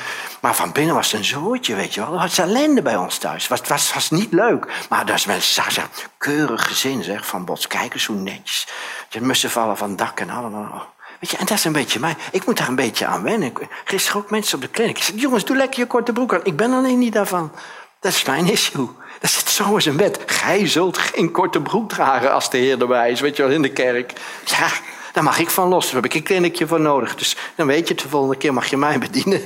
Maar 0.42 0.56
van 0.56 0.72
binnen 0.72 0.96
was 0.96 1.12
het 1.12 1.20
een 1.20 1.26
zootje, 1.26 1.76
weet 1.76 1.94
je 1.94 2.02
wel. 2.02 2.14
Er 2.14 2.20
was 2.20 2.38
ellende 2.38 2.82
bij 2.82 2.96
ons 2.96 3.18
thuis. 3.18 3.48
Het 3.48 3.60
was, 3.60 3.70
was, 3.70 3.94
was 3.94 4.10
niet 4.10 4.34
leuk. 4.34 4.86
Maar 4.90 5.06
dat 5.06 5.28
is 5.28 5.54
zeggen, 5.54 5.84
keurig 6.18 6.68
gezin, 6.68 7.04
zeg, 7.04 7.26
van 7.26 7.46
Bots. 7.46 7.68
Kijk 7.68 7.94
eens 7.94 8.06
hoe 8.06 8.16
netjes. 8.16 8.68
Je 9.10 9.22
mussen 9.22 9.50
vallen 9.50 9.78
van 9.78 9.96
dak 9.96 10.20
en 10.20 10.30
allemaal. 10.30 10.94
Weet 11.20 11.30
je, 11.30 11.38
en 11.38 11.46
dat 11.46 11.58
is 11.58 11.64
een 11.64 11.72
beetje 11.72 12.00
mij. 12.00 12.16
Ik 12.32 12.46
moet 12.46 12.58
daar 12.58 12.68
een 12.68 12.76
beetje 12.76 13.06
aan 13.06 13.24
wennen. 13.24 13.54
Gisteren 13.86 14.22
ook 14.22 14.30
mensen 14.30 14.56
op 14.56 14.62
de 14.62 14.68
kliniek. 14.68 14.98
Ik 14.98 15.04
zei, 15.04 15.18
jongens, 15.18 15.46
doe 15.46 15.58
lekker 15.58 15.80
je 15.80 15.88
korte 15.88 16.14
broek 16.14 16.34
aan. 16.34 16.40
Ik 16.44 16.56
ben 16.56 16.74
alleen 16.74 17.00
niet 17.00 17.14
daarvan. 17.14 17.52
Dat 18.00 18.12
is 18.12 18.24
mijn 18.24 18.50
issue. 18.50 18.90
Dat 19.20 19.30
zit 19.30 19.50
zo 19.50 19.76
in 19.76 19.82
zijn 19.82 19.98
bed. 19.98 20.20
Gij 20.26 20.68
zult 20.68 20.98
geen 20.98 21.32
korte 21.32 21.62
broek 21.62 21.90
dragen 21.90 22.34
als 22.34 22.50
de 22.50 22.58
Heer 22.58 22.82
erbij 22.82 23.12
is, 23.12 23.20
weet 23.20 23.36
je 23.36 23.44
wel, 23.44 23.52
in 23.52 23.62
de 23.62 23.72
kerk. 23.74 24.14
Ja, 24.46 24.68
daar 25.14 25.24
mag 25.24 25.40
ik 25.40 25.50
van 25.50 25.68
los. 25.68 25.86
Daar 25.86 25.96
heb 25.96 26.06
ik 26.06 26.14
een 26.14 26.24
kliniekje 26.24 26.68
voor 26.68 26.80
nodig. 26.80 27.16
Dus 27.16 27.36
dan 27.56 27.68
weet 27.68 27.88
je, 27.88 27.96
de 27.96 28.10
volgende 28.10 28.38
keer 28.38 28.54
mag 28.54 28.70
je 28.70 28.78
mij 28.78 29.00
bedienen. 29.00 29.42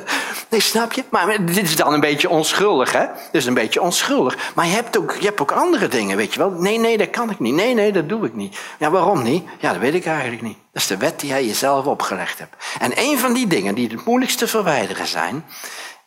nee, 0.50 0.60
snap 0.60 0.92
je? 0.92 1.04
Maar 1.10 1.44
dit 1.44 1.56
is 1.56 1.76
dan 1.76 1.92
een 1.92 2.00
beetje 2.00 2.28
onschuldig, 2.28 2.92
hè? 2.92 3.06
Dit 3.06 3.40
is 3.40 3.46
een 3.46 3.54
beetje 3.54 3.80
onschuldig. 3.80 4.52
Maar 4.54 4.66
je 4.66 4.72
hebt, 4.72 4.98
ook, 4.98 5.16
je 5.20 5.26
hebt 5.26 5.40
ook 5.40 5.52
andere 5.52 5.88
dingen, 5.88 6.16
weet 6.16 6.32
je 6.32 6.38
wel. 6.38 6.50
Nee, 6.50 6.78
nee, 6.78 6.98
dat 6.98 7.10
kan 7.10 7.30
ik 7.30 7.38
niet. 7.38 7.54
Nee, 7.54 7.74
nee, 7.74 7.92
dat 7.92 8.08
doe 8.08 8.26
ik 8.26 8.34
niet. 8.34 8.58
Ja, 8.78 8.90
waarom 8.90 9.22
niet? 9.22 9.48
Ja, 9.58 9.72
dat 9.72 9.80
weet 9.80 9.94
ik 9.94 10.06
eigenlijk 10.06 10.42
niet. 10.42 10.58
Dat 10.72 10.82
is 10.82 10.88
de 10.88 10.96
wet 10.96 11.20
die 11.20 11.28
jij 11.28 11.46
jezelf 11.46 11.86
opgelegd 11.86 12.38
hebt. 12.38 12.54
En 12.78 12.92
een 12.98 13.18
van 13.18 13.32
die 13.32 13.46
dingen 13.46 13.74
die 13.74 13.88
het 13.88 14.04
moeilijkste 14.04 14.46
verwijderen 14.48 15.06
zijn... 15.06 15.44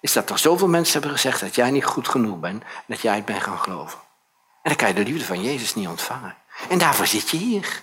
is 0.02 0.14
dat 0.14 0.30
er 0.30 0.40
zoveel 0.40 0.68
mensen 0.68 0.94
hebben 0.94 1.12
gezegd 1.12 1.40
dat 1.40 1.56
jij 1.56 1.72
niet 1.72 1.86
goed 1.86 2.08
genoeg 2.08 2.40
bent... 2.40 2.64
dat 2.88 3.02
jij 3.02 3.16
het 3.16 3.26
bent 3.26 3.44
gaan 3.44 3.60
geloven. 3.60 4.00
En 4.62 4.70
dan 4.70 4.76
kan 4.76 4.88
je 4.88 4.94
de 4.94 5.12
liefde 5.12 5.26
van 5.26 5.42
Jezus 5.42 5.76
niet 5.76 5.88
ontvangen. 5.88 6.36
En 6.70 6.78
daarvoor 6.78 7.08
zit 7.08 7.30
je 7.30 7.38
hier. 7.38 7.82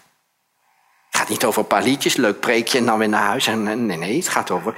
Het 1.08 1.20
gaat 1.20 1.28
niet 1.28 1.44
over 1.44 1.60
een 1.60 1.66
paar 1.66 1.82
liedjes, 1.82 2.16
leuk 2.16 2.40
preekje 2.40 2.78
en 2.78 2.86
dan 2.86 2.98
weer 2.98 3.08
naar 3.08 3.26
huis. 3.26 3.46
En, 3.46 3.86
nee, 3.86 3.96
nee, 3.96 4.16
het 4.16 4.28
gaat 4.28 4.50
over, 4.50 4.74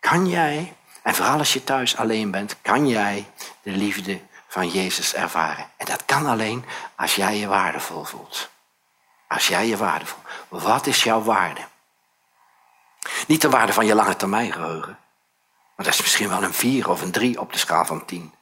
kan 0.00 0.28
jij, 0.28 0.74
en 1.02 1.14
vooral 1.14 1.38
als 1.38 1.52
je 1.52 1.64
thuis 1.64 1.96
alleen 1.96 2.30
bent, 2.30 2.56
kan 2.62 2.88
jij 2.88 3.30
de 3.62 3.70
liefde 3.70 4.20
van 4.48 4.68
Jezus 4.68 5.14
ervaren. 5.14 5.70
En 5.76 5.86
dat 5.86 6.04
kan 6.04 6.26
alleen 6.26 6.64
als 6.96 7.14
jij 7.14 7.36
je 7.36 7.46
waardevol 7.46 8.04
voelt. 8.04 8.50
Als 9.28 9.48
jij 9.48 9.66
je 9.66 9.76
waardevol. 9.76 10.18
Wat 10.48 10.86
is 10.86 11.02
jouw 11.02 11.22
waarde? 11.22 11.60
Niet 13.26 13.40
de 13.40 13.50
waarde 13.50 13.72
van 13.72 13.86
je 13.86 13.94
lange 13.94 14.16
termijn 14.16 14.52
geheugen. 14.52 14.98
Maar 15.76 15.86
dat 15.86 15.94
is 15.94 16.00
misschien 16.00 16.28
wel 16.28 16.42
een 16.42 16.54
vier 16.54 16.90
of 16.90 17.02
een 17.02 17.10
drie 17.10 17.40
op 17.40 17.52
de 17.52 17.58
schaal 17.58 17.84
van 17.84 18.04
tien. 18.04 18.34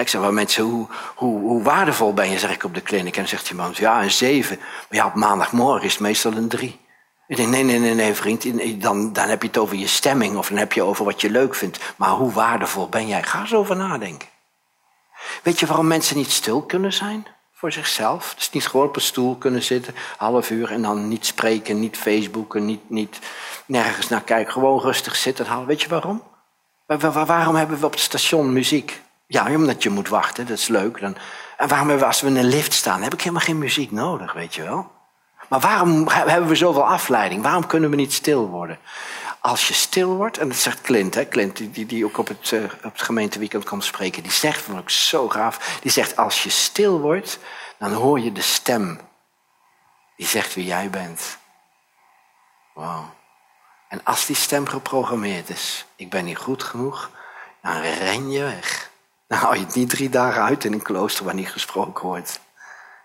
Ik 0.00 0.08
zeg 0.08 0.20
wel 0.20 0.32
mensen, 0.32 0.64
hoe, 0.64 0.86
hoe, 1.14 1.40
hoe, 1.40 1.62
waardevol 1.62 2.14
ben 2.14 2.30
je, 2.30 2.38
zeg 2.38 2.50
ik 2.50 2.64
op 2.64 2.74
de 2.74 2.80
kliniek. 2.80 3.16
En 3.16 3.28
zegt 3.28 3.50
iemand, 3.50 3.76
ja, 3.76 4.02
een 4.02 4.10
zeven. 4.10 4.58
Maar 4.58 4.98
ja, 4.98 5.06
op 5.06 5.14
maandagmorgen 5.14 5.86
is 5.86 5.92
het 5.92 6.00
meestal 6.00 6.32
een 6.32 6.48
drie. 6.48 6.80
Ik 7.26 7.36
denk, 7.36 7.48
nee, 7.48 7.62
nee, 7.62 7.78
nee, 7.78 7.94
nee, 7.94 8.14
vriend. 8.14 8.82
Dan, 8.82 9.12
dan 9.12 9.28
heb 9.28 9.42
je 9.42 9.48
het 9.48 9.58
over 9.58 9.76
je 9.76 9.86
stemming 9.86 10.36
of 10.36 10.48
dan 10.48 10.58
heb 10.58 10.72
je 10.72 10.82
over 10.82 11.04
wat 11.04 11.20
je 11.20 11.30
leuk 11.30 11.54
vindt. 11.54 11.94
Maar 11.96 12.10
hoe 12.10 12.32
waardevol 12.32 12.88
ben 12.88 13.06
jij? 13.06 13.22
Ga 13.22 13.40
eens 13.40 13.54
over 13.54 13.76
nadenken. 13.76 14.28
Weet 15.42 15.60
je 15.60 15.66
waarom 15.66 15.86
mensen 15.86 16.16
niet 16.16 16.30
stil 16.30 16.62
kunnen 16.62 16.92
zijn? 16.92 17.26
Voor 17.52 17.72
zichzelf. 17.72 18.34
Dus 18.34 18.50
niet 18.50 18.66
gewoon 18.66 18.86
op 18.86 18.96
een 18.96 19.02
stoel 19.02 19.36
kunnen 19.36 19.62
zitten, 19.62 19.94
half 20.16 20.50
uur, 20.50 20.70
en 20.70 20.82
dan 20.82 21.08
niet 21.08 21.26
spreken, 21.26 21.80
niet 21.80 21.96
Facebooken, 21.96 22.64
niet, 22.64 22.90
niet 22.90 23.18
nergens 23.66 24.08
naar 24.08 24.22
kijken. 24.22 24.52
Gewoon 24.52 24.80
rustig 24.80 25.16
zitten. 25.16 25.66
Weet 25.66 25.82
je 25.82 25.88
waarom? 25.88 26.22
Waarom 26.86 27.54
hebben 27.54 27.78
we 27.78 27.86
op 27.86 27.92
het 27.92 28.00
station 28.00 28.52
muziek? 28.52 29.04
Ja, 29.26 29.54
omdat 29.54 29.82
je 29.82 29.90
moet 29.90 30.08
wachten, 30.08 30.46
dat 30.46 30.58
is 30.58 30.68
leuk. 30.68 31.00
Dan, 31.00 31.16
en 31.56 31.68
waarom 31.68 31.88
hebben 31.88 32.04
we, 32.06 32.12
als 32.12 32.20
we 32.20 32.26
in 32.26 32.36
een 32.36 32.44
lift 32.44 32.72
staan, 32.72 33.02
heb 33.02 33.12
ik 33.12 33.20
helemaal 33.20 33.44
geen 33.44 33.58
muziek 33.58 33.90
nodig, 33.90 34.32
weet 34.32 34.54
je 34.54 34.62
wel? 34.62 34.90
Maar 35.48 35.60
waarom 35.60 36.08
hebben 36.08 36.48
we 36.48 36.54
zoveel 36.54 36.86
afleiding? 36.86 37.42
Waarom 37.42 37.66
kunnen 37.66 37.90
we 37.90 37.96
niet 37.96 38.12
stil 38.12 38.48
worden? 38.48 38.78
Als 39.40 39.68
je 39.68 39.74
stil 39.74 40.16
wordt, 40.16 40.38
en 40.38 40.48
dat 40.48 40.56
zegt 40.56 40.80
Clint, 40.80 41.14
hè, 41.14 41.28
Clint 41.28 41.56
die, 41.56 41.86
die 41.86 42.04
ook 42.04 42.18
op 42.18 42.28
het, 42.28 42.50
uh, 42.50 42.62
op 42.62 42.92
het 42.92 43.02
gemeenteweekend 43.02 43.64
komt 43.64 43.84
spreken, 43.84 44.22
die 44.22 44.32
zegt, 44.32 44.62
vond 44.62 44.78
ik 44.78 44.90
zo 44.90 45.28
gaaf, 45.28 45.78
die 45.82 45.90
zegt 45.90 46.16
als 46.16 46.42
je 46.42 46.50
stil 46.50 47.00
wordt, 47.00 47.38
dan 47.78 47.92
hoor 47.92 48.20
je 48.20 48.32
de 48.32 48.42
stem. 48.42 49.00
Die 50.16 50.26
zegt 50.26 50.54
wie 50.54 50.64
jij 50.64 50.90
bent. 50.90 51.38
Wow. 52.74 53.04
En 53.88 54.00
als 54.04 54.26
die 54.26 54.36
stem 54.36 54.66
geprogrammeerd 54.66 55.48
is, 55.48 55.86
ik 55.96 56.10
ben 56.10 56.24
niet 56.24 56.38
goed 56.38 56.62
genoeg, 56.62 57.10
dan 57.62 57.80
ren 57.80 58.30
je 58.30 58.42
weg. 58.42 58.90
Dan 59.26 59.38
hou 59.38 59.54
je 59.54 59.64
het 59.64 59.74
niet 59.74 59.90
drie 59.90 60.08
dagen 60.08 60.42
uit 60.42 60.64
in 60.64 60.72
een 60.72 60.82
klooster 60.82 61.24
waar 61.24 61.34
niet 61.34 61.50
gesproken 61.50 62.04
wordt. 62.04 62.40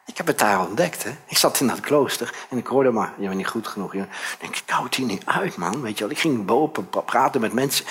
Ik 0.06 0.18
heb 0.18 0.28
het 0.28 0.40
daar 0.40 0.60
ontdekt. 0.60 1.04
Hè. 1.04 1.12
Ik 1.26 1.38
zat 1.38 1.60
in 1.60 1.68
dat 1.68 1.80
klooster 1.80 2.34
en 2.50 2.58
ik 2.58 2.68
hoorde 2.68 2.92
maar, 2.92 3.14
je 3.18 3.26
bent 3.26 3.38
niet 3.38 3.48
goed 3.48 3.68
genoeg. 3.68 3.94
Ik 3.94 4.10
denk, 4.40 4.56
ik 4.56 4.70
hou 4.70 4.84
het 4.84 4.96
hier 4.96 5.06
niet 5.06 5.26
uit, 5.26 5.56
man. 5.56 5.82
Weet 5.82 5.98
je 5.98 6.04
wel. 6.04 6.14
Ik 6.14 6.20
ging 6.20 6.46
boven 6.46 6.90
praten 6.90 7.42
met 7.42 7.54
mensen. 7.54 7.86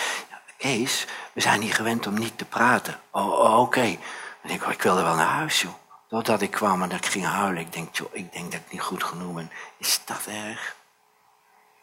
Kees, 0.57 1.07
we 1.33 1.40
zijn 1.40 1.61
niet 1.61 1.75
gewend 1.75 2.07
om 2.07 2.19
niet 2.19 2.38
te 2.38 2.45
praten. 2.45 3.01
Oh, 3.11 3.38
oh 3.38 3.61
oké. 3.61 3.99
Ik, 4.43 4.62
ik 4.62 4.83
wilde 4.83 5.03
wel 5.03 5.14
naar 5.14 5.27
huis, 5.27 5.61
joh. 5.61 5.73
Doordat 6.09 6.40
ik 6.40 6.51
kwam 6.51 6.83
en 6.83 6.88
dat 6.88 6.99
ik 6.99 7.07
ging 7.07 7.25
huilen. 7.25 7.62
Ik 7.62 7.73
denk, 7.73 7.97
joh, 7.97 8.09
ik 8.12 8.33
denk 8.33 8.53
dat 8.53 8.61
ik 8.66 8.73
niet 8.73 8.81
goed 8.81 9.05
genoeg 9.05 9.35
ben. 9.35 9.51
Is 9.79 10.01
dat 10.05 10.27
erg? 10.27 10.77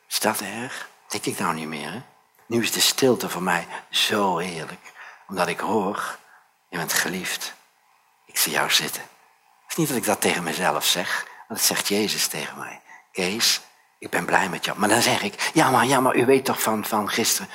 Is 0.09 0.19
dat 0.19 0.39
erg? 0.39 0.89
Denk 1.07 1.25
ik 1.25 1.39
nou 1.39 1.53
niet 1.53 1.67
meer, 1.67 1.91
hè? 1.91 2.01
Nu 2.45 2.61
is 2.61 2.71
de 2.71 2.79
stilte 2.79 3.29
voor 3.29 3.43
mij 3.43 3.67
zo 3.89 4.37
heerlijk. 4.37 4.93
Omdat 5.27 5.47
ik 5.47 5.59
hoor, 5.59 6.17
je 6.69 6.77
bent 6.77 6.93
geliefd. 6.93 7.53
Ik 8.25 8.37
zie 8.37 8.51
jou 8.51 8.69
zitten. 8.69 9.01
Het 9.01 9.71
is 9.71 9.75
niet 9.75 9.87
dat 9.87 9.97
ik 9.97 10.05
dat 10.05 10.21
tegen 10.21 10.43
mezelf 10.43 10.85
zeg, 10.85 11.25
maar 11.47 11.57
dat 11.57 11.65
zegt 11.65 11.87
Jezus 11.87 12.27
tegen 12.27 12.57
mij. 12.57 12.81
Kees, 13.11 13.61
ik 13.99 14.09
ben 14.09 14.25
blij 14.25 14.49
met 14.49 14.65
jou. 14.65 14.79
Maar 14.79 14.89
dan 14.89 15.01
zeg 15.01 15.21
ik, 15.21 15.51
ja 15.53 15.69
maar, 15.69 15.85
ja, 15.85 15.99
maar 15.99 16.15
u 16.15 16.25
weet 16.25 16.45
toch 16.45 16.61
van, 16.61 16.85
van 16.85 17.09
gisteren. 17.09 17.49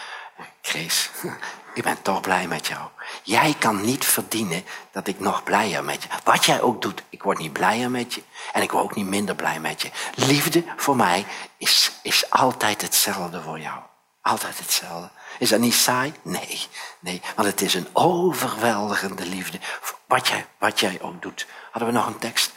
Kees, 0.61 1.11
ik 1.75 1.83
ben 1.83 2.03
toch 2.03 2.21
blij 2.21 2.47
met 2.47 2.67
jou. 2.67 2.89
Jij 3.23 3.55
kan 3.59 3.81
niet 3.81 4.05
verdienen 4.05 4.65
dat 4.91 5.07
ik 5.07 5.21
nog 5.21 5.43
blijer 5.43 5.85
met 5.85 6.03
je. 6.03 6.09
Wat 6.25 6.45
jij 6.45 6.61
ook 6.61 6.83
doet, 6.83 7.03
ik 7.09 7.23
word 7.23 7.39
niet 7.39 7.53
blijer 7.53 7.91
met 7.91 8.15
je. 8.15 8.23
En 8.53 8.63
ik 8.63 8.71
word 8.71 8.85
ook 8.85 8.95
niet 8.95 9.07
minder 9.07 9.35
blij 9.35 9.61
met 9.61 9.83
je. 9.83 9.91
Liefde 10.15 10.65
voor 10.77 10.97
mij 10.97 11.27
is, 11.57 11.93
is 12.03 12.31
altijd 12.31 12.83
hetzelfde 12.83 13.43
voor 13.43 13.61
jou. 13.61 13.79
Altijd 14.23 14.59
hetzelfde. 14.59 15.11
Is 15.39 15.49
dat 15.49 15.61
niet 15.61 15.75
saai? 15.75 16.13
Nee, 16.23 16.67
nee, 16.99 17.23
want 17.37 17.49
het 17.49 17.61
is 17.61 17.75
een 17.75 17.89
overweldigende 17.93 19.27
liefde. 19.27 19.59
Wat 20.07 20.29
jij, 20.29 20.47
wat 20.59 20.81
jij 20.81 20.99
ook 21.03 21.23
doet. 21.23 21.47
Hadden 21.71 21.93
we 21.93 21.99
nog 21.99 22.07
een 22.07 22.19
tekst? 22.19 22.53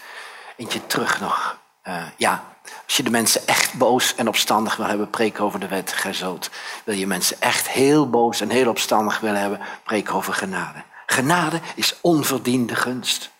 Eentje 0.57 0.85
terug 0.87 1.19
nog. 1.19 1.57
Uh, 1.87 2.03
ja, 2.17 2.43
als 2.85 2.97
je 2.97 3.03
de 3.03 3.09
mensen 3.09 3.47
echt 3.47 3.73
boos 3.73 4.15
en 4.15 4.27
opstandig 4.27 4.75
wil 4.75 4.85
hebben, 4.85 5.09
preek 5.09 5.41
over 5.41 5.59
de 5.59 5.67
wet, 5.67 5.93
gij 5.93 6.39
Wil 6.83 6.95
je 6.95 7.07
mensen 7.07 7.41
echt 7.41 7.69
heel 7.69 8.09
boos 8.09 8.41
en 8.41 8.49
heel 8.49 8.69
opstandig 8.69 9.19
willen 9.19 9.39
hebben, 9.39 9.61
preek 9.83 10.13
over 10.13 10.33
genade. 10.33 10.83
Genade 11.05 11.59
is 11.75 11.97
onverdiende 12.01 12.75
gunst. 12.75 13.31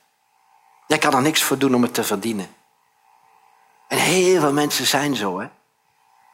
Jij 0.88 0.98
kan 0.98 1.14
er 1.14 1.22
niks 1.22 1.44
voor 1.44 1.58
doen 1.58 1.76
om 1.76 1.82
het 1.82 1.94
te 1.94 2.04
verdienen. 2.04 2.56
En 3.88 3.98
heel 3.98 4.40
veel 4.40 4.54
mensen 4.54 4.86
zijn 4.86 5.16
zo, 5.16 5.40
hè. 5.40 5.48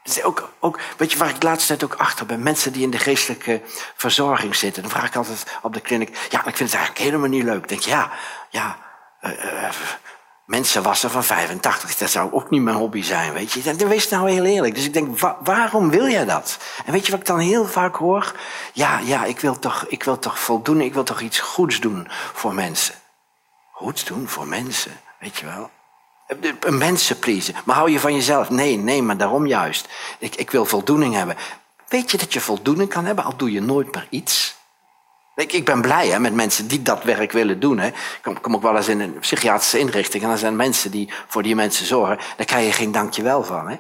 Dus 0.03 0.23
ook, 0.23 0.53
ook, 0.59 0.79
weet 0.97 1.11
je 1.11 1.17
waar 1.17 1.29
ik 1.29 1.41
de 1.41 1.47
laatste 1.47 1.67
tijd 1.67 1.83
ook 1.83 1.99
achter 1.99 2.25
ben? 2.25 2.43
Mensen 2.43 2.71
die 2.73 2.83
in 2.83 2.89
de 2.89 2.99
geestelijke 2.99 3.61
verzorging 3.95 4.55
zitten. 4.55 4.81
Dan 4.81 4.91
vraag 4.91 5.07
ik 5.07 5.15
altijd 5.15 5.57
op 5.61 5.73
de 5.73 5.81
kliniek. 5.81 6.17
Ja, 6.29 6.39
ik 6.39 6.55
vind 6.55 6.71
het 6.71 6.79
eigenlijk 6.79 7.05
helemaal 7.05 7.29
niet 7.29 7.43
leuk. 7.43 7.61
Ik 7.63 7.69
denk, 7.69 7.81
ja, 7.81 8.11
ja. 8.49 8.77
Uh, 9.21 9.43
uh, 9.43 9.69
mensen 10.51 10.83
wassen 10.83 11.09
van 11.09 11.23
85, 11.23 11.95
dat 11.95 12.09
zou 12.09 12.33
ook 12.33 12.49
niet 12.49 12.61
mijn 12.61 12.75
hobby 12.75 13.01
zijn, 13.01 13.33
weet 13.33 13.51
je. 13.51 13.75
Dan 13.75 13.87
wees 13.87 14.09
nou 14.09 14.29
heel 14.29 14.45
eerlijk. 14.45 14.75
Dus 14.75 14.85
ik 14.85 14.93
denk, 14.93 15.19
wa 15.19 15.37
waarom 15.43 15.89
wil 15.89 16.07
jij 16.07 16.25
dat? 16.25 16.57
En 16.85 16.91
weet 16.91 17.05
je 17.05 17.11
wat 17.11 17.19
ik 17.19 17.25
dan 17.25 17.39
heel 17.39 17.65
vaak 17.65 17.95
hoor? 17.95 18.35
Ja, 18.73 18.99
ja, 18.99 19.23
ik 19.23 19.39
wil 19.39 19.59
toch, 19.59 19.85
ik 19.87 20.03
wil 20.03 20.19
toch 20.19 20.39
voldoen, 20.39 20.81
ik 20.81 20.93
wil 20.93 21.03
toch 21.03 21.21
iets 21.21 21.39
goeds 21.39 21.79
doen 21.79 22.07
voor 22.33 22.53
mensen. 22.53 22.95
Goeds 23.71 24.05
doen 24.05 24.27
voor 24.27 24.47
mensen, 24.47 24.99
weet 25.19 25.37
je 25.37 25.45
wel. 25.45 25.69
Mensen 26.69 27.19
pleasen. 27.19 27.55
Maar 27.65 27.75
hou 27.75 27.91
je 27.91 27.99
van 27.99 28.13
jezelf? 28.13 28.49
Nee, 28.49 28.77
nee, 28.77 29.01
maar 29.01 29.17
daarom 29.17 29.47
juist. 29.47 29.87
Ik, 30.19 30.35
ik 30.35 30.51
wil 30.51 30.65
voldoening 30.65 31.13
hebben. 31.13 31.35
Weet 31.87 32.11
je 32.11 32.17
dat 32.17 32.33
je 32.33 32.39
voldoening 32.39 32.89
kan 32.89 33.05
hebben, 33.05 33.23
al 33.23 33.35
doe 33.35 33.51
je 33.51 33.61
nooit 33.61 33.93
meer 33.93 34.07
iets? 34.09 34.59
Ik, 35.35 35.53
ik 35.53 35.65
ben 35.65 35.81
blij 35.81 36.07
hè, 36.07 36.19
met 36.19 36.33
mensen 36.33 36.67
die 36.67 36.81
dat 36.81 37.03
werk 37.03 37.31
willen 37.31 37.59
doen. 37.59 37.77
Hè. 37.77 37.87
Ik 37.87 38.19
kom, 38.21 38.41
kom 38.41 38.55
ook 38.55 38.61
wel 38.61 38.75
eens 38.75 38.87
in 38.87 38.99
een 38.99 39.19
psychiatrische 39.19 39.79
inrichting 39.79 40.23
en 40.23 40.29
dan 40.29 40.37
zijn 40.37 40.55
mensen 40.55 40.91
die 40.91 41.09
voor 41.27 41.43
die 41.43 41.55
mensen 41.55 41.85
zorgen. 41.85 42.17
Daar 42.37 42.45
krijg 42.45 42.65
je 42.65 42.71
geen 42.71 42.91
dankjewel 42.91 43.43
van. 43.43 43.69
Hè. 43.69 43.77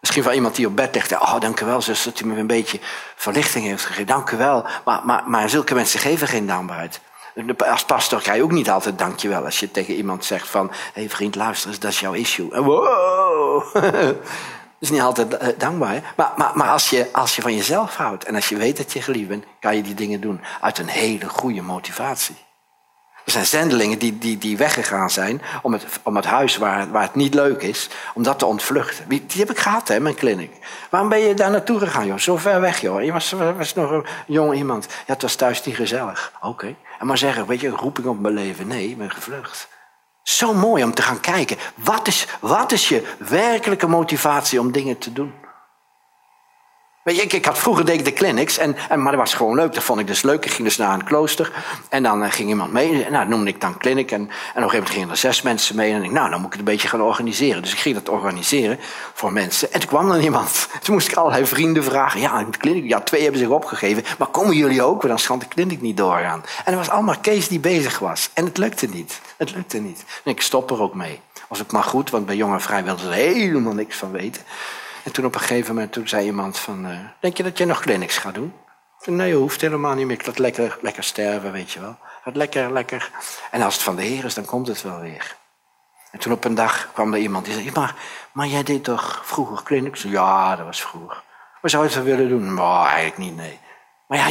Misschien 0.00 0.22
van 0.22 0.32
iemand 0.32 0.54
die 0.54 0.66
op 0.66 0.76
bed 0.76 0.94
ligt. 0.94 1.12
Oh, 1.12 1.40
dank 1.40 1.60
u 1.60 1.66
wel, 1.66 1.82
zus, 1.82 2.02
dat 2.02 2.20
u 2.20 2.26
me 2.26 2.36
een 2.36 2.46
beetje 2.46 2.80
verlichting 3.16 3.64
heeft 3.64 3.84
gegeven. 3.84 4.06
Dank 4.06 4.30
u 4.30 4.36
wel. 4.36 4.66
Maar, 4.84 5.00
maar, 5.04 5.22
maar 5.26 5.48
zulke 5.48 5.74
mensen 5.74 6.00
geven 6.00 6.28
geen 6.28 6.46
dankbaarheid. 6.46 7.00
Als 7.66 7.84
pastor 7.84 8.20
krijg 8.20 8.36
je 8.36 8.42
ook 8.42 8.52
niet 8.52 8.70
altijd 8.70 8.98
dankjewel. 8.98 9.44
Als 9.44 9.60
je 9.60 9.70
tegen 9.70 9.94
iemand 9.94 10.24
zegt 10.24 10.48
van... 10.48 10.68
Hé 10.70 10.76
hey 10.92 11.10
vriend, 11.10 11.34
luister 11.34 11.68
eens, 11.70 11.78
dat 11.78 11.90
is 11.90 12.00
jouw 12.00 12.12
issue. 12.12 12.62
Wow! 12.62 13.72
dat 13.72 14.16
is 14.78 14.90
niet 14.90 15.00
altijd 15.00 15.36
eh, 15.36 15.48
dankbaar. 15.58 16.12
Maar, 16.16 16.32
maar, 16.36 16.50
maar 16.54 16.68
als, 16.68 16.90
je, 16.90 17.08
als 17.12 17.36
je 17.36 17.42
van 17.42 17.54
jezelf 17.54 17.96
houdt... 17.96 18.24
en 18.24 18.34
als 18.34 18.48
je 18.48 18.56
weet 18.56 18.76
dat 18.76 18.92
je 18.92 19.02
geliefd 19.02 19.28
bent... 19.28 19.44
kan 19.60 19.76
je 19.76 19.82
die 19.82 19.94
dingen 19.94 20.20
doen 20.20 20.40
uit 20.60 20.78
een 20.78 20.88
hele 20.88 21.28
goede 21.28 21.62
motivatie. 21.62 22.36
Er 23.24 23.32
zijn 23.32 23.46
zendelingen 23.46 23.98
die, 23.98 24.18
die, 24.18 24.38
die 24.38 24.56
weggegaan 24.56 25.10
zijn 25.10 25.42
om 25.62 25.72
het, 25.72 25.84
om 26.02 26.16
het 26.16 26.24
huis 26.24 26.56
waar, 26.56 26.90
waar 26.90 27.02
het 27.02 27.14
niet 27.14 27.34
leuk 27.34 27.62
is, 27.62 27.88
om 28.14 28.22
dat 28.22 28.38
te 28.38 28.46
ontvluchten. 28.46 29.08
Die, 29.08 29.24
heb 29.36 29.50
ik 29.50 29.58
gehad, 29.58 29.88
hè, 29.88 30.00
mijn 30.00 30.14
kliniek. 30.14 30.56
Waarom 30.90 31.08
ben 31.08 31.18
je 31.18 31.34
daar 31.34 31.50
naartoe 31.50 31.78
gegaan, 31.78 32.06
joh? 32.06 32.18
Zo 32.18 32.36
ver 32.36 32.60
weg, 32.60 32.80
joh. 32.80 33.02
Je 33.02 33.12
was, 33.12 33.32
was 33.56 33.74
nog 33.74 33.90
een 33.90 34.06
jong 34.26 34.54
iemand. 34.54 34.86
Ja, 35.06 35.12
het 35.12 35.22
was 35.22 35.34
thuis 35.34 35.62
niet 35.62 35.76
gezellig. 35.76 36.32
Oké. 36.40 36.74
En 36.98 37.06
maar 37.06 37.18
zeggen, 37.18 37.46
weet 37.46 37.60
je, 37.60 37.68
roeping 37.68 38.06
op 38.06 38.18
mijn 38.18 38.34
leven. 38.34 38.66
Nee, 38.66 38.88
ik 38.88 38.98
ben 38.98 39.10
gevlucht. 39.10 39.68
Zo 40.22 40.54
mooi 40.54 40.84
om 40.84 40.94
te 40.94 41.02
gaan 41.02 41.20
kijken. 41.20 41.56
Wat 41.74 42.06
is, 42.06 42.26
wat 42.40 42.72
is 42.72 42.88
je 42.88 43.14
werkelijke 43.18 43.86
motivatie 43.86 44.60
om 44.60 44.72
dingen 44.72 44.98
te 44.98 45.12
doen? 45.12 45.32
Weet 47.02 47.16
je, 47.16 47.22
ik, 47.22 47.44
had 47.44 47.58
vroeger 47.58 47.84
deed 47.84 47.98
ik 47.98 48.04
de 48.04 48.12
clinics, 48.12 48.58
en, 48.58 48.76
en, 48.88 49.02
maar 49.02 49.12
dat 49.12 49.20
was 49.20 49.34
gewoon 49.34 49.54
leuk. 49.54 49.74
Dat 49.74 49.82
vond 49.82 50.00
ik 50.00 50.06
dus 50.06 50.22
leuk. 50.22 50.44
Ik 50.44 50.50
ging 50.50 50.68
dus 50.68 50.76
naar 50.76 50.94
een 50.94 51.04
klooster 51.04 51.52
en 51.88 52.02
dan 52.02 52.22
uh, 52.22 52.30
ging 52.30 52.48
iemand 52.48 52.72
mee. 52.72 52.92
Nou, 52.92 53.10
dat 53.10 53.28
noemde 53.28 53.50
ik 53.50 53.60
dan 53.60 53.78
clinic. 53.78 54.10
En, 54.10 54.20
en 54.20 54.24
op 54.24 54.28
een 54.28 54.52
gegeven 54.54 54.72
moment 54.72 54.90
gingen 54.90 55.10
er 55.10 55.16
zes 55.16 55.42
mensen 55.42 55.76
mee. 55.76 55.92
En 55.92 56.02
ik 56.02 56.10
nou, 56.10 56.30
dan 56.30 56.38
moet 56.38 56.46
ik 56.46 56.52
het 56.52 56.60
een 56.60 56.72
beetje 56.72 56.88
gaan 56.88 57.02
organiseren. 57.02 57.62
Dus 57.62 57.72
ik 57.72 57.78
ging 57.78 57.94
dat 57.94 58.08
organiseren 58.08 58.78
voor 59.12 59.32
mensen. 59.32 59.72
En 59.72 59.80
toen 59.80 59.88
kwam 59.88 60.10
er 60.10 60.20
iemand. 60.20 60.68
Toen 60.82 60.94
moest 60.94 61.08
ik 61.08 61.16
allerlei 61.16 61.46
vrienden 61.46 61.84
vragen. 61.84 62.20
Ja, 62.20 62.46
clinic, 62.58 62.88
ja, 62.88 63.00
twee 63.00 63.22
hebben 63.22 63.40
zich 63.40 63.48
opgegeven. 63.48 64.04
Maar 64.18 64.28
komen 64.28 64.56
jullie 64.56 64.82
ook? 64.82 65.02
Want 65.02 65.18
dan 65.18 65.26
kan 65.26 65.38
de 65.38 65.48
clinic 65.48 65.80
niet 65.80 65.96
doorgaan. 65.96 66.44
En 66.64 66.72
er 66.72 66.78
was 66.78 66.90
allemaal 66.90 67.18
Kees 67.20 67.48
die 67.48 67.60
bezig 67.60 67.98
was. 67.98 68.30
En 68.34 68.44
het 68.44 68.58
lukte 68.58 68.86
niet. 68.86 69.20
Het 69.36 69.54
lukte 69.54 69.78
niet. 69.78 70.04
En 70.24 70.30
ik 70.30 70.40
stop 70.40 70.70
er 70.70 70.80
ook 70.80 70.94
mee. 70.94 71.20
Was 71.48 71.62
ook 71.62 71.72
maar 71.72 71.84
goed, 71.84 72.10
want 72.10 72.26
bij 72.26 72.36
Jonge 72.36 72.60
Vrij 72.60 72.84
wilden 72.84 73.04
ze 73.04 73.10
er 73.10 73.14
helemaal 73.14 73.74
niks 73.74 73.96
van 73.96 74.10
weten. 74.10 74.42
En 75.04 75.12
toen 75.12 75.24
op 75.24 75.34
een 75.34 75.40
gegeven 75.40 75.74
moment 75.74 75.92
toen 75.92 76.08
zei 76.08 76.24
iemand 76.24 76.58
van... 76.58 76.86
Uh, 76.86 76.98
denk 77.20 77.36
je 77.36 77.42
dat 77.42 77.58
je 77.58 77.64
nog 77.64 77.80
clinics 77.80 78.18
gaat 78.18 78.34
doen? 78.34 78.52
Nee, 79.04 79.28
je 79.28 79.34
hoeft 79.34 79.60
helemaal 79.60 79.94
niet 79.94 80.06
meer. 80.06 80.18
Ik 80.18 80.26
laat 80.26 80.38
lekker, 80.38 80.78
lekker 80.80 81.04
sterven, 81.04 81.52
weet 81.52 81.70
je 81.70 81.80
wel. 81.80 81.96
Gaat 82.22 82.36
lekker, 82.36 82.72
lekker. 82.72 83.10
En 83.50 83.62
als 83.62 83.74
het 83.74 83.82
van 83.82 83.96
de 83.96 84.02
Heer 84.02 84.24
is, 84.24 84.34
dan 84.34 84.44
komt 84.44 84.66
het 84.66 84.82
wel 84.82 85.00
weer. 85.00 85.36
En 86.10 86.18
toen 86.18 86.32
op 86.32 86.44
een 86.44 86.54
dag 86.54 86.92
kwam 86.92 87.14
er 87.14 87.20
iemand 87.20 87.44
die 87.44 87.54
zei... 87.54 87.70
Maar, 87.74 87.94
maar 88.32 88.46
jij 88.46 88.62
deed 88.62 88.84
toch 88.84 89.20
vroeger 89.24 89.62
clinics? 89.62 90.02
Ja, 90.02 90.56
dat 90.56 90.66
was 90.66 90.82
vroeger. 90.82 91.22
Wat 91.60 91.70
zou 91.70 91.88
je 91.88 91.94
het 91.94 92.04
willen 92.04 92.28
doen? 92.28 92.54
Nou, 92.54 92.86
eigenlijk 92.86 93.18
niet, 93.18 93.36
nee. 93.36 93.58
Maar 94.06 94.18
ja, 94.18 94.26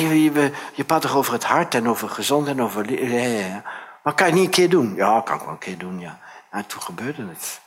je, 0.74 0.84
praat 0.86 1.02
toch 1.02 1.16
over 1.16 1.34
het 1.34 1.44
hart 1.44 1.76
en 1.76 1.90
over 1.90 2.10
gezond 2.10 2.48
en 2.48 2.62
over... 2.62 2.92
Ja, 2.92 3.18
ja, 3.18 3.46
ja. 3.48 3.64
Maar 4.04 4.14
kan 4.14 4.26
je 4.26 4.32
het 4.32 4.42
niet 4.42 4.46
een 4.46 4.52
keer 4.52 4.70
doen? 4.70 4.96
Ja, 4.96 5.22
kan 5.22 5.36
ik 5.36 5.42
wel 5.42 5.52
een 5.52 5.58
keer 5.58 5.78
doen, 5.78 6.00
ja. 6.00 6.20
En 6.50 6.66
toen 6.66 6.82
gebeurde 6.82 7.28
het. 7.28 7.61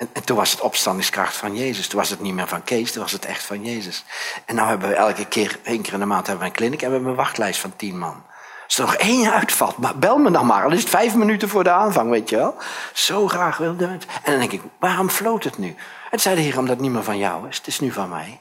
En, 0.00 0.10
en, 0.12 0.24
toen 0.24 0.36
was 0.36 0.50
het 0.50 0.60
opstandingskracht 0.60 1.36
van 1.36 1.56
Jezus. 1.56 1.88
Toen 1.88 1.98
was 1.98 2.10
het 2.10 2.20
niet 2.20 2.34
meer 2.34 2.48
van 2.48 2.64
Kees, 2.64 2.92
toen 2.92 3.02
was 3.02 3.12
het 3.12 3.24
echt 3.24 3.42
van 3.42 3.64
Jezus. 3.64 4.04
En 4.44 4.54
nu 4.54 4.60
hebben 4.60 4.88
we 4.88 4.94
elke 4.94 5.24
keer, 5.24 5.58
één 5.62 5.82
keer 5.82 5.92
in 5.92 5.98
de 5.98 6.06
maand 6.06 6.26
hebben 6.26 6.44
we 6.44 6.50
een 6.50 6.56
kliniek 6.56 6.82
en 6.82 6.86
we 6.86 6.92
hebben 6.92 7.10
een 7.10 7.16
wachtlijst 7.16 7.60
van 7.60 7.76
tien 7.76 7.98
man. 7.98 8.24
Als 8.64 8.78
er 8.78 8.84
nog 8.84 8.94
één 8.94 9.32
uitvalt, 9.32 9.76
maar 9.76 9.98
bel 9.98 10.18
me 10.18 10.30
dan 10.30 10.46
maar. 10.46 10.64
Al 10.64 10.72
is 10.72 10.80
het 10.80 10.88
vijf 10.88 11.14
minuten 11.14 11.48
voor 11.48 11.64
de 11.64 11.70
aanvang, 11.70 12.10
weet 12.10 12.28
je 12.28 12.36
wel. 12.36 12.56
Zo 12.92 13.28
graag 13.28 13.56
wilde 13.56 13.86
het. 13.86 14.06
En 14.22 14.30
dan 14.30 14.38
denk 14.40 14.52
ik, 14.52 14.62
waarom 14.78 15.10
floot 15.10 15.44
het 15.44 15.58
nu? 15.58 15.76
En 16.10 16.20
zei 16.20 16.34
de 16.34 16.40
Heer, 16.40 16.58
omdat 16.58 16.74
het 16.74 16.80
niet 16.80 16.92
meer 16.92 17.02
van 17.02 17.18
jou 17.18 17.48
is. 17.48 17.56
Het 17.56 17.66
is 17.66 17.80
nu 17.80 17.92
van 17.92 18.08
mij. 18.08 18.40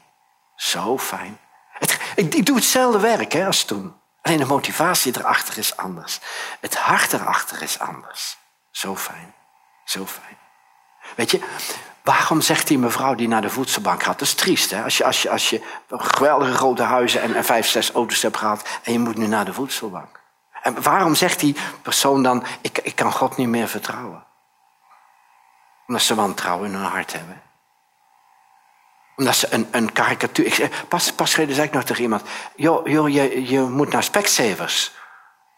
Zo 0.55 0.97
fijn. 0.97 1.39
Het, 1.71 1.99
ik, 2.15 2.33
ik, 2.35 2.45
doe 2.45 2.55
hetzelfde 2.55 2.99
werk 2.99 3.31
hè, 3.31 3.45
als 3.45 3.63
toen. 3.63 3.95
Alleen 4.21 4.37
de 4.37 4.45
motivatie 4.45 5.17
erachter 5.17 5.57
is 5.57 5.77
anders. 5.77 6.19
Het 6.59 6.75
hart 6.75 7.13
erachter 7.13 7.61
is 7.61 7.79
anders. 7.79 8.37
Zo 8.71 8.95
fijn. 8.95 9.33
Zo 9.85 10.05
fijn. 10.05 10.37
Weet 11.15 11.31
je, 11.31 11.39
waarom 12.03 12.41
zegt 12.41 12.67
die 12.67 12.77
mevrouw 12.77 13.15
die 13.15 13.27
naar 13.27 13.41
de 13.41 13.49
voedselbank 13.49 14.03
gaat? 14.03 14.19
Dat 14.19 14.27
is 14.27 14.33
triest, 14.33 14.71
hè? 14.71 14.83
Als 14.83 14.97
je, 14.97 15.05
als 15.05 15.21
je, 15.21 15.29
als 15.29 15.49
je 15.49 15.61
geweldige 15.89 16.53
grote 16.53 16.83
huizen 16.83 17.21
en, 17.21 17.35
en 17.35 17.45
vijf, 17.45 17.67
zes 17.67 17.91
auto's 17.91 18.21
hebt 18.21 18.37
gehad 18.37 18.67
en 18.83 18.93
je 18.93 18.99
moet 18.99 19.17
nu 19.17 19.27
naar 19.27 19.45
de 19.45 19.53
voedselbank. 19.53 20.19
En 20.61 20.81
waarom 20.81 21.15
zegt 21.15 21.39
die 21.39 21.55
persoon 21.81 22.23
dan, 22.23 22.43
ik, 22.61 22.77
ik 22.77 22.95
kan 22.95 23.11
God 23.11 23.37
niet 23.37 23.47
meer 23.47 23.67
vertrouwen? 23.67 24.25
Omdat 25.87 26.03
ze 26.03 26.15
wantrouwen 26.15 26.67
in 26.67 26.75
hun 26.75 26.85
hart 26.85 27.13
hebben. 27.13 27.41
Omdat 29.15 29.35
ze 29.35 29.47
een, 29.49 29.67
een 29.71 29.91
karikatuur... 29.91 30.45
Ik, 30.45 30.85
pas, 30.87 31.13
pas 31.13 31.33
geleden 31.33 31.55
zei 31.55 31.67
ik 31.67 31.73
nog 31.73 31.83
tegen 31.83 32.03
iemand... 32.03 32.23
joh, 32.55 32.87
joh 32.87 33.09
je, 33.09 33.49
je 33.49 33.59
moet 33.59 33.91
naar 33.91 34.03
Specsavers. 34.03 34.91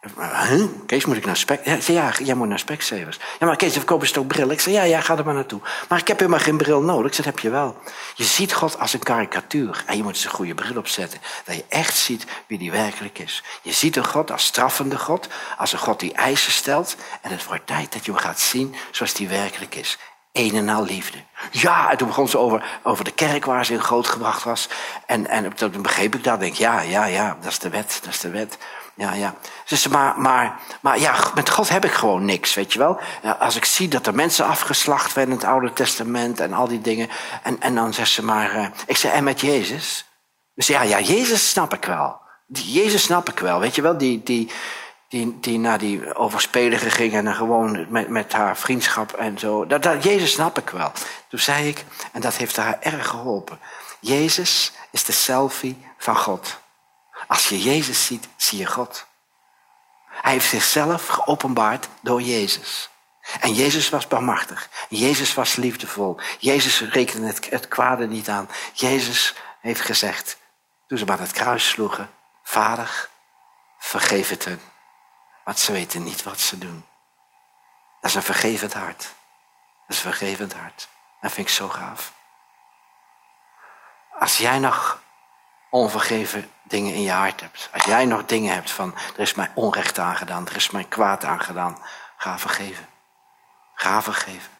Huh? 0.01 0.65
Kees, 0.85 1.05
moet 1.05 1.17
ik 1.17 1.25
naar 1.25 1.37
Spec... 1.37 1.65
Ja, 1.65 1.77
ja, 1.87 2.13
jij 2.23 2.35
moet 2.35 2.47
naar 2.47 2.59
Specsavers. 2.59 3.19
Ja, 3.39 3.45
maar 3.45 3.55
Kees, 3.55 3.73
verkopen 3.73 4.07
ze 4.07 4.13
toch 4.13 4.27
bril? 4.27 4.49
Ik 4.49 4.59
zei, 4.59 4.75
ja, 4.75 4.83
ja, 4.83 5.01
ga 5.01 5.17
er 5.17 5.25
maar 5.25 5.33
naartoe. 5.33 5.59
Maar 5.89 5.99
ik 5.99 6.07
heb 6.07 6.19
helemaal 6.19 6.39
geen 6.39 6.57
bril 6.57 6.81
nodig. 6.81 7.05
Ik 7.05 7.13
zei, 7.13 7.27
heb 7.27 7.39
je 7.39 7.49
wel. 7.49 7.77
Je 8.15 8.23
ziet 8.23 8.53
God 8.53 8.79
als 8.79 8.93
een 8.93 8.99
karikatuur. 8.99 9.83
En 9.85 9.97
je 9.97 10.03
moet 10.03 10.13
eens 10.13 10.23
een 10.23 10.31
goede 10.31 10.53
bril 10.53 10.77
opzetten. 10.77 11.19
Dat 11.45 11.55
je 11.55 11.65
echt 11.69 11.95
ziet 11.95 12.25
wie 12.47 12.57
die 12.57 12.71
werkelijk 12.71 13.19
is. 13.19 13.43
Je 13.61 13.71
ziet 13.71 13.95
een 13.95 14.05
God 14.05 14.31
als 14.31 14.45
straffende 14.45 14.97
God. 14.97 15.27
Als 15.57 15.73
een 15.73 15.79
God 15.79 15.99
die 15.99 16.13
eisen 16.13 16.51
stelt. 16.51 16.95
En 17.21 17.31
het 17.31 17.45
wordt 17.45 17.67
tijd 17.67 17.93
dat 17.93 18.05
je 18.05 18.11
hem 18.11 18.21
gaat 18.21 18.39
zien 18.39 18.75
zoals 18.91 19.13
die 19.13 19.27
werkelijk 19.27 19.75
is. 19.75 19.97
Een 20.31 20.55
en 20.55 20.69
al 20.69 20.83
liefde. 20.83 21.17
Ja, 21.51 21.91
en 21.91 21.97
toen 21.97 22.07
begon 22.07 22.27
ze 22.27 22.37
over, 22.37 22.79
over 22.83 23.03
de 23.03 23.11
kerk 23.11 23.45
waar 23.45 23.65
ze 23.65 23.73
in 23.73 23.81
grootgebracht 23.81 24.43
was. 24.43 24.69
En, 25.05 25.27
en 25.27 25.55
toen 25.55 25.81
begreep 25.81 26.15
ik 26.15 26.23
dat. 26.23 26.39
Denk, 26.39 26.55
ja, 26.55 26.81
ja, 26.81 27.05
ja, 27.05 27.37
dat 27.41 27.51
is 27.51 27.59
de 27.59 27.69
wet, 27.69 27.99
dat 28.03 28.13
is 28.13 28.19
de 28.19 28.29
wet 28.29 28.57
ja, 28.95 29.13
ja. 29.13 29.35
Dus, 29.65 29.87
maar, 29.87 30.19
maar, 30.19 30.59
maar 30.81 30.99
ja, 30.99 31.15
met 31.35 31.49
God 31.49 31.69
heb 31.69 31.85
ik 31.85 31.91
gewoon 31.91 32.25
niks, 32.25 32.53
weet 32.53 32.73
je 32.73 32.79
wel. 32.79 32.99
Als 33.39 33.55
ik 33.55 33.65
zie 33.65 33.87
dat 33.87 34.07
er 34.07 34.15
mensen 34.15 34.45
afgeslacht 34.45 35.13
werden 35.13 35.33
in 35.33 35.39
het 35.39 35.49
Oude 35.49 35.73
Testament 35.73 36.39
en 36.39 36.53
al 36.53 36.67
die 36.67 36.81
dingen. 36.81 37.09
En, 37.43 37.61
en 37.61 37.75
dan 37.75 37.93
zegt 37.93 38.11
ze 38.11 38.23
maar, 38.23 38.55
uh, 38.55 38.65
ik 38.85 38.97
zei, 38.97 39.13
en 39.13 39.23
met 39.23 39.41
Jezus? 39.41 40.05
Dus 40.55 40.67
ja, 40.67 40.81
ja, 40.81 40.99
Jezus 40.99 41.49
snap 41.49 41.73
ik 41.73 41.85
wel. 41.85 42.19
Die, 42.47 42.71
Jezus 42.71 43.03
snap 43.03 43.29
ik 43.29 43.39
wel, 43.39 43.59
weet 43.59 43.75
je 43.75 43.81
wel. 43.81 43.97
Die, 43.97 44.23
die, 44.23 44.51
die, 45.07 45.37
die 45.39 45.59
naar 45.59 45.77
die 45.77 46.15
overspelige 46.15 46.89
ging 46.89 47.13
en 47.13 47.35
gewoon 47.35 47.85
met, 47.89 48.09
met 48.09 48.33
haar 48.33 48.57
vriendschap 48.57 49.13
en 49.13 49.39
zo. 49.39 49.65
Dat, 49.65 49.83
dat, 49.83 50.03
Jezus 50.03 50.31
snap 50.31 50.57
ik 50.57 50.69
wel. 50.69 50.91
Toen 51.27 51.39
zei 51.39 51.67
ik, 51.67 51.85
en 52.11 52.21
dat 52.21 52.35
heeft 52.35 52.57
haar 52.57 52.77
erg 52.81 53.07
geholpen. 53.07 53.59
Jezus 53.99 54.71
is 54.91 55.03
de 55.03 55.11
selfie 55.11 55.85
van 55.97 56.15
God. 56.15 56.59
Als 57.31 57.49
je 57.49 57.61
Jezus 57.61 58.05
ziet, 58.05 58.27
zie 58.35 58.59
je 58.59 58.65
God. 58.65 59.05
Hij 60.05 60.31
heeft 60.31 60.49
zichzelf 60.49 61.07
geopenbaard 61.07 61.87
door 62.01 62.21
Jezus. 62.21 62.89
En 63.39 63.53
Jezus 63.53 63.89
was 63.89 64.07
barmachtig. 64.07 64.69
Jezus 64.89 65.33
was 65.33 65.55
liefdevol. 65.55 66.19
Jezus 66.39 66.81
rekende 66.81 67.27
het, 67.27 67.49
het 67.49 67.67
kwade 67.67 68.07
niet 68.07 68.29
aan. 68.29 68.49
Jezus 68.73 69.35
heeft 69.61 69.81
gezegd, 69.81 70.37
toen 70.87 70.97
ze 70.97 71.05
maar 71.05 71.19
het 71.19 71.31
kruis 71.31 71.69
sloegen, 71.69 72.09
Vader, 72.43 73.09
vergeef 73.79 74.29
het 74.29 74.45
hen. 74.45 74.61
Want 75.43 75.59
ze 75.59 75.71
weten 75.71 76.03
niet 76.03 76.23
wat 76.23 76.39
ze 76.39 76.57
doen. 76.57 76.85
Dat 78.01 78.09
is 78.09 78.15
een 78.15 78.23
vergevend 78.23 78.73
hart. 78.73 79.01
Dat 79.87 79.97
is 79.97 80.03
een 80.03 80.11
vergevend 80.11 80.53
hart. 80.53 80.89
Dat 81.21 81.31
vind 81.31 81.47
ik 81.47 81.53
zo 81.53 81.69
gaaf. 81.69 82.13
Als 84.19 84.37
jij 84.37 84.59
nog 84.59 85.01
onvergeven 85.71 86.49
dingen 86.63 86.93
in 86.93 87.01
je 87.01 87.11
hart 87.11 87.41
hebt. 87.41 87.69
Als 87.73 87.83
jij 87.83 88.05
nog 88.05 88.25
dingen 88.25 88.53
hebt 88.53 88.71
van, 88.71 88.95
er 89.15 89.19
is 89.21 89.33
mij 89.33 89.51
onrecht 89.55 89.99
aangedaan, 89.99 90.47
er 90.47 90.55
is 90.55 90.69
mij 90.69 90.83
kwaad 90.83 91.23
aangedaan, 91.23 91.77
ga 92.17 92.39
vergeven. 92.39 92.85
Ga 93.73 94.01
vergeven. 94.01 94.51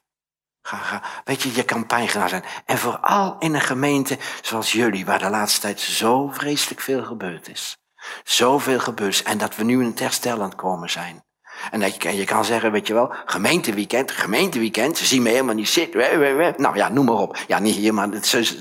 Ga, 0.61 0.77
ga. 0.77 1.01
Weet 1.23 1.41
je, 1.41 1.55
je 1.55 1.63
kan 1.63 1.85
pijn 1.85 2.09
zijn. 2.09 2.43
En 2.65 2.77
vooral 2.77 3.35
in 3.39 3.53
een 3.53 3.61
gemeente 3.61 4.17
zoals 4.41 4.71
jullie, 4.71 5.05
waar 5.05 5.19
de 5.19 5.29
laatste 5.29 5.59
tijd 5.59 5.79
zo 5.79 6.29
vreselijk 6.31 6.81
veel 6.81 7.03
gebeurd 7.03 7.49
is. 7.49 7.77
Zoveel 8.23 8.79
gebeurd 8.79 9.13
is. 9.13 9.23
En 9.23 9.37
dat 9.37 9.55
we 9.55 9.63
nu 9.63 9.79
in 9.79 9.85
het 9.85 9.99
herstel 9.99 10.33
aan 10.33 10.49
het 10.49 10.55
komen 10.55 10.89
zijn. 10.89 11.23
En 11.71 11.79
dat 11.79 12.03
je, 12.03 12.15
je 12.15 12.25
kan 12.25 12.45
zeggen, 12.45 12.71
weet 12.71 12.87
je 12.87 12.93
wel, 12.93 13.13
gemeenteweekend, 13.25 14.11
gemeenteweekend, 14.11 14.97
ze 14.97 15.05
zien 15.05 15.21
me 15.21 15.29
helemaal 15.29 15.55
niet 15.55 15.69
zitten. 15.69 16.53
Nou 16.57 16.75
ja, 16.75 16.89
noem 16.89 17.05
maar 17.05 17.15
op. 17.15 17.37
Ja, 17.47 17.59
niet 17.59 17.75
hier, 17.75 17.93
maar 17.93 18.07
het 18.07 18.33
is, 18.33 18.55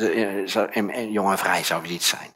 jong 1.09 1.31
en 1.31 1.39
vrij 1.39 1.65
zou 1.65 1.87
iets 1.87 2.09
zijn. 2.09 2.33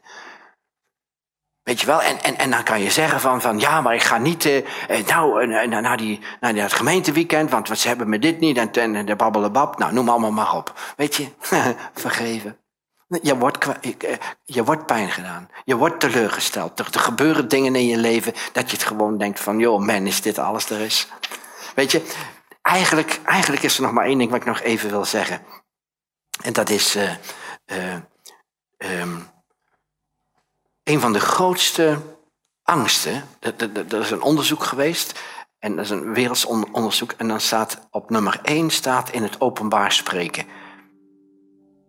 Weet 1.65 1.79
je 1.79 1.85
wel, 1.85 2.01
en, 2.01 2.23
en, 2.23 2.37
en 2.37 2.51
dan 2.51 2.63
kan 2.63 2.81
je 2.81 2.91
zeggen 2.91 3.19
van, 3.19 3.41
van 3.41 3.59
ja, 3.59 3.81
maar 3.81 3.93
ik 3.93 4.03
ga 4.03 4.17
niet 4.17 4.45
uh, 4.45 4.65
nou, 5.07 5.47
uh, 5.47 5.79
naar, 5.79 5.97
die, 5.97 6.19
naar 6.39 6.53
het 6.53 6.73
gemeenteweekend, 6.73 7.49
want 7.49 7.79
ze 7.79 7.87
hebben 7.87 8.09
me 8.09 8.19
dit 8.19 8.39
niet 8.39 8.57
en, 8.57 8.95
en 8.95 9.05
de 9.05 9.15
babbelebab. 9.15 9.77
Nou, 9.77 9.93
noem 9.93 10.09
allemaal 10.09 10.31
maar 10.31 10.55
op. 10.55 10.93
Weet 10.97 11.15
je, 11.15 11.27
vergeven. 11.93 12.57
Je 13.07 13.37
wordt, 13.37 13.65
je 14.43 14.63
wordt 14.63 14.85
pijn 14.85 15.11
gedaan. 15.11 15.49
Je 15.63 15.75
wordt 15.75 15.99
teleurgesteld. 15.99 16.79
Er, 16.79 16.85
gebeuren 16.99 17.47
dingen 17.47 17.75
in 17.75 17.87
je 17.87 17.97
leven 17.97 18.33
dat 18.51 18.69
je 18.71 18.77
het 18.77 18.85
gewoon 18.85 19.17
denkt 19.17 19.39
van, 19.39 19.59
joh, 19.59 19.85
man, 19.85 20.07
is 20.07 20.21
dit 20.21 20.37
alles 20.37 20.69
er 20.69 20.79
is? 20.79 21.07
Weet 21.75 21.91
je, 21.91 22.01
eigenlijk, 22.61 23.19
eigenlijk 23.25 23.63
is 23.63 23.75
er 23.75 23.83
nog 23.83 23.91
maar 23.91 24.05
één 24.05 24.17
ding 24.17 24.29
wat 24.29 24.39
ik 24.39 24.45
nog 24.45 24.61
even 24.61 24.89
wil 24.89 25.05
zeggen. 25.05 25.41
En 26.43 26.53
dat 26.53 26.69
is, 26.69 26.95
uh, 26.95 27.93
um, 28.77 29.33
een 30.85 30.99
van 30.99 31.13
de 31.13 31.19
grootste 31.19 31.97
angsten, 32.63 33.23
er 33.39 33.99
is 33.99 34.11
een 34.11 34.21
onderzoek 34.21 34.63
geweest, 34.63 35.19
en 35.59 35.75
dat 35.75 35.85
is 35.85 35.91
een 35.91 36.13
werelds 36.13 36.45
onderzoek, 36.45 37.11
en 37.11 37.27
dan 37.27 37.39
staat 37.39 37.87
op 37.91 38.09
nummer 38.09 38.39
1 38.43 38.69
staat 38.69 39.09
in 39.09 39.23
het 39.23 39.41
openbaar 39.41 39.91
spreken. 39.91 40.45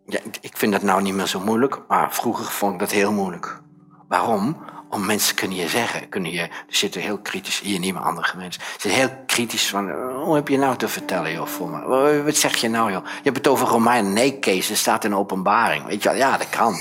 Ja, 0.06 0.18
ik 0.40 0.56
vind 0.56 0.72
dat 0.72 0.82
nou 0.82 1.02
niet 1.02 1.14
meer 1.14 1.26
zo 1.26 1.40
moeilijk, 1.40 1.80
maar 1.88 2.14
vroeger 2.14 2.44
vond 2.44 2.72
ik 2.72 2.78
dat 2.78 2.90
heel 2.90 3.12
moeilijk. 3.12 3.60
Waarom? 4.08 4.64
Om 4.90 5.06
mensen 5.06 5.34
kunnen 5.34 5.56
je 5.56 5.68
zeggen, 5.68 6.08
kunnen 6.08 6.30
je, 6.30 6.40
er 6.40 6.50
zitten 6.68 7.00
heel 7.00 7.18
kritisch, 7.18 7.60
hier 7.60 7.78
niet 7.78 7.94
meer 7.94 8.02
andere 8.02 8.36
mensen, 8.36 8.62
ze 8.62 8.68
zitten 8.80 9.00
heel 9.00 9.24
kritisch 9.26 9.68
van, 9.68 9.90
hoe 10.12 10.34
heb 10.34 10.48
je 10.48 10.58
nou 10.58 10.76
te 10.76 10.88
vertellen 10.88 11.32
joh, 11.32 11.46
voor 11.46 11.68
me? 11.68 12.22
Wat 12.22 12.36
zeg 12.36 12.56
je 12.56 12.68
nou 12.68 12.92
joh? 12.92 13.04
Je 13.04 13.20
hebt 13.22 13.36
het 13.36 13.48
over 13.48 13.68
Romeinen, 13.68 14.12
nee 14.12 14.38
Kees, 14.38 14.78
staat 14.78 15.04
in 15.04 15.14
openbaring. 15.14 15.84
Weet 15.84 16.02
je 16.02 16.08
wel, 16.08 16.18
ja 16.18 16.36
dat 16.36 16.48
kan. 16.48 16.74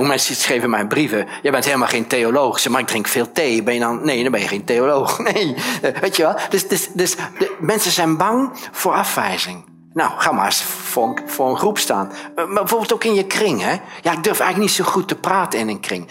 Mensen 0.00 0.36
schreven 0.36 0.70
mij 0.70 0.86
brieven. 0.86 1.26
Je 1.42 1.50
bent 1.50 1.64
helemaal 1.64 1.88
geen 1.88 2.06
theoloog. 2.06 2.60
Ze 2.60 2.70
maar 2.70 2.80
ik 2.80 2.86
drink 2.86 3.08
veel 3.08 3.32
thee. 3.32 3.62
Ben 3.62 3.74
je 3.74 3.80
dan, 3.80 4.04
nee, 4.04 4.22
dan 4.22 4.32
ben 4.32 4.40
je 4.40 4.48
geen 4.48 4.64
theoloog. 4.64 5.18
Nee, 5.32 5.54
eh, 5.82 6.00
weet 6.00 6.16
je 6.16 6.22
wel. 6.22 6.34
Dus, 6.50 6.68
dus, 6.68 6.88
dus 6.92 7.16
de, 7.16 7.56
mensen 7.60 7.90
zijn 7.90 8.16
bang 8.16 8.50
voor 8.72 8.92
afwijzing. 8.92 9.64
Nou, 9.92 10.10
ga 10.16 10.32
maar 10.32 10.44
eens 10.44 10.62
voor, 10.62 11.22
voor 11.26 11.50
een 11.50 11.56
groep 11.56 11.78
staan. 11.78 12.12
Eh, 12.34 12.52
bijvoorbeeld 12.54 12.92
ook 12.92 13.04
in 13.04 13.14
je 13.14 13.26
kring. 13.26 13.60
Hè? 13.60 13.76
Ja, 14.02 14.12
ik 14.12 14.24
durf 14.24 14.40
eigenlijk 14.40 14.58
niet 14.58 14.70
zo 14.70 14.84
goed 14.84 15.08
te 15.08 15.14
praten 15.16 15.58
in 15.58 15.68
een 15.68 15.80
kring. 15.80 16.08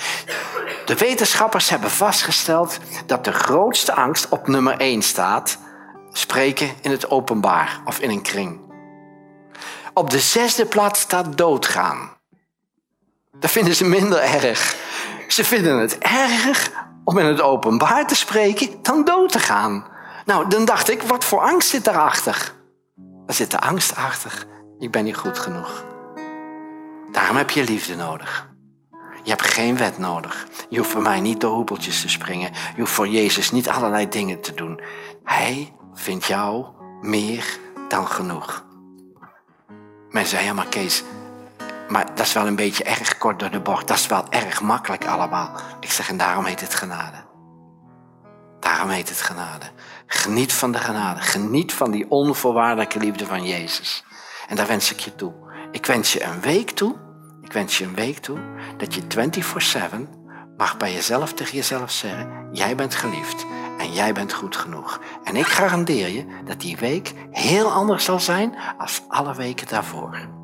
De 0.86 0.96
wetenschappers 0.96 1.70
hebben 1.70 1.90
vastgesteld 1.90 2.80
dat 3.06 3.24
de 3.24 3.32
grootste 3.32 3.94
angst 3.94 4.30
op 4.30 4.48
nummer 4.48 4.78
1 4.78 5.02
staat. 5.02 5.58
Spreken 6.12 6.70
in 6.82 6.92
het 6.92 7.10
openbaar 7.10 7.82
of 7.86 8.00
in 8.00 8.10
een 8.10 8.22
kring. 8.22 8.60
Op 9.94 10.10
de 10.10 10.20
zesde 10.20 10.66
plaats 10.66 11.00
staat 11.00 11.38
doodgaan. 11.38 12.10
Dat 13.40 13.52
vinden 13.52 13.76
ze 13.76 13.86
minder 13.86 14.20
erg. 14.20 14.76
Ze 15.28 15.44
vinden 15.44 15.80
het 15.80 15.98
erg 15.98 16.72
om 17.04 17.18
in 17.18 17.26
het 17.26 17.42
openbaar 17.42 18.08
te 18.08 18.16
spreken 18.16 18.70
dan 18.82 19.06
dood 19.06 19.32
te 19.32 19.40
gaan. 19.40 19.86
Nou, 20.26 20.50
dan 20.50 20.66
dacht 20.66 20.90
ik, 20.90 21.02
wat 21.02 21.26
voor 21.26 21.40
angst 21.40 21.70
zit 21.70 21.84
daarachter? 21.84 22.54
Er 23.26 23.34
zit 23.34 23.52
de 23.52 23.60
angst 23.60 23.96
achter. 23.96 24.46
Ik 24.80 24.92
ben 24.92 25.04
niet 25.04 25.16
goed 25.16 25.40
genoeg. 25.40 25.86
Daarom 27.12 27.36
heb 27.36 27.50
je 27.50 27.64
liefde 27.64 27.96
nodig. 27.96 28.50
Je 29.24 29.30
hebt 29.30 29.42
geen 29.42 29.78
wet 29.78 29.98
nodig. 29.98 30.48
Je 30.70 30.78
hoeft 30.78 30.92
voor 30.92 31.02
mij 31.02 31.20
niet 31.20 31.42
door 31.42 31.54
hoepeltjes 31.54 32.02
te 32.02 32.10
springen. 32.10 32.52
Je 32.76 32.80
hoeft 32.80 32.94
voor 32.94 33.08
Jezus 33.08 33.52
niet 33.52 33.70
allerlei 33.70 34.10
dingen 34.10 34.42
te 34.42 34.54
doen. 34.54 34.82
Hij 35.24 35.74
vindt 35.94 36.26
jou 36.26 36.66
meer 37.02 37.58
dan 37.88 38.08
genoeg. 38.08 38.66
Mensen 40.10 40.30
zeggen, 40.30 40.48
ja 40.48 40.54
maar 40.54 40.68
Kees, 40.68 41.04
maar 41.92 42.06
dat 42.16 42.26
is 42.26 42.34
wel 42.34 42.48
een 42.48 42.56
beetje 42.56 42.84
erg 42.84 43.18
kort 43.18 43.40
door 43.40 43.52
de 43.52 43.60
bocht. 43.60 43.88
Dat 43.88 43.98
is 43.98 44.08
wel 44.08 44.26
erg 44.30 44.62
makkelijk 44.62 45.06
allemaal. 45.06 45.52
Ik 45.80 45.92
zeg, 45.92 46.10
en 46.10 46.18
daarom 46.18 46.46
heet 46.46 46.62
het 46.62 46.74
genade. 46.74 47.18
Daarom 48.60 48.90
heet 48.90 49.10
het 49.10 49.22
genade. 49.22 49.66
Geniet 50.08 50.54
van 50.54 50.72
de 50.72 50.78
genade. 50.78 51.20
Geniet 51.20 51.74
van 51.74 51.92
die 51.92 52.10
onvoorwaardelijke 52.10 53.00
liefde 53.00 53.26
van 53.26 53.46
Jezus. 53.46 54.04
En 54.48 54.56
daar 54.56 54.68
wens 54.68 54.92
ik 54.92 55.00
je 55.00 55.16
toe. 55.16 55.34
Ik 55.72 55.86
wens 55.86 56.14
je 56.14 56.24
een 56.24 56.42
week 56.42 56.72
toe. 56.72 56.96
Ik 57.42 57.54
wens 57.54 57.78
je 57.78 57.84
een 57.84 57.96
week 57.96 58.18
toe 58.18 58.40
dat 58.78 58.94
je 58.94 59.02
24-7 59.96 60.10
mag 60.58 60.78
bij 60.78 60.94
jezelf 60.94 61.34
tegen 61.34 61.56
jezelf 61.56 61.92
zeggen: 61.92 62.50
Jij 62.52 62.76
bent 62.76 62.96
geliefd 62.96 63.46
en 63.78 63.94
jij 63.94 64.14
bent 64.14 64.34
goed 64.34 64.56
genoeg. 64.56 65.00
En 65.24 65.36
ik 65.36 65.46
garandeer 65.46 66.10
je 66.10 66.26
dat 66.46 66.60
die 66.60 66.78
week 66.78 67.14
heel 67.32 67.72
anders 67.72 68.06
zal 68.06 68.20
zijn 68.20 68.56
als 68.78 69.02
alle 69.08 69.36
weken 69.36 69.68
daarvoor. 69.68 70.40